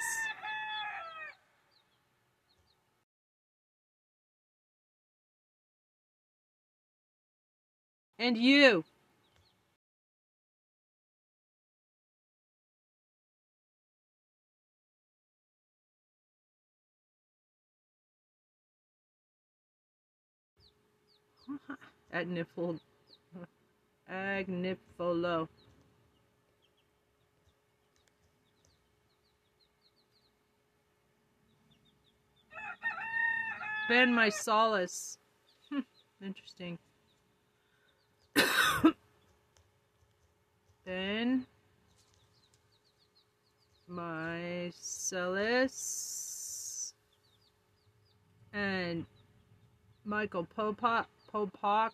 And 8.21 8.37
you. 8.37 8.85
Agnifol 22.13 22.79
Agnifilo. 24.07 25.47
Ben 33.89 34.13
Meiselas. 34.13 35.17
Interesting. 36.21 36.77
ben 40.85 41.45
my 43.87 44.71
and 48.53 49.05
Michael 50.05 50.47
Popak 50.57 51.05
Popak 51.33 51.91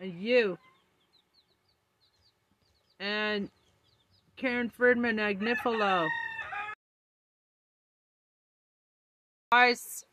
and 0.00 0.12
you 0.20 0.58
and 3.00 3.50
Karen 4.36 4.70
Friedman 4.70 5.16
Agnifilo. 5.16 6.08
Guys, 9.50 10.04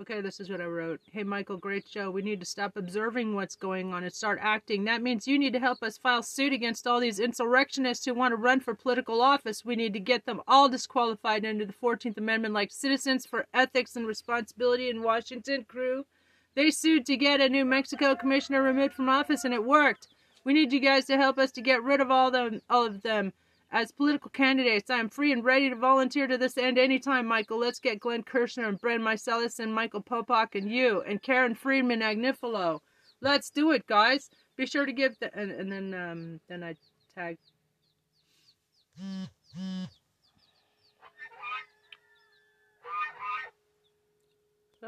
Okay, 0.00 0.20
this 0.20 0.38
is 0.38 0.48
what 0.48 0.60
I 0.60 0.66
wrote. 0.66 1.00
Hey, 1.10 1.24
Michael, 1.24 1.56
great 1.56 1.88
show. 1.88 2.08
We 2.08 2.22
need 2.22 2.38
to 2.38 2.46
stop 2.46 2.76
observing 2.76 3.34
what's 3.34 3.56
going 3.56 3.92
on 3.92 4.04
and 4.04 4.12
start 4.12 4.38
acting. 4.40 4.84
That 4.84 5.02
means 5.02 5.26
you 5.26 5.40
need 5.40 5.54
to 5.54 5.58
help 5.58 5.82
us 5.82 5.98
file 5.98 6.22
suit 6.22 6.52
against 6.52 6.86
all 6.86 7.00
these 7.00 7.18
insurrectionists 7.18 8.04
who 8.04 8.14
want 8.14 8.30
to 8.30 8.36
run 8.36 8.60
for 8.60 8.76
political 8.76 9.20
office. 9.20 9.64
We 9.64 9.74
need 9.74 9.92
to 9.94 10.00
get 10.00 10.24
them 10.24 10.40
all 10.46 10.68
disqualified 10.68 11.44
under 11.44 11.66
the 11.66 11.72
14th 11.72 12.16
Amendment, 12.16 12.54
like 12.54 12.70
Citizens 12.70 13.26
for 13.26 13.46
Ethics 13.52 13.96
and 13.96 14.06
Responsibility 14.06 14.88
in 14.88 15.02
Washington 15.02 15.64
crew. 15.64 16.06
They 16.54 16.70
sued 16.70 17.04
to 17.06 17.16
get 17.16 17.40
a 17.40 17.48
New 17.48 17.64
Mexico 17.64 18.14
commissioner 18.14 18.62
removed 18.62 18.94
from 18.94 19.08
office, 19.08 19.42
and 19.42 19.52
it 19.52 19.64
worked. 19.64 20.06
We 20.44 20.52
need 20.52 20.72
you 20.72 20.78
guys 20.78 21.06
to 21.06 21.16
help 21.16 21.38
us 21.38 21.50
to 21.52 21.60
get 21.60 21.82
rid 21.82 22.00
of 22.00 22.12
all 22.12 22.30
them, 22.30 22.60
all 22.70 22.86
of 22.86 23.02
them. 23.02 23.32
As 23.70 23.92
political 23.92 24.30
candidates, 24.30 24.88
I 24.88 24.98
am 24.98 25.10
free 25.10 25.30
and 25.30 25.44
ready 25.44 25.68
to 25.68 25.76
volunteer 25.76 26.26
to 26.26 26.38
this 26.38 26.56
end 26.56 26.78
anytime, 26.78 27.26
Michael. 27.26 27.58
Let's 27.58 27.80
get 27.80 28.00
Glenn 28.00 28.22
Kirshner 28.22 28.66
and 28.66 28.80
Brent 28.80 29.02
Meiselas 29.02 29.58
and 29.58 29.74
Michael 29.74 30.02
Popak 30.02 30.54
and 30.54 30.70
you 30.70 31.02
and 31.02 31.22
Karen 31.22 31.54
Friedman 31.54 32.00
Agnifilo. 32.00 32.80
Let's 33.20 33.50
do 33.50 33.72
it, 33.72 33.86
guys. 33.86 34.30
Be 34.56 34.64
sure 34.64 34.86
to 34.86 34.92
give 34.92 35.18
the 35.20 35.30
and, 35.38 35.50
and 35.50 35.70
then 35.70 35.94
um 35.94 36.40
then 36.48 36.64
I 36.64 36.76
tag 37.14 37.36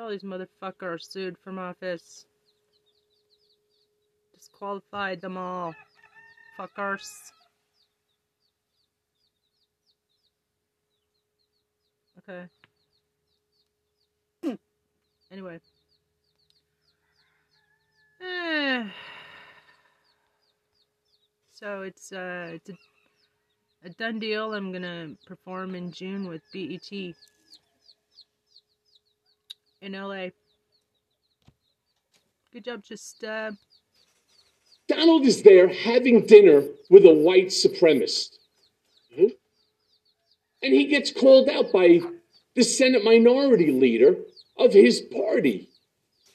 all 0.00 0.08
these 0.08 0.22
motherfuckers 0.22 0.82
are 0.82 0.98
sued 0.98 1.36
from 1.38 1.58
office. 1.58 2.24
Disqualified 4.34 5.20
them 5.20 5.36
all. 5.36 5.74
Fuckers. 6.58 7.32
Okay. 12.30 12.46
Hmm. 14.44 14.54
anyway. 15.32 15.60
So 21.52 21.82
it's 21.82 22.10
uh 22.10 22.52
it's 22.54 22.70
a, 22.70 22.78
a 23.84 23.90
done 23.90 24.18
deal. 24.18 24.54
I'm 24.54 24.72
gonna 24.72 25.10
perform 25.26 25.74
in 25.74 25.92
June 25.92 26.26
with 26.26 26.40
BET 26.54 26.90
in 29.82 29.92
LA. 29.92 30.28
Good 32.50 32.64
job, 32.64 32.82
just 32.82 33.22
uh 33.24 33.50
Donald 34.88 35.26
is 35.26 35.42
there 35.42 35.68
having 35.68 36.24
dinner 36.24 36.64
with 36.88 37.04
a 37.04 37.12
white 37.12 37.48
supremacist. 37.48 38.38
Mhm. 39.14 39.36
And 40.62 40.72
he 40.72 40.86
gets 40.86 41.10
called 41.12 41.50
out 41.50 41.72
by 41.72 42.00
the 42.54 42.62
Senate 42.62 43.04
minority 43.04 43.70
leader 43.70 44.16
of 44.56 44.72
his 44.72 45.00
party. 45.00 45.70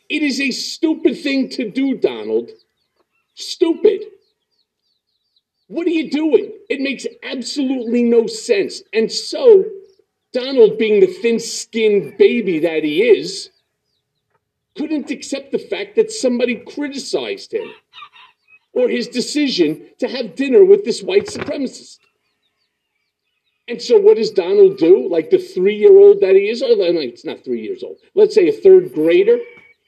It 0.09 0.21
is 0.21 0.39
a 0.39 0.51
stupid 0.51 1.19
thing 1.19 1.49
to 1.49 1.69
do, 1.69 1.95
Donald. 1.97 2.51
Stupid. 3.35 4.05
What 5.67 5.87
are 5.87 5.91
you 5.91 6.09
doing? 6.09 6.51
It 6.69 6.79
makes 6.79 7.07
absolutely 7.23 8.03
no 8.03 8.27
sense. 8.27 8.83
And 8.93 9.11
so, 9.11 9.65
Donald, 10.31 10.77
being 10.77 10.99
the 10.99 11.07
thin 11.07 11.39
skinned 11.39 12.17
baby 12.17 12.59
that 12.59 12.83
he 12.83 13.01
is, 13.01 13.49
couldn't 14.77 15.09
accept 15.09 15.51
the 15.51 15.59
fact 15.59 15.95
that 15.95 16.11
somebody 16.11 16.55
criticized 16.55 17.53
him 17.53 17.71
or 18.73 18.89
his 18.89 19.07
decision 19.07 19.87
to 19.99 20.07
have 20.07 20.35
dinner 20.35 20.63
with 20.63 20.83
this 20.83 21.01
white 21.01 21.25
supremacist. 21.25 21.99
And 23.67 23.81
so, 23.81 23.97
what 23.97 24.17
does 24.17 24.31
Donald 24.31 24.77
do? 24.77 25.09
Like 25.09 25.31
the 25.31 25.39
three 25.39 25.75
year 25.75 25.97
old 25.97 26.21
that 26.21 26.35
he 26.35 26.49
is, 26.49 26.61
or 26.61 26.75
no, 26.75 26.99
it's 26.99 27.25
not 27.25 27.43
three 27.43 27.61
years 27.61 27.83
old. 27.83 27.97
Let's 28.13 28.35
say 28.35 28.47
a 28.47 28.53
third 28.53 28.93
grader 28.93 29.37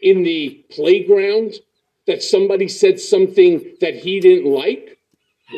in 0.01 0.23
the 0.23 0.65
playground 0.71 1.53
that 2.07 2.23
somebody 2.23 2.67
said 2.67 2.99
something 2.99 3.75
that 3.81 3.95
he 3.95 4.19
didn't 4.19 4.51
like. 4.51 4.97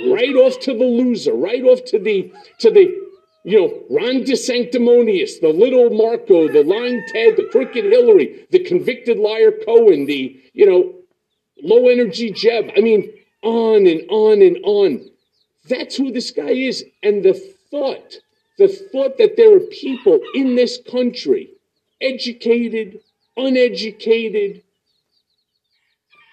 Right 0.08 0.36
off 0.36 0.60
to 0.62 0.73
the 0.73 0.86
loser, 0.86 1.34
right 1.34 1.63
off 1.63 1.84
to 1.86 1.99
the 1.99 2.32
to 2.60 2.69
the 2.69 2.95
you 3.43 3.58
know 3.58 3.84
Ron 3.89 4.23
DeSanctimonious, 4.23 5.39
the 5.41 5.49
little 5.49 5.89
Marco, 5.89 6.47
the 6.47 6.63
lying 6.63 7.03
Ted, 7.08 7.38
the 7.38 7.47
crooked 7.51 7.86
Hillary, 7.86 8.45
the 8.51 8.60
convicted 8.60 9.17
liar 9.17 9.51
Cohen, 9.65 10.05
the 10.05 10.39
you 10.53 10.65
know 10.65 10.93
low 11.63 11.88
energy 11.88 12.32
Jeb. 12.32 12.71
I 12.77 12.82
mean, 12.82 13.12
on 13.41 13.88
and 13.88 14.01
on 14.10 14.41
and 14.41 14.58
on. 14.63 15.10
That's 15.67 15.95
who 15.95 16.12
this 16.12 16.32
guy 16.32 16.49
is. 16.49 16.84
And 17.01 17.23
the 17.23 17.34
thought, 17.71 18.17
the 18.58 18.67
thought 18.67 19.17
that 19.17 19.38
there 19.38 19.55
are 19.55 19.60
people 19.60 20.19
in 20.34 20.55
this 20.55 20.79
country, 20.89 21.51
educated, 22.01 22.99
uneducated, 23.38 24.63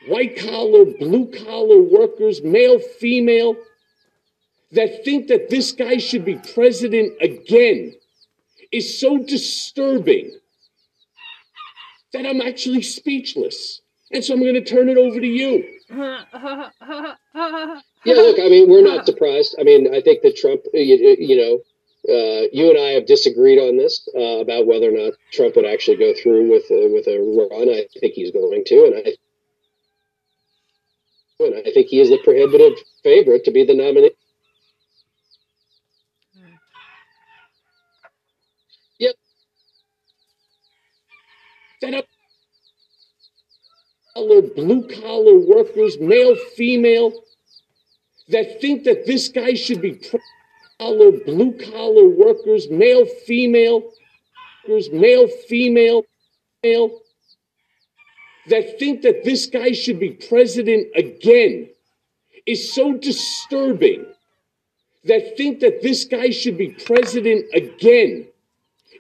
white 0.09 0.37
collar, 0.37 0.85
blue 0.85 1.31
collar 1.31 1.81
workers, 1.81 2.42
male, 2.42 2.79
female, 2.79 3.57
that 4.72 5.05
think 5.05 5.29
that 5.29 5.51
this 5.51 5.72
guy 5.72 5.99
should 5.99 6.25
be 6.25 6.40
president 6.55 7.12
again 7.20 7.94
is 8.72 9.01
so 9.01 9.18
disturbing 9.18 10.38
that 12.12 12.27
I'm 12.27 12.40
actually 12.40 12.83
speechless. 12.83 13.81
And 14.12 14.25
so 14.25 14.35
I'm 14.35 14.40
going 14.40 14.55
to 14.55 14.64
turn 14.64 14.88
it 14.88 14.96
over 14.96 15.20
to 15.20 15.27
you. 15.27 15.64
Yeah, 18.05 18.15
look, 18.15 18.39
I 18.39 18.49
mean, 18.49 18.69
we're 18.71 18.83
not 18.83 19.07
surprised. 19.07 19.57
I 19.59 19.65
mean, 19.65 19.95
I 19.95 20.01
think 20.01 20.23
that 20.23 20.37
Trump, 20.37 20.63
uh, 20.75 20.79
you, 20.79 21.17
you 21.19 21.37
know, 21.37 21.55
uh, 22.09 22.49
you 22.53 22.71
and 22.71 22.79
I 22.79 22.91
have 22.99 23.07
disagreed 23.07 23.59
on 23.59 23.77
this 23.77 24.09
uh, 24.17 24.41
about 24.41 24.67
whether 24.67 24.89
or 24.89 24.93
not 24.99 25.15
Trump 25.33 25.57
would 25.57 25.67
actually 25.67 25.99
go 25.99 26.15
through 26.15 26.51
with 26.51 26.65
uh, 26.71 26.89
with 26.91 27.07
a 27.09 27.19
run. 27.21 27.69
I 27.69 27.87
think 28.01 28.15
he's 28.15 28.33
going 28.33 28.65
to, 28.65 28.85
and 28.87 28.95
I 28.97 29.29
and 31.45 31.55
I 31.67 31.73
think 31.73 31.89
he 31.89 32.01
is 32.01 32.11
the 32.11 32.19
prohibitive 32.25 32.79
favorite 33.05 33.45
to 33.45 33.53
be 33.53 33.65
the 33.65 33.75
nominee. 33.75 34.13
Yep. 39.01 39.17
That 41.83 41.95
up 41.95 42.07
blue 44.57 44.89
collar 44.89 45.39
workers, 45.39 45.99
male, 46.01 46.37
female, 46.57 47.13
that 48.29 48.61
think 48.61 48.85
that 48.85 49.07
this 49.07 49.29
guy 49.29 49.55
should 49.55 49.81
be 49.81 50.01
collar, 50.79 51.12
blue 51.12 51.53
collar 51.71 52.09
workers, 52.09 52.69
male, 52.71 53.07
female, 53.27 53.93
workers, 54.67 54.91
male, 54.91 55.29
female, 55.49 56.03
male, 56.62 57.01
that 58.49 58.79
think 58.79 59.03
that 59.03 59.25
this 59.25 59.47
guy 59.47 59.73
should 59.73 59.99
be 59.99 60.11
president 60.11 60.89
again 60.95 61.69
is 62.47 62.73
so 62.75 62.95
disturbing. 62.95 64.07
That 65.05 65.37
think 65.37 65.61
that 65.61 65.83
this 65.83 66.05
guy 66.05 66.31
should 66.31 66.59
be 66.59 66.71
president 66.71 67.47
again 67.55 68.27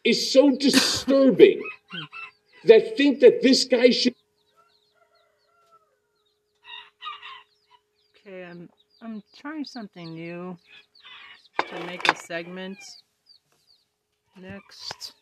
is 0.04 0.32
so 0.32 0.56
disturbing. 0.56 1.60
that 2.64 2.96
think 2.96 3.20
that 3.20 3.42
this 3.42 3.64
guy 3.64 3.90
should. 3.90 4.14
Okay, 8.26 8.66
I'm 9.02 9.22
trying 9.36 9.64
something 9.64 10.14
new 10.14 10.56
to 11.68 11.86
make 11.86 12.08
a 12.08 12.16
segment. 12.16 12.78
Next. 14.38 15.12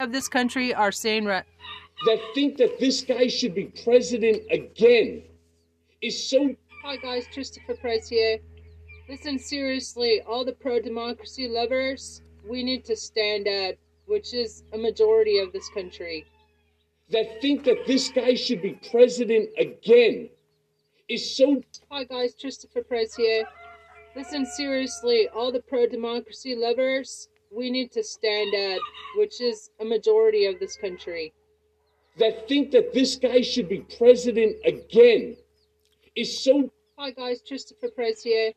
Of 0.00 0.12
this 0.12 0.28
country 0.28 0.72
are 0.72 0.92
saying 0.92 1.24
right 1.24 1.44
that 2.06 2.20
think 2.32 2.56
that 2.56 2.78
this 2.78 3.02
guy 3.02 3.26
should 3.26 3.52
be 3.52 3.64
president 3.82 4.40
again 4.52 5.20
is 6.00 6.30
so. 6.30 6.54
Hi 6.84 6.96
guys, 6.96 7.26
Christopher 7.34 7.74
Price 7.74 8.08
here. 8.08 8.38
Listen 9.08 9.40
seriously, 9.40 10.20
all 10.24 10.44
the 10.44 10.52
pro-democracy 10.52 11.48
lovers, 11.48 12.22
we 12.48 12.62
need 12.62 12.84
to 12.84 12.94
stand 12.94 13.48
up, 13.48 13.74
which 14.06 14.34
is 14.34 14.62
a 14.72 14.78
majority 14.78 15.38
of 15.40 15.52
this 15.52 15.68
country. 15.70 16.24
That 17.10 17.42
think 17.42 17.64
that 17.64 17.84
this 17.88 18.08
guy 18.10 18.34
should 18.34 18.62
be 18.62 18.78
president 18.92 19.48
again 19.58 20.28
is 21.08 21.36
so. 21.36 21.60
Hi 21.90 22.04
guys, 22.04 22.36
Christopher 22.40 22.84
Price 22.84 23.16
here. 23.16 23.42
Listen 24.14 24.46
seriously, 24.46 25.26
all 25.34 25.50
the 25.50 25.62
pro-democracy 25.62 26.54
lovers, 26.54 27.28
we 27.50 27.70
need 27.70 27.90
to 27.92 28.04
stand 28.04 28.54
up, 28.54 28.80
which 29.16 29.40
is 29.40 29.70
a 29.80 29.84
majority 29.84 30.46
of 30.46 30.58
this 30.60 30.76
country. 30.76 31.32
That 32.18 32.48
think 32.48 32.70
that 32.72 32.92
this 32.92 33.16
guy 33.16 33.40
should 33.40 33.68
be 33.68 33.80
president 33.96 34.56
again 34.64 35.36
is 36.16 36.42
so. 36.42 36.70
Hi 36.98 37.12
guys, 37.12 37.40
Christopher 37.46 37.88
Price 37.88 38.22
here. 38.22 38.52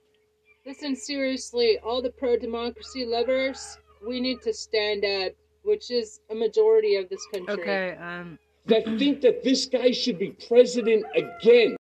Listen 0.66 0.96
seriously, 0.96 1.78
all 1.84 2.02
the 2.02 2.12
pro 2.12 2.38
democracy 2.38 3.06
lovers, 3.06 3.78
we 4.06 4.20
need 4.20 4.42
to 4.42 4.54
stand 4.54 5.06
up, 5.06 5.34
which 5.64 5.92
is 5.92 6.20
a 6.30 6.36
majority 6.36 6.96
of 6.96 7.10
this 7.10 7.26
country. 7.34 7.54
Okay, 7.54 7.98
um. 7.98 8.38
That 8.68 8.86
think 9.00 9.22
that 9.22 9.44
this 9.44 9.66
guy 9.66 9.92
should 9.92 10.20
be 10.20 10.36
president 10.48 11.04
again 11.16 11.76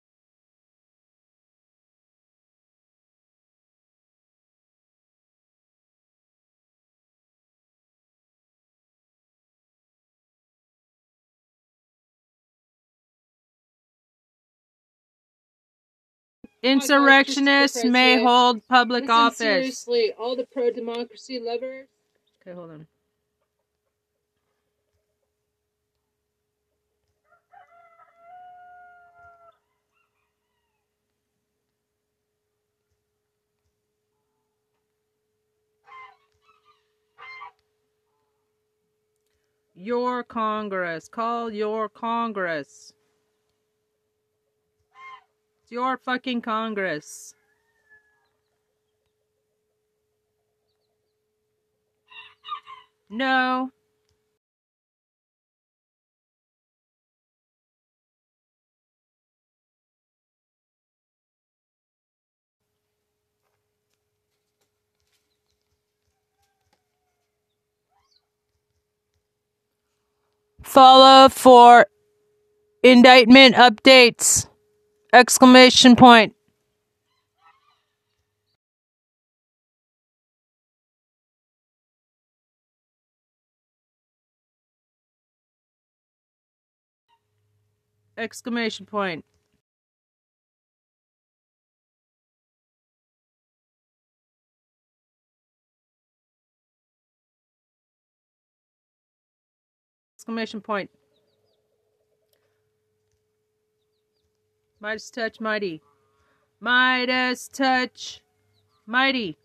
Insurrectionists 16.63 17.83
may 17.83 18.23
hold 18.23 18.67
public 18.67 19.03
Listen 19.03 19.15
office. 19.15 19.37
seriously, 19.37 20.13
all 20.17 20.35
the 20.35 20.45
pro-democracy 20.45 21.39
lovers. 21.39 21.87
Okay, 22.41 22.55
hold 22.55 22.71
on. 22.71 22.87
Your 39.73 40.23
Congress. 40.23 41.09
Call 41.09 41.49
your 41.49 41.89
Congress. 41.89 42.93
It's 45.71 45.75
your 45.75 45.95
fucking 45.95 46.41
Congress. 46.41 47.33
No. 53.09 53.71
Follow 70.63 71.29
for 71.29 71.85
indictment 72.83 73.55
updates. 73.55 74.50
Exclamation 75.13 75.95
point. 75.97 76.33
Exclamation 88.17 88.85
point. 88.85 89.25
Exclamation 100.15 100.61
point. 100.61 100.89
MeidasTouch 104.81 105.39
Mighty. 105.39 105.79
Midas 106.59 107.47
touch 107.47 108.21
mighty. 108.87 109.37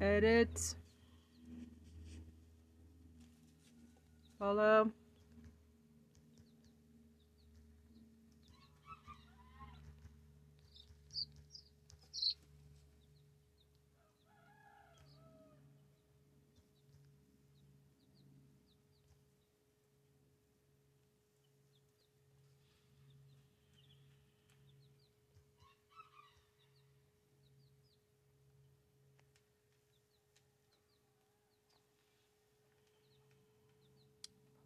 Edit. 0.00 0.76
Follow. 4.38 4.90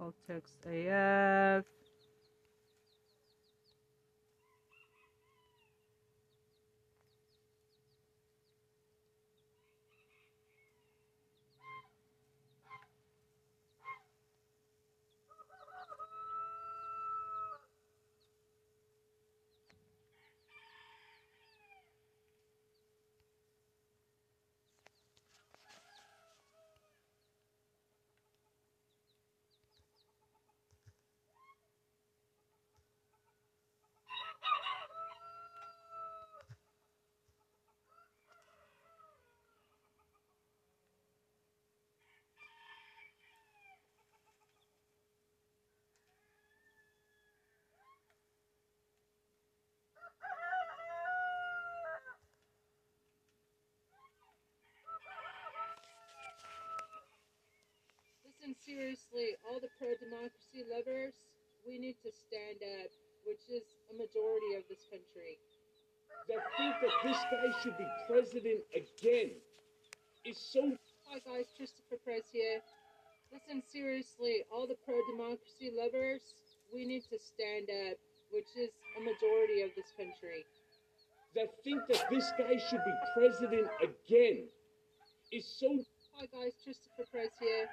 Politics 0.05 0.59
AF. 0.67 1.65
Listen 58.45 58.61
seriously, 58.61 59.41
all 59.49 59.57
the 59.57 59.73
pro-democracy 59.81 60.69
lovers. 60.69 61.17
We 61.65 61.79
need 61.79 61.97
to 62.05 62.13
stand 62.13 62.61
up, 62.61 62.93
which 63.25 63.41
is 63.49 63.65
a 63.89 63.97
majority 63.97 64.53
of 64.61 64.69
this 64.69 64.85
country. 64.93 65.41
That 66.29 66.45
think 66.61 66.77
that 66.85 66.93
this 67.09 67.17
guy 67.33 67.49
should 67.63 67.79
be 67.81 67.89
president 68.05 68.61
again 68.77 69.41
is 70.29 70.37
so. 70.37 70.77
Hi 71.09 71.25
guys, 71.25 71.49
Christopher 71.57 71.97
Press 72.05 72.29
here. 72.33 72.61
Listen 73.33 73.63
seriously, 73.65 74.45
all 74.53 74.67
the 74.67 74.77
pro-democracy 74.85 75.73
lovers. 75.73 76.21
We 76.69 76.85
need 76.85 77.09
to 77.09 77.17
stand 77.17 77.73
up, 77.89 77.97
which 78.29 78.53
is 78.61 78.69
a 78.99 79.01
majority 79.01 79.65
of 79.65 79.71
this 79.73 79.89
country. 79.97 80.45
That 81.33 81.49
think 81.65 81.81
that 81.89 82.05
this 82.13 82.29
guy 82.37 82.61
should 82.61 82.85
be 82.85 82.95
president 83.17 83.73
again 83.81 84.45
is 85.33 85.49
so. 85.49 85.81
Hi 86.13 86.29
guys, 86.29 86.53
Christopher 86.63 87.09
Press 87.11 87.33
here. 87.41 87.73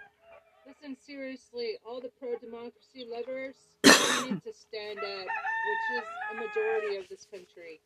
Listen 0.67 0.95
seriously, 0.95 1.77
all 1.85 1.99
the 1.99 2.11
pro-democracy 2.19 3.05
lovers. 3.09 3.55
We 4.23 4.31
need 4.31 4.43
to 4.43 4.53
stand 4.53 4.99
up, 4.99 5.27
which 5.67 5.85
is 5.97 6.03
a 6.31 6.35
majority 6.35 6.97
of 6.97 7.07
this 7.09 7.25
country. 7.31 7.79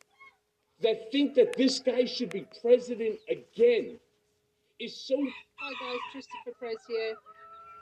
That 0.82 1.12
think 1.12 1.34
that 1.36 1.56
this 1.56 1.80
guy 1.80 2.06
should 2.06 2.30
be 2.30 2.46
president 2.62 3.20
again 3.30 3.98
is 4.80 4.96
so. 4.96 5.16
Hi 5.58 5.72
guys, 5.80 6.00
Christopher 6.12 6.58
Price 6.60 6.84
here. 6.88 7.16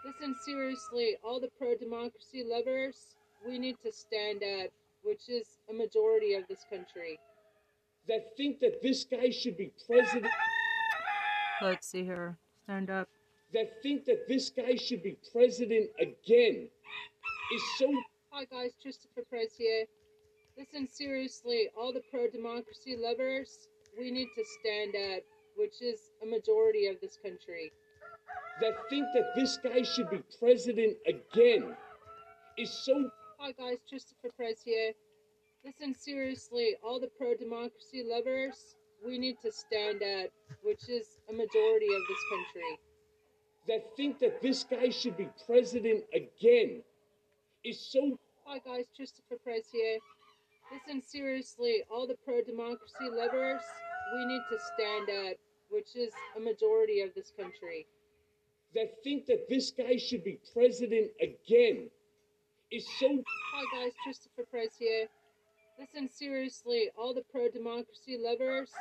Listen 0.05 0.35
seriously, 0.45 1.15
all 1.23 1.39
the 1.39 1.49
pro-democracy 1.57 2.43
lovers. 2.45 3.15
We 3.47 3.57
need 3.57 3.77
to 3.83 3.91
stand 3.91 4.43
up, 4.43 4.69
which 5.03 5.29
is 5.29 5.57
a 5.69 5.73
majority 5.73 6.35
of 6.35 6.43
this 6.47 6.65
country. 6.69 7.19
That 8.07 8.35
think 8.37 8.59
that 8.59 8.81
this 8.81 9.05
guy 9.05 9.31
should 9.31 9.57
be 9.57 9.71
president. 9.87 10.31
Let's 11.61 11.87
see 11.87 12.03
here. 12.03 12.37
Stand 12.65 12.89
up. 12.89 13.07
That 13.53 13.83
think 13.83 14.05
that 14.05 14.27
this 14.27 14.49
guy 14.49 14.75
should 14.75 15.03
be 15.03 15.15
president 15.31 15.91
again 15.99 16.67
is 17.53 17.63
so. 17.77 17.93
Hi 18.31 18.45
guys, 18.45 18.71
Christopher 18.81 19.21
Press 19.29 19.55
here. 19.55 19.85
Listen 20.57 20.87
seriously, 20.87 21.69
all 21.77 21.93
the 21.93 22.01
pro-democracy 22.09 22.97
lovers. 22.97 23.67
We 23.97 24.09
need 24.09 24.29
to 24.35 24.43
stand 24.59 24.95
up, 24.95 25.23
which 25.55 25.83
is 25.83 25.99
a 26.23 26.25
majority 26.25 26.87
of 26.87 26.99
this 26.99 27.19
country. 27.21 27.71
That 28.59 28.73
think 28.89 29.05
that 29.13 29.33
this 29.35 29.57
guy 29.57 29.83
should 29.83 30.09
be 30.09 30.23
president 30.39 30.97
again 31.05 31.75
is 32.57 32.71
so. 32.71 33.11
Hi 33.37 33.51
guys, 33.51 33.77
Christopher 33.87 34.29
Press 34.35 34.63
here. 34.65 34.93
Listen 35.63 35.93
seriously, 35.93 36.75
all 36.83 36.99
the 36.99 37.09
pro-democracy 37.19 38.03
lovers. 38.03 38.77
We 39.05 39.19
need 39.19 39.35
to 39.43 39.51
stand 39.51 40.01
up, 40.01 40.31
which 40.63 40.89
is 40.89 41.19
a 41.29 41.33
majority 41.33 41.85
of 41.85 42.01
this 42.09 42.23
country. 42.31 42.79
That 43.67 43.95
think 43.95 44.19
that 44.19 44.41
this 44.41 44.63
guy 44.63 44.89
should 44.89 45.15
be 45.15 45.29
president 45.45 46.03
again 46.13 46.83
is 47.63 47.79
so. 47.79 48.19
Hi 48.45 48.59
guys, 48.59 48.85
Christopher 48.93 49.37
Press 49.41 49.63
here. 49.71 49.99
Listen 50.71 51.01
seriously, 51.01 51.83
all 51.89 52.05
the 52.05 52.17
pro-democracy 52.25 53.09
lovers. 53.09 53.61
we 54.15 54.25
need 54.25 54.41
to 54.51 54.57
stand 54.73 55.29
up, 55.29 55.37
which 55.69 55.95
is 55.95 56.11
a 56.35 56.41
majority 56.41 56.99
of 57.01 57.13
this 57.15 57.31
country. 57.37 57.87
That 58.75 59.01
think 59.01 59.27
that 59.27 59.47
this 59.47 59.71
guy 59.71 59.95
should 59.95 60.25
be 60.25 60.39
president 60.53 61.11
again 61.21 61.89
is 62.69 62.85
so. 62.99 63.23
Hi 63.53 63.63
guys, 63.79 63.93
Christopher 64.03 64.43
Price 64.51 64.75
here. 64.77 65.07
Listen 65.79 66.09
seriously, 66.09 66.89
all 66.97 67.13
the 67.13 67.23
pro 67.31 67.47
democracy 67.47 68.17
lovers, 68.19 68.71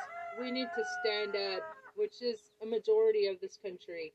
we 0.40 0.50
need 0.50 0.68
to 0.76 0.84
stand 1.00 1.36
up, 1.54 1.62
which 1.94 2.20
is 2.20 2.50
a 2.62 2.66
majority 2.66 3.28
of 3.28 3.40
this 3.40 3.58
country. 3.62 4.12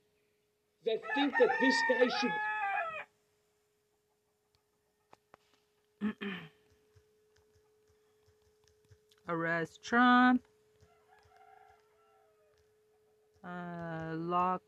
That 0.88 1.02
think 1.16 1.34
that 1.38 1.50
this 1.60 1.76
guy 1.90 2.08
should. 2.18 2.32
Arrest 9.28 9.84
Trump. 9.84 10.42
Uh, 13.44 14.14
lock. 14.16 14.62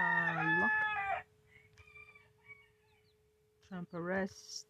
Uh, 0.00 0.60
lock. 0.62 0.72
Trump 3.68 3.88
arrest. 3.92 4.66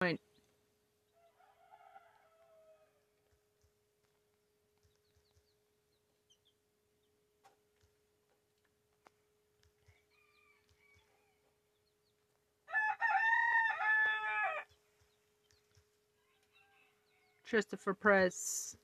Point. 0.00 0.18
Christopher 17.50 17.94
Press. 17.94 18.76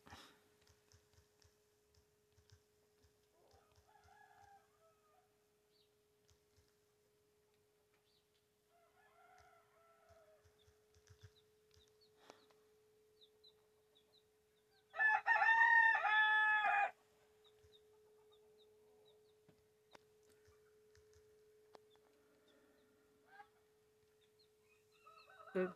Good. 25.54 25.70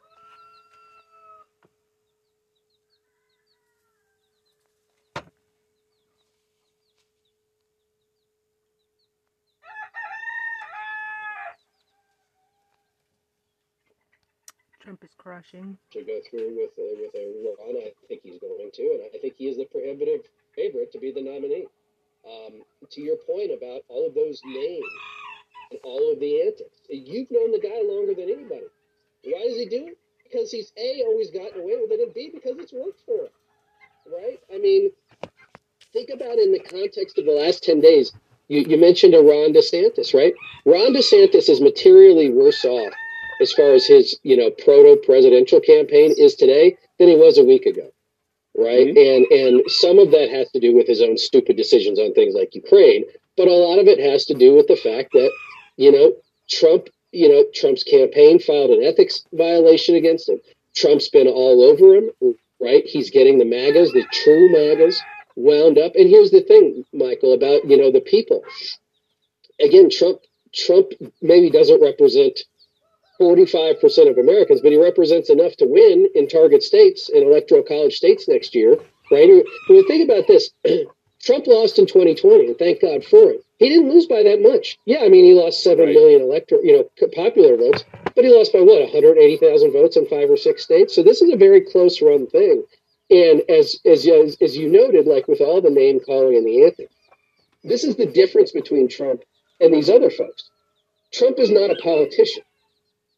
Trump 14.81 15.05
is 15.05 15.11
crashing. 15.19 15.77
to 15.93 16.03
go 16.03 16.21
through 16.31 16.57
with 16.57 16.73
a, 16.79 16.97
with 16.97 17.15
a 17.15 17.27
run. 17.45 17.77
I 17.77 17.93
think 18.09 18.23
he's 18.25 18.39
going 18.41 18.71
to, 18.73 18.83
and 18.83 19.03
I 19.15 19.19
think 19.19 19.35
he 19.37 19.49
is 19.49 19.59
the 19.59 19.67
prohibitive 19.67 20.23
favorite 20.57 20.91
to 20.93 20.99
be 20.99 21.13
the 21.13 21.21
nominee. 21.21 21.67
Um, 22.25 22.63
to 22.91 23.01
your 23.01 23.17
point 23.17 23.51
about 23.53 23.83
all 23.89 24.07
of 24.07 24.15
those 24.15 24.41
names 24.45 24.85
and 25.71 25.81
all 25.85 26.13
of 26.13 26.21
the 26.21 26.43
antics, 26.43 26.81
you've 26.89 27.31
known 27.31 27.53
the 27.53 27.61
guy 27.61 27.83
longer 27.85 28.15
than 28.15 28.31
anybody. 28.31 28.69
Why 29.25 29.45
does 29.49 29.57
he 29.57 29.67
do 29.67 29.89
it? 29.89 29.99
Because 30.25 30.51
he's 30.51 30.73
a 30.79 31.03
always 31.07 31.31
gotten 31.31 31.61
away 31.61 31.77
with 31.81 31.91
it, 31.91 32.01
and 32.01 32.15
b 32.15 32.31
because 32.33 32.57
it's 32.59 32.73
worked 32.73 33.01
for 33.05 33.25
him. 33.25 33.33
Right? 34.11 34.41
I 34.53 34.59
mean, 34.59 34.91
think 35.93 36.09
about 36.11 36.39
in 36.39 36.53
the 36.53 36.61
context 36.61 37.19
of 37.19 37.27
the 37.27 37.33
last 37.33 37.63
ten 37.63 37.81
days. 37.81 38.13
You, 38.49 38.61
you 38.63 38.79
mentioned 38.79 39.15
a 39.15 39.19
Ron 39.19 39.53
DeSantis, 39.53 40.15
right? 40.15 40.35
Ron 40.65 40.95
DeSantis 40.95 41.49
is 41.49 41.61
materially 41.61 42.31
worse 42.31 42.65
off 42.65 42.93
as 43.41 43.53
far 43.53 43.73
as 43.73 43.87
his, 43.87 44.19
you 44.23 44.37
know, 44.37 44.51
proto 44.51 45.01
presidential 45.05 45.61
campaign 45.61 46.15
is 46.17 46.35
today 46.35 46.77
than 46.99 47.09
he 47.09 47.17
was 47.17 47.39
a 47.39 47.45
week 47.45 47.67
ago. 47.67 47.91
Right. 48.57 48.89
Mm-hmm. 48.89 49.33
And 49.33 49.41
and 49.41 49.71
some 49.71 49.99
of 49.99 50.11
that 50.11 50.29
has 50.31 50.51
to 50.51 50.61
do 50.61 50.75
with 50.75 50.87
his 50.87 51.01
own 51.01 51.17
stupid 51.17 51.57
decisions 51.57 51.99
on 51.99 52.13
things 52.13 52.35
like 52.35 52.55
Ukraine, 52.55 53.05
but 53.37 53.49
a 53.49 53.53
lot 53.53 53.79
of 53.79 53.87
it 53.87 53.99
has 54.01 54.27
to 54.27 54.35
do 54.35 54.55
with 54.55 54.67
the 54.67 54.77
fact 54.77 55.13
that, 55.13 55.31
you 55.77 55.93
know, 55.93 56.15
Trump, 56.49 56.89
you 57.13 57.29
know, 57.29 57.45
Trump's 57.55 57.85
campaign 57.85 58.39
filed 58.41 58.71
an 58.71 58.83
ethics 58.83 59.25
violation 59.33 59.95
against 59.95 60.29
him. 60.29 60.41
Trump's 60.75 61.09
been 61.09 61.29
all 61.29 61.63
over 61.63 61.95
him, 61.95 62.11
right? 62.61 62.85
He's 62.85 63.11
getting 63.11 63.39
the 63.39 63.45
MAGAs, 63.45 63.93
the 63.93 64.05
true 64.13 64.51
MAGAs, 64.51 65.01
wound 65.37 65.79
up. 65.79 65.93
And 65.95 66.09
here's 66.09 66.33
the 66.33 66.43
thing, 66.43 66.85
Michael, 66.93 67.33
about, 67.33 67.65
you 67.69 67.77
know, 67.77 67.91
the 67.91 68.01
people. 68.01 68.43
Again, 69.61 69.91
Trump 69.91 70.21
Trump 70.53 70.89
maybe 71.23 71.51
doesn't 71.51 71.81
represent 71.81 72.41
45% 73.21 74.11
of 74.11 74.19
Americans, 74.19 74.61
but 74.63 74.73
he 74.73 74.83
represents 74.83 75.31
enough 75.31 75.57
to 75.57 75.67
win 75.67 76.09
in 76.15 76.27
target 76.27 76.63
states, 76.63 77.09
in 77.11 77.23
electoral 77.23 77.63
college 77.63 77.97
states 77.97 78.29
next 78.29 78.55
year, 78.55 78.79
right? 79.11 79.29
When 79.69 79.79
you 79.79 79.87
think 79.87 80.09
about 80.09 80.27
this, 80.27 80.51
Trump 81.23 81.47
lost 81.47 81.79
in 81.79 81.87
2020, 81.87 82.47
and 82.47 82.59
thank 82.59 82.81
God 82.81 83.05
for 83.05 83.31
it. 83.31 83.45
He 83.59 83.69
didn't 83.69 83.91
lose 83.91 84.07
by 84.07 84.23
that 84.23 84.41
much. 84.41 84.79
Yeah, 84.87 85.01
I 85.05 85.09
mean, 85.11 85.25
he 85.27 85.35
lost 85.35 85.63
seven 85.63 85.87
Right. 85.87 85.95
million 85.95 86.23
electoral, 86.23 86.65
you 86.65 86.73
know, 86.73 87.09
popular 87.15 87.57
votes, 87.59 87.85
but 88.15 88.25
he 88.25 88.35
lost 88.35 88.55
by 88.55 88.61
what, 88.61 88.81
180,000 88.81 89.73
votes 89.73 89.97
in 89.99 90.07
five 90.07 90.31
or 90.31 90.39
six 90.39 90.63
states? 90.65 90.95
So 90.95 91.03
this 91.03 91.21
is 91.21 91.31
a 91.31 91.37
very 91.37 91.61
close 91.61 92.01
run 92.01 92.27
thing. 92.27 92.65
And 93.11 93.43
as, 93.51 93.79
as, 93.85 94.07
as, 94.07 94.37
as 94.41 94.57
you 94.57 94.71
noted, 94.71 95.07
like 95.07 95.29
with 95.29 95.43
all 95.43 95.61
the 95.61 95.69
name 95.71 96.01
calling 96.01 96.37
and 96.37 96.47
the 96.47 96.65
anthem, 96.65 96.87
this 97.65 97.85
is 97.85 97.97
the 97.97 98.07
difference 98.07 98.53
between 98.53 98.89
Trump 98.89 99.23
and 99.61 99.75
these 99.75 99.91
other 99.91 100.11
folks. 100.11 100.51
Trump 101.13 101.39
is 101.39 101.51
not 101.51 101.71
a 101.71 101.77
politician. 101.83 102.45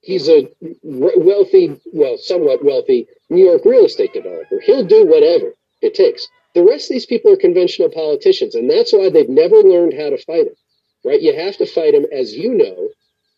He's 0.03 0.28
a 0.28 0.48
wealthy, 0.82 1.80
well, 1.92 2.18
somewhat 2.18 2.64
wealthy 2.64 3.07
New 3.30 3.44
York 3.44 3.64
real 3.64 3.86
estate 3.86 4.12
developer. 4.12 4.61
He'll 4.61 4.84
do 4.84 5.07
whatever 5.07 5.55
it 5.80 5.94
takes. 5.94 6.26
The 6.55 6.64
rest 6.64 6.90
of 6.90 6.94
these 6.94 7.07
people 7.07 7.32
are 7.32 7.36
conventional 7.36 7.88
politicians, 7.88 8.55
and 8.55 8.68
that's 8.68 8.92
why 8.92 9.11
they've 9.11 9.28
never 9.28 9.57
learned 9.57 9.94
how 9.94 10.11
to 10.11 10.18
fight 10.18 10.48
him. 10.48 10.57
Right? 11.05 11.22
You 11.22 11.34
have 11.34 11.57
to 11.57 11.66
fight 11.66 11.94
him, 11.94 12.07
as 12.12 12.36
you 12.36 12.55
know, 12.55 12.88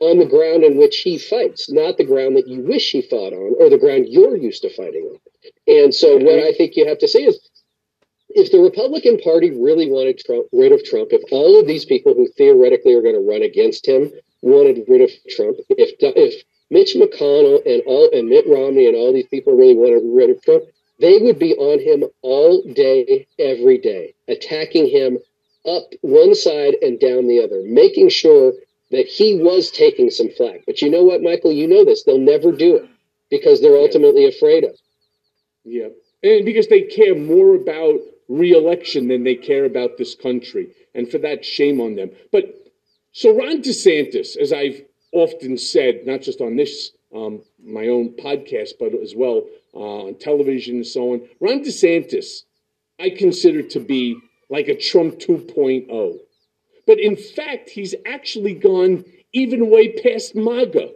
on 0.01 0.19
the 0.19 0.27
ground 0.27 0.65
in 0.65 0.77
which 0.77 0.99
he 0.99 1.19
fights, 1.19 1.71
not 1.71 1.97
the 1.97 2.05
ground 2.05 2.37
that 2.37 2.49
you 2.49 2.61
wish 2.61 2.91
he 2.91 3.03
fought 3.03 3.33
on 3.33 3.55
or 3.59 3.71
the 3.71 3.79
ground 3.79 4.07
you're 4.09 4.37
used 4.37 4.63
to 4.63 4.71
fighting 4.71 5.05
on. 5.05 5.19
And 5.67 5.95
so, 5.95 6.17
what 6.17 6.41
I 6.41 6.53
think 6.53 6.77
you 6.77 6.87
have 6.87 6.99
to 6.99 7.09
say 7.09 7.25
is 7.25 7.39
if 8.31 8.51
the 8.51 8.59
Republican 8.59 9.19
Party 9.19 9.51
really 9.51 9.91
wanted 9.91 10.19
Trump, 10.19 10.47
rid 10.53 10.73
of 10.73 10.85
Trump, 10.85 11.11
if 11.13 11.23
all 11.31 11.61
of 11.61 11.67
these 11.67 11.85
people 11.85 12.15
who 12.15 12.27
theoretically 12.37 12.95
are 12.95 13.03
going 13.03 13.15
to 13.15 13.21
run 13.21 13.43
against 13.43 13.87
him 13.87 14.11
wanted 14.43 14.85
rid 14.89 15.01
of 15.01 15.11
Trump, 15.31 15.59
if 15.71 15.95
if 16.01 16.43
Mitch 16.71 16.95
McConnell 16.95 17.65
and 17.67 17.83
all 17.87 18.11
and 18.13 18.29
Mitt 18.29 18.47
Romney 18.49 18.87
and 18.87 18.97
all 18.97 19.13
these 19.13 19.29
people 19.29 19.57
really 19.57 19.75
wanted 19.75 20.01
to 20.01 20.17
rid 20.17 20.31
of 20.31 20.43
Trump, 20.43 20.65
they 20.99 21.19
would 21.19 21.39
be 21.39 21.55
on 21.55 21.81
him 21.81 22.05
all 22.23 22.63
day, 22.73 23.27
every 23.39 23.79
day, 23.79 24.15
attacking 24.29 24.89
him 24.89 25.19
up 25.67 25.85
one 26.03 26.35
side 26.35 26.75
and 26.83 27.01
down 27.01 27.27
the 27.27 27.43
other, 27.43 27.63
making 27.65 28.09
sure 28.09 28.53
that 28.91 29.07
he 29.07 29.37
was 29.37 29.71
taking 29.71 30.11
some 30.11 30.29
flack. 30.31 30.61
But 30.67 30.83
you 30.83 30.91
know 30.91 31.05
what, 31.05 31.23
Michael? 31.23 31.53
You 31.53 31.67
know 31.67 31.85
this. 31.85 32.05
They'll 32.05 32.19
never 32.19 32.53
do 32.53 32.77
it 32.77 32.89
because 33.31 33.61
they're 33.61 33.77
ultimately 33.77 34.27
afraid 34.27 34.65
of. 34.65 34.77
Yeah. 35.65 35.89
And 36.23 36.45
because 36.45 36.69
they 36.69 36.83
care 36.83 37.15
more 37.15 37.55
about 37.55 38.01
reelection 38.29 39.09
than 39.09 39.25
they 39.25 39.35
care 39.35 39.65
about 39.65 39.99
this 39.99 40.15
country. 40.15 40.69
And 40.95 41.11
for 41.11 41.19
that, 41.19 41.45
shame 41.45 41.81
on 41.81 41.97
them. 41.97 42.11
But 42.31 42.45
so 43.13 43.37
Ron 43.37 43.63
DeSantis, 43.63 44.37
as 44.37 44.53
I've 44.53 44.83
often 45.15 45.57
said, 45.57 46.07
not 46.07 46.21
just 46.23 46.41
on 46.41 46.57
this, 46.57 46.91
um, 47.15 47.43
my 47.65 47.89
own 47.89 48.11
podcast, 48.11 48.73
but 48.79 48.93
as 48.95 49.15
well 49.15 49.45
uh, 49.75 50.07
on 50.07 50.15
television 50.19 50.77
and 50.77 50.87
so 50.87 51.13
on, 51.15 51.29
Ron 51.41 51.63
DeSantis, 51.63 52.43
I 53.01 53.11
consider 53.11 53.63
to 53.63 53.81
be 53.81 54.19
like 54.51 54.69
a 54.69 54.77
Trump 54.77 55.19
2.0. 55.19 56.19
But 56.87 57.01
in 57.01 57.17
fact, 57.17 57.71
he's 57.71 57.95
actually 58.07 58.55
gone 58.55 59.05
even 59.33 59.71
way 59.71 59.93
past 59.93 60.35
MAGA. 60.35 60.91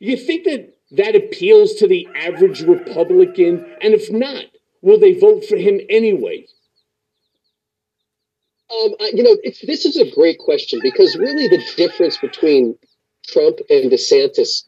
You 0.00 0.16
think 0.16 0.44
that 0.44 0.74
that 0.92 1.16
appeals 1.16 1.74
to 1.74 1.88
the 1.88 2.08
average 2.14 2.62
Republican? 2.62 3.64
And 3.82 3.94
if 3.94 4.10
not, 4.10 4.44
will 4.80 4.98
they 4.98 5.18
vote 5.18 5.44
for 5.44 5.56
him 5.56 5.80
anyway? 5.90 6.46
Um, 8.70 8.94
you 9.12 9.22
know, 9.22 9.36
it's, 9.42 9.64
this 9.66 9.84
is 9.86 9.96
a 9.96 10.10
great 10.10 10.38
question 10.38 10.80
because 10.82 11.16
really 11.16 11.48
the 11.48 11.62
difference 11.76 12.18
between 12.18 12.76
Trump 13.28 13.58
and 13.70 13.90
DeSantis 13.90 14.64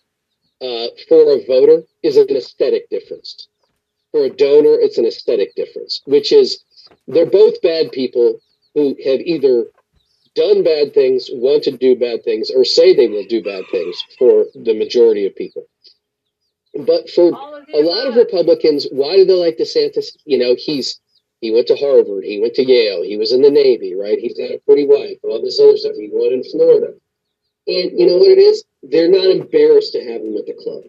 uh, 0.60 0.88
for 1.08 1.32
a 1.32 1.44
voter 1.46 1.82
is 2.02 2.16
an 2.16 2.36
aesthetic 2.36 2.88
difference. 2.90 3.48
For 4.12 4.24
a 4.24 4.30
donor, 4.30 4.76
it's 4.78 4.98
an 4.98 5.06
aesthetic 5.06 5.54
difference, 5.54 6.02
which 6.04 6.32
is 6.32 6.62
they're 7.08 7.26
both 7.26 7.62
bad 7.62 7.92
people 7.92 8.40
who 8.74 8.96
have 9.04 9.20
either 9.20 9.66
done 10.34 10.62
bad 10.62 10.94
things, 10.94 11.28
want 11.32 11.64
to 11.64 11.70
do 11.72 11.96
bad 11.96 12.22
things, 12.24 12.50
or 12.50 12.64
say 12.64 12.94
they 12.94 13.08
will 13.08 13.26
do 13.26 13.42
bad 13.42 13.64
things 13.70 14.02
for 14.18 14.46
the 14.54 14.74
majority 14.74 15.26
of 15.26 15.34
people. 15.34 15.66
But 16.74 17.10
for 17.10 17.30
a 17.30 17.82
lot 17.82 18.06
of 18.06 18.16
Republicans, 18.16 18.86
why 18.92 19.16
do 19.16 19.24
they 19.24 19.34
like 19.34 19.58
DeSantis? 19.58 20.16
You 20.24 20.38
know, 20.38 20.54
he's 20.56 21.00
he 21.40 21.50
went 21.50 21.66
to 21.68 21.76
Harvard, 21.76 22.24
he 22.24 22.38
went 22.38 22.54
to 22.54 22.64
Yale, 22.64 23.02
he 23.02 23.16
was 23.16 23.32
in 23.32 23.40
the 23.40 23.50
Navy, 23.50 23.94
right? 23.94 24.18
He's 24.18 24.36
got 24.36 24.50
a 24.50 24.60
pretty 24.66 24.86
wife, 24.86 25.18
all 25.22 25.40
this 25.42 25.58
other 25.58 25.76
stuff. 25.76 25.96
He 25.96 26.10
won 26.12 26.32
in 26.34 26.44
Florida. 26.44 26.94
And 27.66 27.98
you 27.98 28.06
know 28.06 28.18
what 28.18 28.30
it 28.30 28.38
is? 28.38 28.64
They're 28.82 29.10
not 29.10 29.26
embarrassed 29.26 29.92
to 29.94 30.00
have 30.04 30.22
him 30.22 30.36
at 30.36 30.46
the 30.46 30.54
club, 30.54 30.84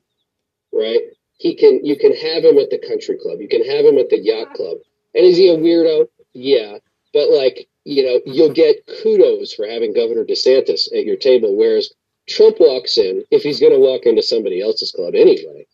right? 0.73 1.01
He 1.37 1.55
can 1.55 1.85
you 1.85 1.97
can 1.97 2.15
have 2.15 2.43
him 2.45 2.57
at 2.59 2.69
the 2.71 2.79
country 2.79 3.17
club, 3.21 3.41
you 3.41 3.49
can 3.49 3.65
have 3.65 3.85
him 3.85 3.97
at 3.97 4.09
the 4.09 4.19
yacht 4.19 4.53
club. 4.53 4.77
And 5.15 5.25
is 5.25 5.37
he 5.37 5.49
a 5.49 5.57
weirdo? 5.57 6.07
Yeah. 6.33 6.77
But 7.13 7.29
like, 7.31 7.67
you 7.85 8.03
know, 8.05 8.21
you'll 8.25 8.53
get 8.53 8.85
kudos 9.03 9.53
for 9.53 9.67
having 9.67 9.93
Governor 9.93 10.25
DeSantis 10.25 10.87
at 10.97 11.05
your 11.05 11.17
table, 11.17 11.55
whereas 11.57 11.93
Trump 12.29 12.57
walks 12.59 12.97
in, 12.97 13.25
if 13.31 13.43
he's 13.43 13.59
gonna 13.61 13.79
walk 13.79 14.05
into 14.05 14.23
somebody 14.23 14.61
else's 14.61 14.91
club 14.91 15.15
anyway. 15.15 15.67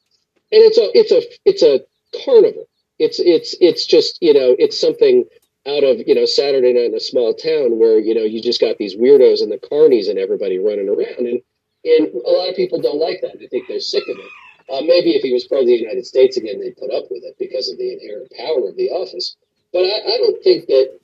And 0.52 0.64
it's 0.64 0.78
a 0.78 0.98
it's 0.98 1.12
a 1.12 1.22
it's 1.46 1.64
a 1.64 1.82
carnival. 2.26 2.68
It's 3.00 3.20
it's 3.20 3.56
it's 3.62 3.86
just, 3.86 4.18
you 4.22 4.34
know, 4.34 4.56
it's 4.60 4.80
something 4.80 5.26
out 5.68 5.84
of 5.84 6.02
you 6.06 6.16
know 6.16 6.26
Saturday 6.26 6.74
night 6.74 6.86
in 6.86 6.96
a 6.96 7.00
small 7.00 7.34
town 7.34 7.78
where 7.78 8.00
you 8.00 8.16
know 8.16 8.24
you 8.24 8.42
just 8.42 8.62
got 8.62 8.78
these 8.78 8.96
weirdos 8.96 9.42
and 9.42 9.52
the 9.52 9.58
carnies 9.58 10.10
and 10.10 10.18
everybody 10.18 10.58
running 10.58 10.90
around 10.90 11.28
and 11.28 11.42
and 11.84 12.08
a 12.14 12.32
lot 12.32 12.50
of 12.50 12.56
people 12.56 12.82
don't 12.82 13.00
like 13.00 13.22
that. 13.22 13.40
They 13.40 13.48
think 13.48 13.68
they're 13.68 13.80
sick 13.80 14.04
of 14.10 14.18
it. 14.18 14.32
Uh, 14.70 14.82
maybe 14.82 15.12
if 15.12 15.22
he 15.22 15.32
was 15.32 15.48
part 15.48 15.62
of 15.62 15.68
the 15.68 15.76
United 15.76 16.06
States 16.06 16.36
again, 16.36 16.60
they'd 16.60 16.76
put 16.76 16.92
up 16.92 17.06
with 17.10 17.24
it 17.24 17.36
because 17.40 17.70
of 17.70 17.78
the 17.78 17.94
inherent 17.94 18.32
power 18.38 18.68
of 18.68 18.76
the 18.76 18.90
office. 18.90 19.38
But 19.72 19.86
I, 19.86 20.00
I 20.04 20.18
don't 20.18 20.44
think 20.44 20.68
that 20.68 21.00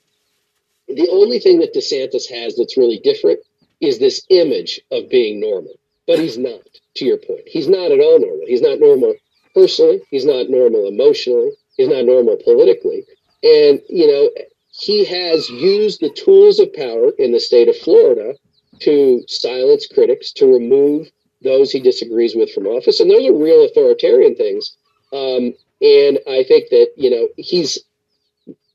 the 0.88 1.08
only 1.10 1.40
thing 1.40 1.60
that 1.60 1.74
DeSantis 1.74 2.30
has 2.30 2.56
that's 2.56 2.78
really 2.78 3.00
different 3.00 3.40
is 3.80 4.00
this 4.00 4.26
image 4.30 4.82
of 4.92 5.10
being 5.10 5.40
normal. 5.40 5.76
But 6.08 6.20
he's 6.20 6.38
not, 6.38 6.60
to 6.96 7.06
your 7.06 7.18
point. 7.18 7.44
He's 7.46 7.70
not 7.70 7.92
at 7.92 8.00
all 8.00 8.20
normal. 8.20 8.46
He's 8.46 8.62
not 8.62 8.80
normal 8.80 9.16
personally. 9.56 10.02
He's 10.10 10.26
not 10.26 10.50
normal 10.50 10.88
emotionally. 10.88 11.52
He's 11.78 11.88
not 11.88 12.04
normal 12.04 12.38
politically. 12.44 13.06
And, 13.42 13.82
you 13.88 14.08
know, 14.08 14.30
he 14.74 15.06
has 15.06 15.50
used 15.50 16.02
the 16.02 16.10
tools 16.10 16.60
of 16.60 16.74
power 16.74 17.12
in 17.20 17.32
the 17.32 17.40
state 17.40 17.70
of 17.70 17.78
Florida 17.78 18.36
to 18.80 19.24
silence 19.28 19.88
critics, 19.88 20.32
to 20.34 20.52
remove 20.52 21.10
those 21.44 21.72
he 21.72 21.80
disagrees 21.80 22.36
with 22.36 22.52
from 22.52 22.66
office. 22.66 23.00
And 23.00 23.10
those 23.10 23.26
are 23.26 23.34
real 23.34 23.64
authoritarian 23.64 24.36
things. 24.36 24.76
Um, 25.14 25.54
and 25.82 26.20
I 26.28 26.44
think 26.44 26.70
that, 26.72 26.90
you 26.98 27.10
know, 27.10 27.28
he's, 27.38 27.78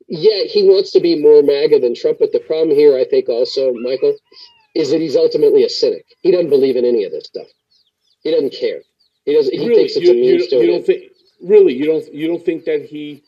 yeah, 0.07 0.45
he 0.45 0.63
wants 0.63 0.93
to 0.93 1.01
be 1.01 1.21
more 1.21 1.43
MAGA 1.43 1.81
than 1.81 1.95
Trump. 1.95 2.19
But 2.21 2.33
the 2.33 2.41
problem 2.41 2.77
here, 2.77 2.97
I 2.97 3.05
think 3.05 3.29
also, 3.29 3.73
Michael, 3.75 4.17
is 4.75 4.91
that 4.91 5.01
he's 5.01 5.17
ultimately 5.17 5.65
a 5.65 5.69
cynic. 5.69 6.05
He 6.21 6.31
doesn't 6.31 6.51
believe 6.51 6.77
in 6.77 6.85
any 6.85 7.05
of 7.05 7.11
this 7.11 7.27
stuff. 7.27 7.49
He 8.23 8.31
doesn't 8.31 8.53
care. 8.53 8.83
He 9.25 9.35
doesn't, 9.35 9.53
he 9.53 9.67
really, 9.67 9.89
thinks 9.89 9.97
it's 9.97 10.05
you, 10.07 10.11
a 10.13 10.15
mean 10.15 10.25
you, 10.25 10.41
story. 10.41 10.67
you 10.67 10.73
don't 10.73 10.87
think 10.87 11.03
really 11.41 11.73
you 11.73 11.87
don't 11.87 12.13
you 12.13 12.27
don't 12.27 12.45
think 12.45 12.65
that 12.65 12.85
he 12.85 13.23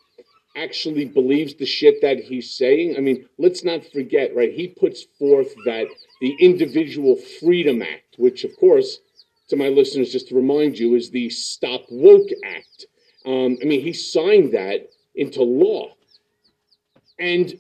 actually 0.63 1.05
believes 1.05 1.55
the 1.55 1.67
shit 1.67 2.01
that 2.03 2.19
he's 2.19 2.51
saying? 2.55 2.97
I 2.97 3.01
mean, 3.01 3.27
let's 3.39 3.65
not 3.65 3.85
forget, 3.85 4.35
right? 4.35 4.53
He 4.53 4.69
puts 4.69 5.03
forth 5.19 5.55
that 5.65 5.87
the 6.21 6.37
Individual 6.41 7.17
Freedom 7.17 7.83
Act, 7.83 8.17
which, 8.19 8.45
of 8.45 8.57
course, 8.57 8.99
to 9.49 9.57
my 9.57 9.69
listeners, 9.69 10.13
just 10.13 10.29
to 10.29 10.35
remind 10.35 10.79
you, 10.79 10.95
is 10.95 11.11
the 11.11 11.31
Stop 11.31 11.83
Woke 11.91 12.29
Act. 12.45 12.87
Um, 13.27 13.59
I 13.63 13.65
mean, 13.65 13.81
he 13.81 13.93
signed 13.93 14.53
that 14.53 14.89
into 15.15 15.43
law. 15.43 15.95
And 17.19 17.55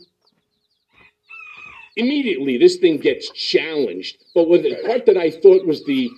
immediately 1.97 2.57
this 2.57 2.77
thing 2.77 2.99
gets 2.99 3.31
challenged. 3.31 4.19
But 4.35 4.49
what 4.49 4.63
the 4.63 4.77
part 4.87 5.07
that 5.07 5.17
I 5.17 5.31
thought 5.31 5.67
was 5.67 5.85
the 5.85 6.11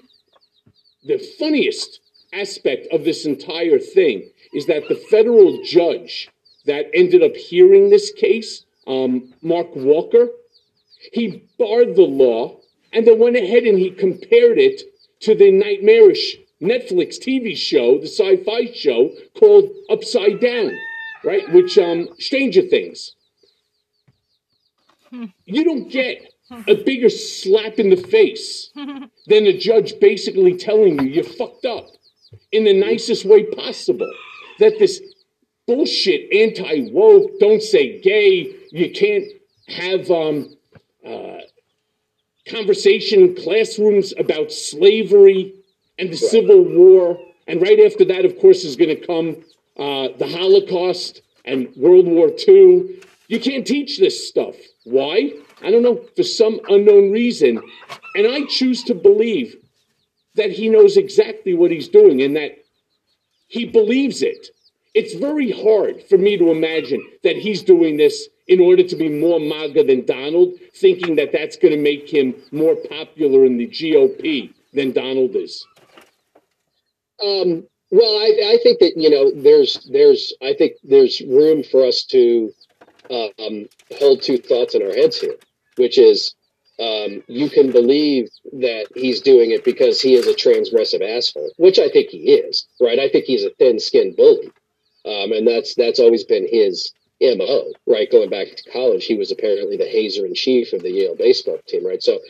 the 1.05 1.19
funniest 1.39 2.01
aspect 2.33 2.87
of 2.93 3.05
this 3.05 3.27
entire 3.27 3.79
thing 3.81 4.31
is 4.53 4.67
that 4.67 4.89
the 4.89 4.95
federal 4.95 5.61
judge 5.65 6.31
that 6.67 6.91
ended 6.95 7.23
up 7.23 7.37
hearing 7.37 7.91
this 7.91 8.13
case, 8.13 8.65
um, 8.87 9.33
Mark 9.43 9.75
Walker, 9.75 10.29
he 11.13 11.43
barred 11.59 11.97
the 11.97 12.03
law 12.03 12.59
and 12.93 13.07
then 13.07 13.19
went 13.19 13.37
ahead 13.37 13.65
and 13.65 13.79
he 13.79 13.91
compared 13.91 14.59
it 14.59 14.83
to 15.21 15.35
the 15.35 15.51
nightmarish 15.51 16.37
Netflix 16.61 17.19
TV 17.19 17.57
show, 17.57 17.99
the 17.99 18.07
sci-fi 18.07 18.73
show 18.73 19.11
called 19.35 19.71
Upside 19.91 20.41
Down, 20.41 20.77
right? 21.25 21.51
Which 21.53 21.77
um, 21.79 22.09
Stranger 22.19 22.63
Things. 22.63 23.13
You 25.45 25.65
don't 25.65 25.91
get 25.91 26.33
a 26.69 26.75
bigger 26.85 27.09
slap 27.09 27.79
in 27.79 27.91
the 27.91 27.97
face 27.97 28.71
than 28.75 29.47
a 29.47 29.59
judge 29.59 29.99
basically 30.01 30.57
telling 30.57 31.01
you 31.01 31.09
you're 31.09 31.25
fucked 31.25 31.65
up 31.65 31.89
in 32.53 32.65
the 32.65 32.79
nicest 32.79 33.25
way 33.25 33.45
possible. 33.45 34.11
That 34.59 34.79
this 34.79 35.01
bullshit 35.67 36.33
anti 36.33 36.91
woke, 36.91 37.39
don't 37.39 37.63
say 37.63 38.01
gay, 38.01 38.55
you 38.71 38.91
can't 38.91 39.27
have 39.69 40.11
um, 40.11 40.57
uh, 41.07 41.39
conversation 42.49 43.21
in 43.21 43.37
classrooms 43.37 44.13
about 44.19 44.53
slavery 44.53 45.55
and 45.99 46.11
the 46.11 46.17
Civil 46.17 46.63
War. 46.63 47.19
And 47.47 47.61
right 47.61 47.81
after 47.81 48.05
that, 48.07 48.25
of 48.25 48.39
course, 48.39 48.65
is 48.65 48.77
going 48.77 48.97
to 48.97 49.07
come 49.07 49.37
uh, 49.77 50.17
the 50.19 50.29
Holocaust 50.29 51.23
and 51.45 51.75
World 51.77 52.07
War 52.07 52.31
II. 52.49 53.01
You 53.29 53.41
can't 53.41 53.67
teach 53.67 53.99
this 53.99 54.29
stuff. 54.29 54.57
Why? 54.85 55.33
I 55.63 55.71
don't 55.71 55.83
know, 55.83 56.05
for 56.17 56.23
some 56.23 56.61
unknown 56.69 57.13
reason. 57.13 57.61
And 58.17 58.27
I 58.27 58.45
choose 58.47 58.83
to 58.85 58.95
believe 58.95 59.57
that 60.35 60.51
he 60.51 60.69
knows 60.69 60.97
exactly 60.97 61.55
what 61.55 61.71
he's 61.71 61.89
doing 61.89 62.23
and 62.23 62.37
that 62.37 62.59
he 63.49 63.67
believes 63.67 64.23
it. 64.23 64.49
It's 64.95 65.15
very 65.15 65.51
hard 65.51 66.03
for 66.09 66.19
me 66.19 66.37
to 66.37 66.51
imagine 66.51 67.03
that 67.23 67.37
he's 67.37 67.63
doing 67.63 67.97
this 67.97 68.29
in 68.47 68.61
order 68.61 68.83
to 68.83 68.97
be 68.97 69.09
more 69.09 69.41
MAGA 69.41 69.85
than 69.85 70.05
Donald, 70.05 70.55
thinking 70.75 71.17
that 71.17 71.33
that's 71.33 71.57
going 71.57 71.75
to 71.75 71.81
make 71.81 72.13
him 72.13 72.35
more 72.51 72.77
popular 72.77 73.45
in 73.47 73.57
the 73.57 73.69
GOP 73.69 74.53
than 74.75 74.93
Donald 74.93 75.35
is. 75.35 75.67
Um, 77.23 77.65
well, 77.91 78.19
I, 78.19 78.55
I 78.55 78.59
think 78.63 78.81
that 78.81 78.95
you 78.97 79.11
know 79.11 79.31
there's 79.31 79.89
there's 79.91 80.33
I 80.43 80.55
think 80.55 80.73
there's 80.83 81.21
room 81.21 81.63
for 81.63 81.87
us 81.87 82.05
to 82.05 82.53
uh, 83.11 83.29
um, 83.39 83.69
hold 83.99 84.23
two 84.23 84.39
thoughts 84.39 84.75
in 84.75 84.83
our 84.83 84.95
heads 84.95 85.21
here, 85.21 85.37
which 85.77 85.99
is 85.99 86.35
um, 86.81 87.23
you 87.29 87.49
can 87.49 87.71
believe 87.71 88.29
that 88.53 88.87
he's 88.95 89.21
doing 89.21 89.53
it 89.53 89.65
because 89.65 90.01
he 90.01 90.15
is 90.15 90.27
a 90.27 90.35
transgressive 90.35 91.03
asshole, 91.17 91.53
which 91.59 91.79
I 91.79 91.89
think 91.89 92.09
he 92.09 92.33
is, 92.33 92.67
right? 92.81 92.99
I 92.99 93.09
think 93.09 93.27
he's 93.27 93.45
a 93.45 93.51
thin-skinned 93.51 94.17
bully, 94.17 94.51
um, 95.05 95.33
and 95.33 95.47
that's 95.47 95.75
that's 95.75 96.01
always 96.01 96.25
been 96.25 96.47
his 96.49 96.93
mo, 97.21 97.73
right? 97.87 98.11
Going 98.11 98.31
back 98.31 98.49
to 98.49 98.71
college, 98.71 99.05
he 99.05 99.17
was 99.17 99.31
apparently 99.31 99.77
the 99.77 99.89
hazer 99.89 100.27
in 100.27 100.35
chief 100.35 100.73
of 100.73 100.83
the 100.83 100.91
Yale 100.91 101.17
baseball 101.17 101.59
team, 101.67 101.87
right? 101.87 102.03
So 102.03 102.21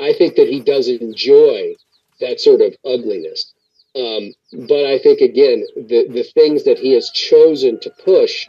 I 0.00 0.12
think 0.12 0.36
that 0.36 0.48
he 0.48 0.60
does 0.60 0.88
enjoy 0.88 1.74
that 2.20 2.40
sort 2.40 2.60
of 2.60 2.74
ugliness. 2.84 3.52
Um, 3.94 4.32
but 4.68 4.84
I 4.86 4.98
think 4.98 5.20
again, 5.20 5.64
the 5.76 6.06
the 6.08 6.24
things 6.34 6.64
that 6.64 6.78
he 6.78 6.92
has 6.92 7.10
chosen 7.10 7.80
to 7.80 7.90
push, 8.04 8.46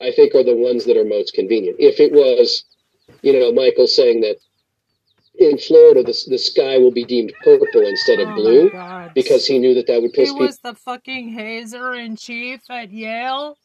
I 0.00 0.10
think, 0.12 0.34
are 0.34 0.44
the 0.44 0.56
ones 0.56 0.84
that 0.86 0.96
are 0.96 1.04
most 1.04 1.34
convenient. 1.34 1.76
If 1.78 2.00
it 2.00 2.12
was, 2.12 2.64
you 3.22 3.32
know, 3.32 3.52
Michael 3.52 3.86
saying 3.86 4.22
that 4.22 4.38
in 5.38 5.58
Florida 5.58 6.02
the 6.02 6.16
the 6.28 6.38
sky 6.38 6.78
will 6.78 6.90
be 6.90 7.04
deemed 7.04 7.32
purple 7.42 7.86
instead 7.86 8.20
of 8.20 8.28
Oh 8.28 8.34
blue 8.34 8.70
God. 8.70 9.12
because 9.14 9.46
he 9.46 9.58
knew 9.58 9.74
that 9.74 9.86
that 9.86 10.02
would 10.02 10.12
He 10.14 10.22
piss 10.22 10.30
people. 10.30 10.36
Off 10.36 10.40
He 10.40 10.46
was 10.46 10.58
the 10.58 10.74
fucking 10.74 11.28
hazer 11.30 11.94
in 11.94 12.16
chief 12.16 12.60
at 12.70 12.90
Yale. 12.92 13.56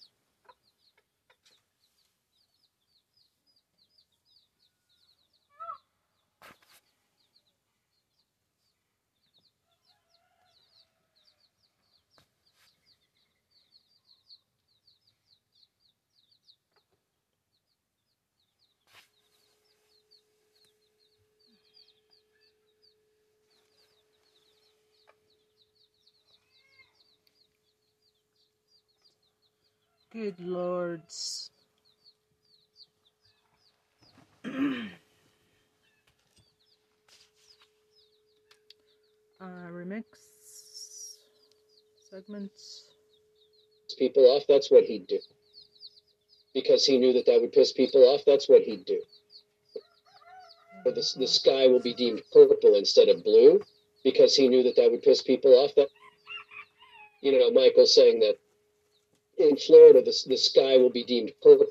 Good 30.17 30.39
lords. 30.39 31.51
uh, 34.45 34.49
remix 39.69 40.05
segments. 42.09 42.85
people 43.99 44.23
off, 44.23 44.41
that's 44.49 44.71
what 44.71 44.85
he'd 44.85 45.05
do. 45.05 45.19
Because 46.55 46.83
he 46.83 46.97
knew 46.97 47.13
that 47.13 47.27
that 47.27 47.39
would 47.39 47.51
piss 47.51 47.71
people 47.71 48.01
off, 48.05 48.21
that's 48.25 48.49
what 48.49 48.63
he'd 48.63 48.85
do. 48.85 48.99
Or 50.83 50.93
the, 50.93 51.07
the 51.15 51.27
sky 51.27 51.67
will 51.67 51.79
be 51.79 51.93
deemed 51.93 52.23
purple 52.33 52.73
instead 52.73 53.07
of 53.07 53.23
blue, 53.23 53.61
because 54.03 54.35
he 54.35 54.47
knew 54.47 54.63
that 54.63 54.77
that 54.77 54.89
would 54.89 55.03
piss 55.03 55.21
people 55.21 55.53
off. 55.63 55.75
That 55.75 55.89
you 57.21 57.37
know, 57.37 57.51
Michael's 57.51 57.93
saying 57.93 58.21
that 58.21 58.37
in 59.37 59.57
Florida 59.57 60.01
the 60.01 60.15
the 60.27 60.37
sky 60.37 60.77
will 60.77 60.89
be 60.89 61.03
deemed 61.03 61.31
purple. 61.41 61.67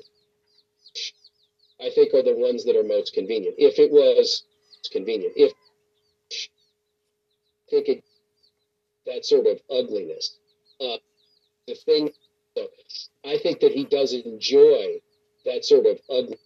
I 1.79 1.89
think 1.91 2.13
are 2.13 2.23
the 2.23 2.35
ones 2.35 2.65
that 2.65 2.75
are 2.75 2.83
most 2.83 3.13
convenient. 3.13 3.55
If 3.57 3.77
it 3.77 3.91
was 3.91 4.43
convenient, 4.91 5.33
if 5.35 5.53
I 7.67 7.69
think 7.69 7.89
it 7.89 8.03
that 9.07 9.25
sort 9.25 9.47
of 9.47 9.59
ugliness. 9.71 10.37
Uh, 10.79 10.97
the 11.67 11.75
thing, 11.75 12.11
I 13.25 13.37
think 13.37 13.59
that 13.61 13.71
he 13.71 13.85
does 13.85 14.13
enjoy 14.13 14.99
that 15.45 15.65
sort 15.65 15.85
of 15.85 15.99
ugly. 16.09 16.37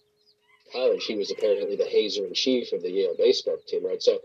College, 0.72 1.04
he 1.04 1.16
was 1.16 1.30
apparently 1.30 1.76
the 1.76 1.84
hazer 1.84 2.24
in 2.24 2.32
chief 2.32 2.72
of 2.72 2.80
the 2.82 2.90
Yale 2.90 3.14
baseball 3.18 3.58
team, 3.66 3.84
right? 3.84 4.02
So 4.02 4.20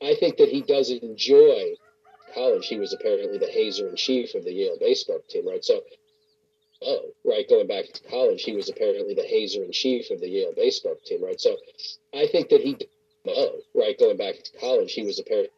I 0.00 0.14
think 0.14 0.36
that 0.36 0.48
he 0.48 0.62
does 0.62 0.90
enjoy 0.90 1.74
college. 2.34 2.68
He 2.68 2.78
was 2.78 2.92
apparently 2.92 3.38
the 3.38 3.50
hazer 3.50 3.88
in 3.88 3.96
chief 3.96 4.34
of 4.36 4.44
the 4.44 4.52
Yale 4.52 4.78
baseball 4.78 5.20
team, 5.28 5.48
right? 5.48 5.64
So, 5.64 5.82
oh, 6.82 7.10
right, 7.24 7.48
going 7.48 7.66
back 7.66 7.86
to 7.92 8.08
college, 8.08 8.42
he 8.42 8.52
was 8.52 8.68
apparently 8.68 9.14
the 9.14 9.22
hazer 9.22 9.62
in 9.64 9.72
chief 9.72 10.10
of 10.10 10.20
the 10.20 10.28
Yale 10.28 10.52
baseball 10.54 10.96
team, 11.04 11.24
right? 11.24 11.40
So 11.40 11.56
I 12.14 12.26
think 12.26 12.48
that 12.50 12.60
he, 12.60 12.76
oh, 13.26 13.60
right, 13.74 13.98
going 13.98 14.16
back 14.16 14.36
to 14.36 14.58
college, 14.58 14.92
he 14.92 15.02
was 15.02 15.18
apparently. 15.18 15.50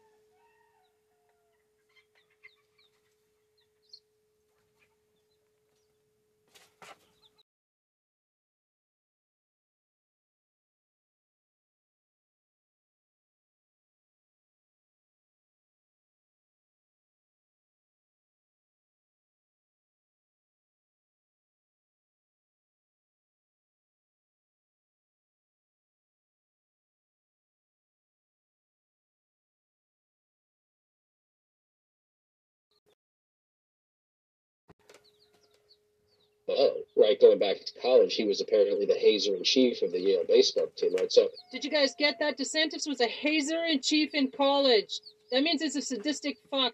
Right, 37.01 37.19
going 37.19 37.39
back 37.39 37.57
to 37.57 37.81
college, 37.81 38.13
he 38.13 38.23
was 38.23 38.41
apparently 38.41 38.85
the 38.85 38.93
hazer 38.93 39.35
in 39.35 39.43
chief 39.43 39.81
of 39.81 39.91
the 39.91 39.99
Yale 39.99 40.23
baseball 40.27 40.67
team, 40.77 40.93
right? 40.95 41.11
So 41.11 41.29
Did 41.51 41.65
you 41.65 41.71
guys 41.71 41.93
get 41.97 42.17
that? 42.19 42.37
DeSantis 42.37 42.87
was 42.87 43.01
a 43.01 43.07
hazer 43.07 43.65
in 43.65 43.81
chief 43.81 44.11
in 44.13 44.31
college. 44.31 44.99
That 45.31 45.43
means 45.43 45.61
it's 45.61 45.75
a 45.75 45.81
sadistic 45.81 46.37
fuck. 46.49 46.73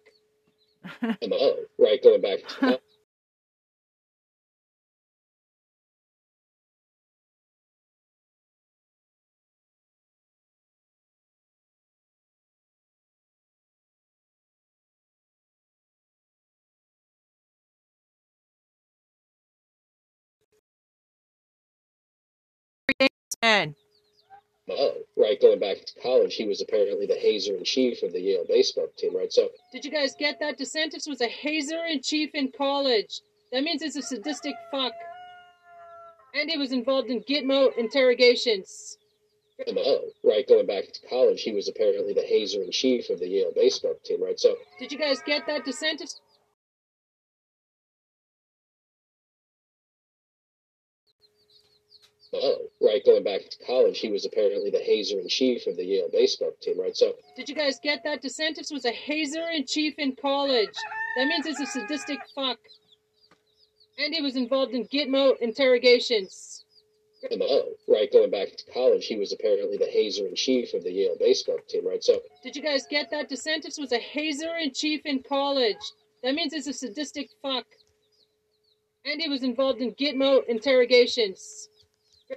oh, 1.03 1.55
right, 1.79 2.01
going 2.03 2.21
back 2.21 2.39
to 2.59 2.79
college. 23.47 23.75
Ten. 23.75 23.75
Oh, 24.69 24.95
right, 25.15 25.39
going 25.39 25.59
back 25.59 25.77
to 25.85 26.01
college, 26.01 26.35
he 26.35 26.45
was 26.45 26.59
apparently 26.61 27.05
the 27.05 27.15
hazer 27.15 27.55
in 27.55 27.63
chief 27.63 28.03
of 28.03 28.11
the 28.11 28.19
Yale 28.19 28.43
baseball 28.49 28.87
team, 28.97 29.15
right? 29.15 29.31
So 29.31 29.49
Did 29.71 29.85
you 29.85 29.91
guys 29.91 30.13
get 30.19 30.39
that? 30.41 30.59
DeSantis 30.59 31.07
was 31.07 31.21
a 31.21 31.27
hazer 31.27 31.85
in 31.85 32.01
chief 32.01 32.31
in 32.33 32.51
college. 32.51 33.21
That 33.53 33.63
means 33.63 33.81
it's 33.81 33.95
a 33.95 34.01
sadistic 34.01 34.55
fuck. 34.69 34.91
And 36.35 36.49
he 36.49 36.57
was 36.57 36.73
involved 36.73 37.09
in 37.09 37.21
Gitmo 37.21 37.69
interrogations. 37.77 38.97
Oh, 39.65 40.01
right, 40.23 40.47
going 40.47 40.67
back 40.67 40.83
to 40.91 41.07
college, 41.09 41.41
he 41.41 41.53
was 41.53 41.69
apparently 41.69 42.13
the 42.13 42.21
hazer 42.21 42.61
in 42.61 42.71
chief 42.71 43.09
of 43.09 43.19
the 43.19 43.27
Yale 43.27 43.53
baseball 43.55 43.95
team, 44.03 44.21
right? 44.21 44.37
So 44.39 44.57
Did 44.79 44.91
you 44.91 44.97
guys 44.97 45.19
get 45.25 45.47
that? 45.47 45.65
DeSantis. 45.65 46.19
Oh, 52.33 52.67
right, 52.81 53.03
going 53.05 53.23
back 53.23 53.41
to 53.49 53.65
college, 53.65 53.99
he 53.99 54.11
was 54.11 54.25
apparently 54.25 54.69
the 54.69 54.79
hazer 54.79 55.19
in 55.19 55.29
chief 55.29 55.65
of 55.65 55.77
the 55.77 55.85
Yale 55.85 56.09
baseball 56.11 56.51
team, 56.61 56.79
right? 56.79 56.95
So 56.95 57.13
Did 57.37 57.47
you 57.47 57.55
guys 57.55 57.79
get 57.81 58.03
that? 58.03 58.21
DeSantis 58.21 58.71
was 58.71 58.85
a 58.85 58.91
hazer 58.91 59.47
in 59.53 59.65
chief 59.65 59.95
in 59.97 60.15
college. 60.15 60.75
That 61.15 61.27
means 61.27 61.45
he's 61.45 61.59
a 61.61 61.65
sadistic 61.65 62.19
fuck. 62.35 62.59
And 63.97 64.13
he 64.13 64.21
was 64.21 64.35
involved 64.35 64.73
in 64.73 64.85
Gitmo 64.87 65.37
interrogations. 65.39 66.65
Oh, 67.41 67.73
right, 67.87 68.11
going 68.11 68.29
back 68.29 68.49
to 68.57 68.71
college, 68.71 69.07
he 69.07 69.15
was 69.15 69.31
apparently 69.31 69.77
the 69.77 69.87
hazer 69.87 70.27
in 70.27 70.35
chief 70.35 70.73
of 70.73 70.83
the 70.83 70.91
Yale 70.91 71.15
baseball 71.19 71.57
team, 71.67 71.87
right? 71.87 72.03
So 72.03 72.19
Did 72.43 72.55
you 72.55 72.61
guys 72.61 72.85
get 72.89 73.09
that? 73.11 73.29
DeSantis 73.29 73.79
was 73.79 73.91
a 73.91 73.99
hazer 73.99 74.55
in 74.57 74.73
chief 74.73 75.01
in 75.05 75.23
college. 75.23 75.77
That 76.23 76.35
means 76.35 76.53
he's 76.53 76.67
a 76.67 76.73
sadistic 76.73 77.29
fuck. 77.41 77.65
And 79.05 79.21
he 79.21 79.29
was 79.29 79.43
involved 79.43 79.79
in 79.79 79.93
Gitmo 79.95 80.45
interrogations. 80.47 81.69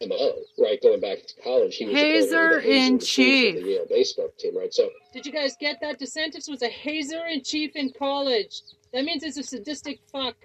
Oh, 0.03 0.43
right, 0.59 0.81
going 0.81 1.01
back 1.01 1.19
to 1.27 1.43
college, 1.43 1.77
he 1.77 1.87
was 1.87 1.95
apparently 1.95 2.21
Hazer 2.21 2.55
the 2.55 2.61
hazer 2.61 2.71
in 2.71 2.93
in 2.95 2.99
chief 3.01 3.09
chief. 3.09 3.57
of 3.57 3.63
the 3.65 3.69
Yale 3.71 3.87
baseball 3.89 4.29
team, 4.39 4.57
right? 4.57 4.73
So 4.73 4.89
Did 5.13 5.27
you 5.27 5.33
guys 5.33 5.57
get 5.59 5.81
that? 5.81 5.99
DeSantis 5.99 6.49
was 6.49 6.63
a 6.63 6.69
hazer 6.69 7.27
in 7.27 7.43
chief 7.43 7.75
in 7.75 7.93
college. 7.93 8.63
That 8.93 9.05
means 9.05 9.25
it's 9.25 9.37
a 9.37 9.43
sadistic 9.43 10.01
fuck. 10.13 10.37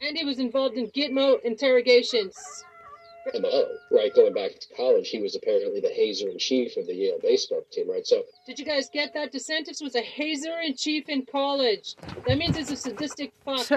And 0.00 0.16
he 0.16 0.24
was 0.24 0.38
involved 0.38 0.76
in 0.76 0.88
Gitmo 0.90 1.42
interrogations. 1.44 2.36
Oh, 3.34 3.66
right, 3.90 4.14
going 4.14 4.32
back 4.32 4.52
to 4.60 4.74
college, 4.76 5.08
he 5.08 5.18
was 5.20 5.34
apparently 5.34 5.80
the 5.80 5.88
hazer 5.88 6.28
in 6.28 6.38
chief 6.38 6.76
of 6.76 6.86
the 6.86 6.94
Yale 6.94 7.18
baseball 7.20 7.62
team, 7.70 7.90
right? 7.90 8.06
So 8.06 8.22
Did 8.46 8.58
you 8.58 8.64
guys 8.64 8.88
get 8.90 9.12
that? 9.14 9.32
DeSantis 9.32 9.82
was 9.82 9.94
a 9.94 10.00
hazer 10.00 10.60
in 10.64 10.74
chief 10.76 11.08
in 11.08 11.26
college. 11.26 11.96
That 12.26 12.38
means 12.38 12.56
it's 12.56 12.70
a 12.70 12.76
sadistic 12.76 13.32
fuck. 13.44 13.70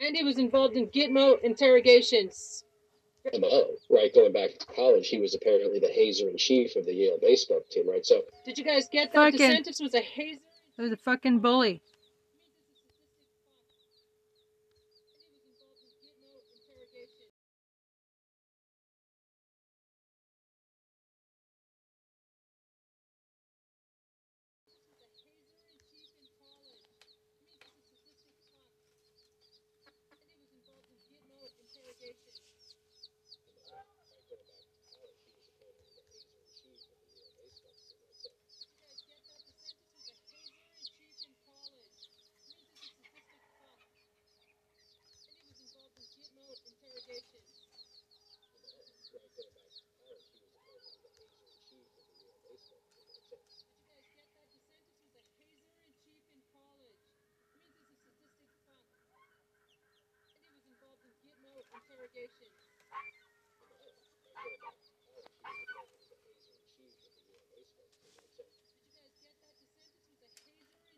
and 0.00 0.14
he 0.16 0.24
was 0.24 0.36
involved 0.38 0.74
in 0.74 0.88
Gitmo 0.88 1.40
interrogations. 1.42 2.64
Oh, 3.34 3.74
right, 3.90 4.12
going 4.14 4.32
back 4.32 4.58
to 4.58 4.66
college, 4.66 5.08
he 5.08 5.18
was 5.18 5.34
apparently 5.34 5.78
the 5.78 5.88
hazer 5.88 6.28
in 6.28 6.36
chief 6.36 6.76
of 6.76 6.86
the 6.86 6.94
Yale 6.94 7.18
baseball 7.20 7.60
team, 7.70 7.88
right? 7.88 8.04
So 8.04 8.22
Did 8.44 8.58
you 8.58 8.64
guys 8.64 8.88
get 8.90 9.12
that? 9.12 9.32
Fucking- 9.32 9.40
DeSantis 9.62 9.80
was 9.82 9.94
a 9.94 10.00
hazer. 10.00 10.40
It 10.78 10.82
was 10.82 10.92
a 10.92 10.96
fucking 10.96 11.40
bully. 11.40 11.82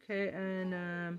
Okay, 0.02 0.28
and 0.30 0.74
um, 0.74 1.18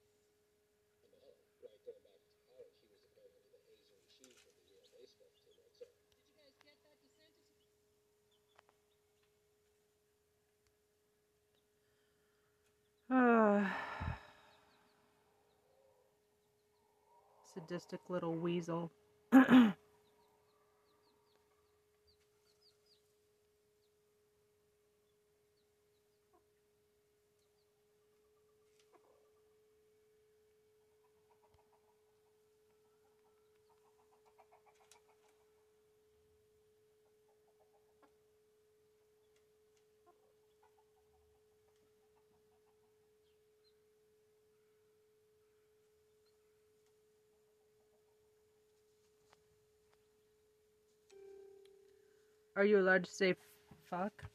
Sadistic 17.53 18.01
little 18.09 18.35
weasel. 18.35 18.91
Are 52.55 52.65
you 52.65 52.79
allowed 52.79 53.05
to 53.05 53.11
say 53.11 53.35
fuck? 53.89 54.25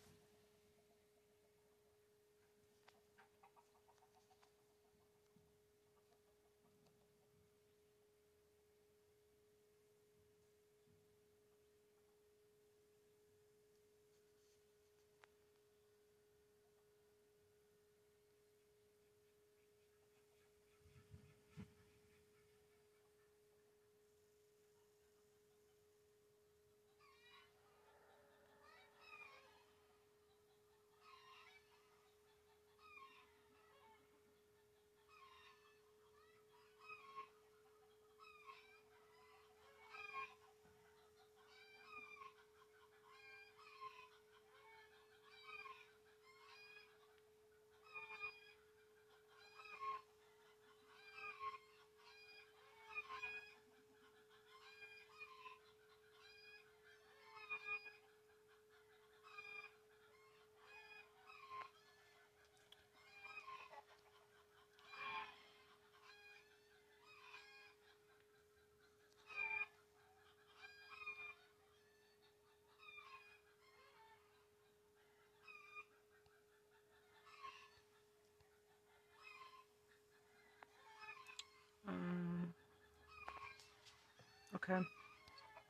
Okay. 84.69 84.83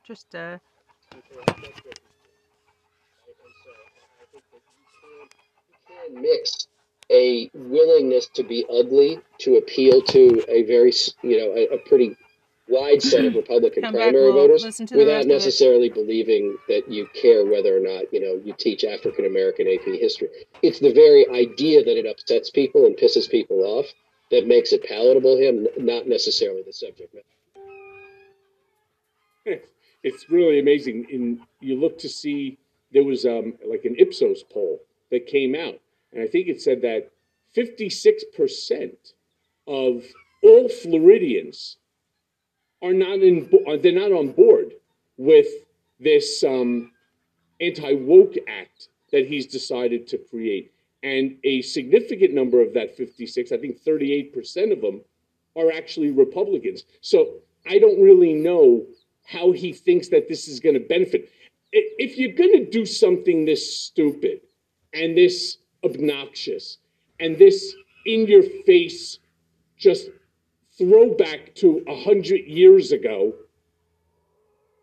Just 0.05 0.33
uh 0.35 0.57
mix 6.13 6.67
a 7.11 7.49
willingness 7.53 8.27
to 8.27 8.43
be 8.43 8.65
ugly 8.71 9.19
to 9.39 9.55
appeal 9.55 10.01
to 10.01 10.43
a 10.49 10.63
very, 10.63 10.91
you 11.21 11.37
know, 11.37 11.53
a, 11.53 11.75
a 11.75 11.77
pretty 11.87 12.15
wide 12.67 13.01
set 13.01 13.23
of 13.25 13.35
Republican 13.35 13.83
Come 13.83 13.93
back, 13.93 14.11
primary 14.11 14.31
we'll 14.31 14.47
voters 14.47 14.63
listen 14.63 14.85
to 14.87 14.95
the 14.95 15.05
rest 15.05 15.27
without 15.27 15.33
necessarily 15.33 15.89
believing 15.89 16.57
that 16.67 16.89
you 16.89 17.07
care 17.13 17.45
whether 17.45 17.75
or 17.75 17.79
not, 17.79 18.11
you 18.11 18.19
know, 18.19 18.41
you 18.43 18.53
teach 18.57 18.83
African 18.83 19.25
American 19.25 19.67
AP 19.67 19.85
history. 19.85 20.27
It's 20.61 20.79
the 20.79 20.93
very 20.93 21.27
idea 21.29 21.83
that 21.83 21.97
it 21.97 22.05
upsets 22.05 22.49
people 22.49 22.85
and 22.85 22.95
pisses 22.97 23.29
people 23.29 23.61
off 23.63 23.85
that 24.31 24.45
makes 24.45 24.73
it 24.73 24.83
palatable 24.83 25.37
to 25.37 25.47
him, 25.47 25.67
not 25.77 26.07
necessarily 26.07 26.61
the 26.65 26.73
subject 26.73 27.13
matter. 27.13 27.25
it's 30.03 30.29
really 30.29 30.59
amazing. 30.59 31.05
In 31.09 31.41
you 31.59 31.79
look 31.79 31.97
to 31.99 32.09
see 32.09 32.57
there 32.91 33.03
was 33.03 33.25
um, 33.25 33.53
like 33.65 33.85
an 33.85 33.95
Ipsos 33.97 34.43
poll 34.43 34.79
that 35.11 35.27
came 35.27 35.55
out, 35.55 35.79
and 36.13 36.21
I 36.21 36.27
think 36.27 36.47
it 36.47 36.61
said 36.61 36.81
that 36.81 37.11
56 37.53 38.23
percent 38.35 39.13
of 39.67 40.03
all 40.43 40.69
Floridians 40.69 41.77
are 42.81 42.93
not 42.93 43.19
in 43.19 43.49
they're 43.81 43.91
not 43.91 44.11
on 44.11 44.31
board 44.31 44.73
with 45.17 45.47
this 45.99 46.43
um, 46.43 46.91
anti 47.59 47.93
woke 47.93 48.35
act 48.47 48.89
that 49.11 49.27
he's 49.27 49.47
decided 49.47 50.07
to 50.07 50.17
create, 50.17 50.71
and 51.03 51.37
a 51.43 51.61
significant 51.61 52.33
number 52.33 52.61
of 52.61 52.73
that 52.73 52.95
56, 52.95 53.51
I 53.51 53.57
think 53.57 53.79
38 53.79 54.33
percent 54.33 54.71
of 54.71 54.81
them, 54.81 55.01
are 55.55 55.71
actually 55.71 56.11
Republicans. 56.11 56.83
So 57.01 57.35
I 57.69 57.79
don't 57.79 58.01
really 58.01 58.33
know 58.33 58.85
how 59.27 59.51
he 59.51 59.73
thinks 59.73 60.07
that 60.07 60.27
this 60.27 60.47
is 60.47 60.59
going 60.59 60.73
to 60.73 60.79
benefit. 60.79 61.29
If 61.71 62.17
you're 62.17 62.31
going 62.31 62.65
to 62.65 62.71
do 62.71 62.85
something 62.85 63.45
this 63.45 63.83
stupid 63.83 64.39
and 64.93 65.15
this 65.15 65.57
obnoxious 65.83 66.77
and 67.19 67.37
this 67.37 67.75
in 68.05 68.25
your 68.25 68.43
face, 68.65 69.19
just 69.77 70.09
throwback 70.77 71.53
to 71.55 71.83
a 71.87 72.03
hundred 72.03 72.45
years 72.45 72.93
ago, 72.93 73.33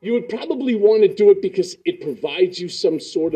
you 0.03 0.13
would 0.13 0.29
probably 0.29 0.75
want 0.75 1.01
to 1.03 1.09
do 1.09 1.31
it 1.31 1.41
because 1.41 1.77
it 1.87 2.03
provides 2.03 2.61
you 2.61 2.69
some 2.69 3.01
sort 3.01 3.29
of 3.29 3.33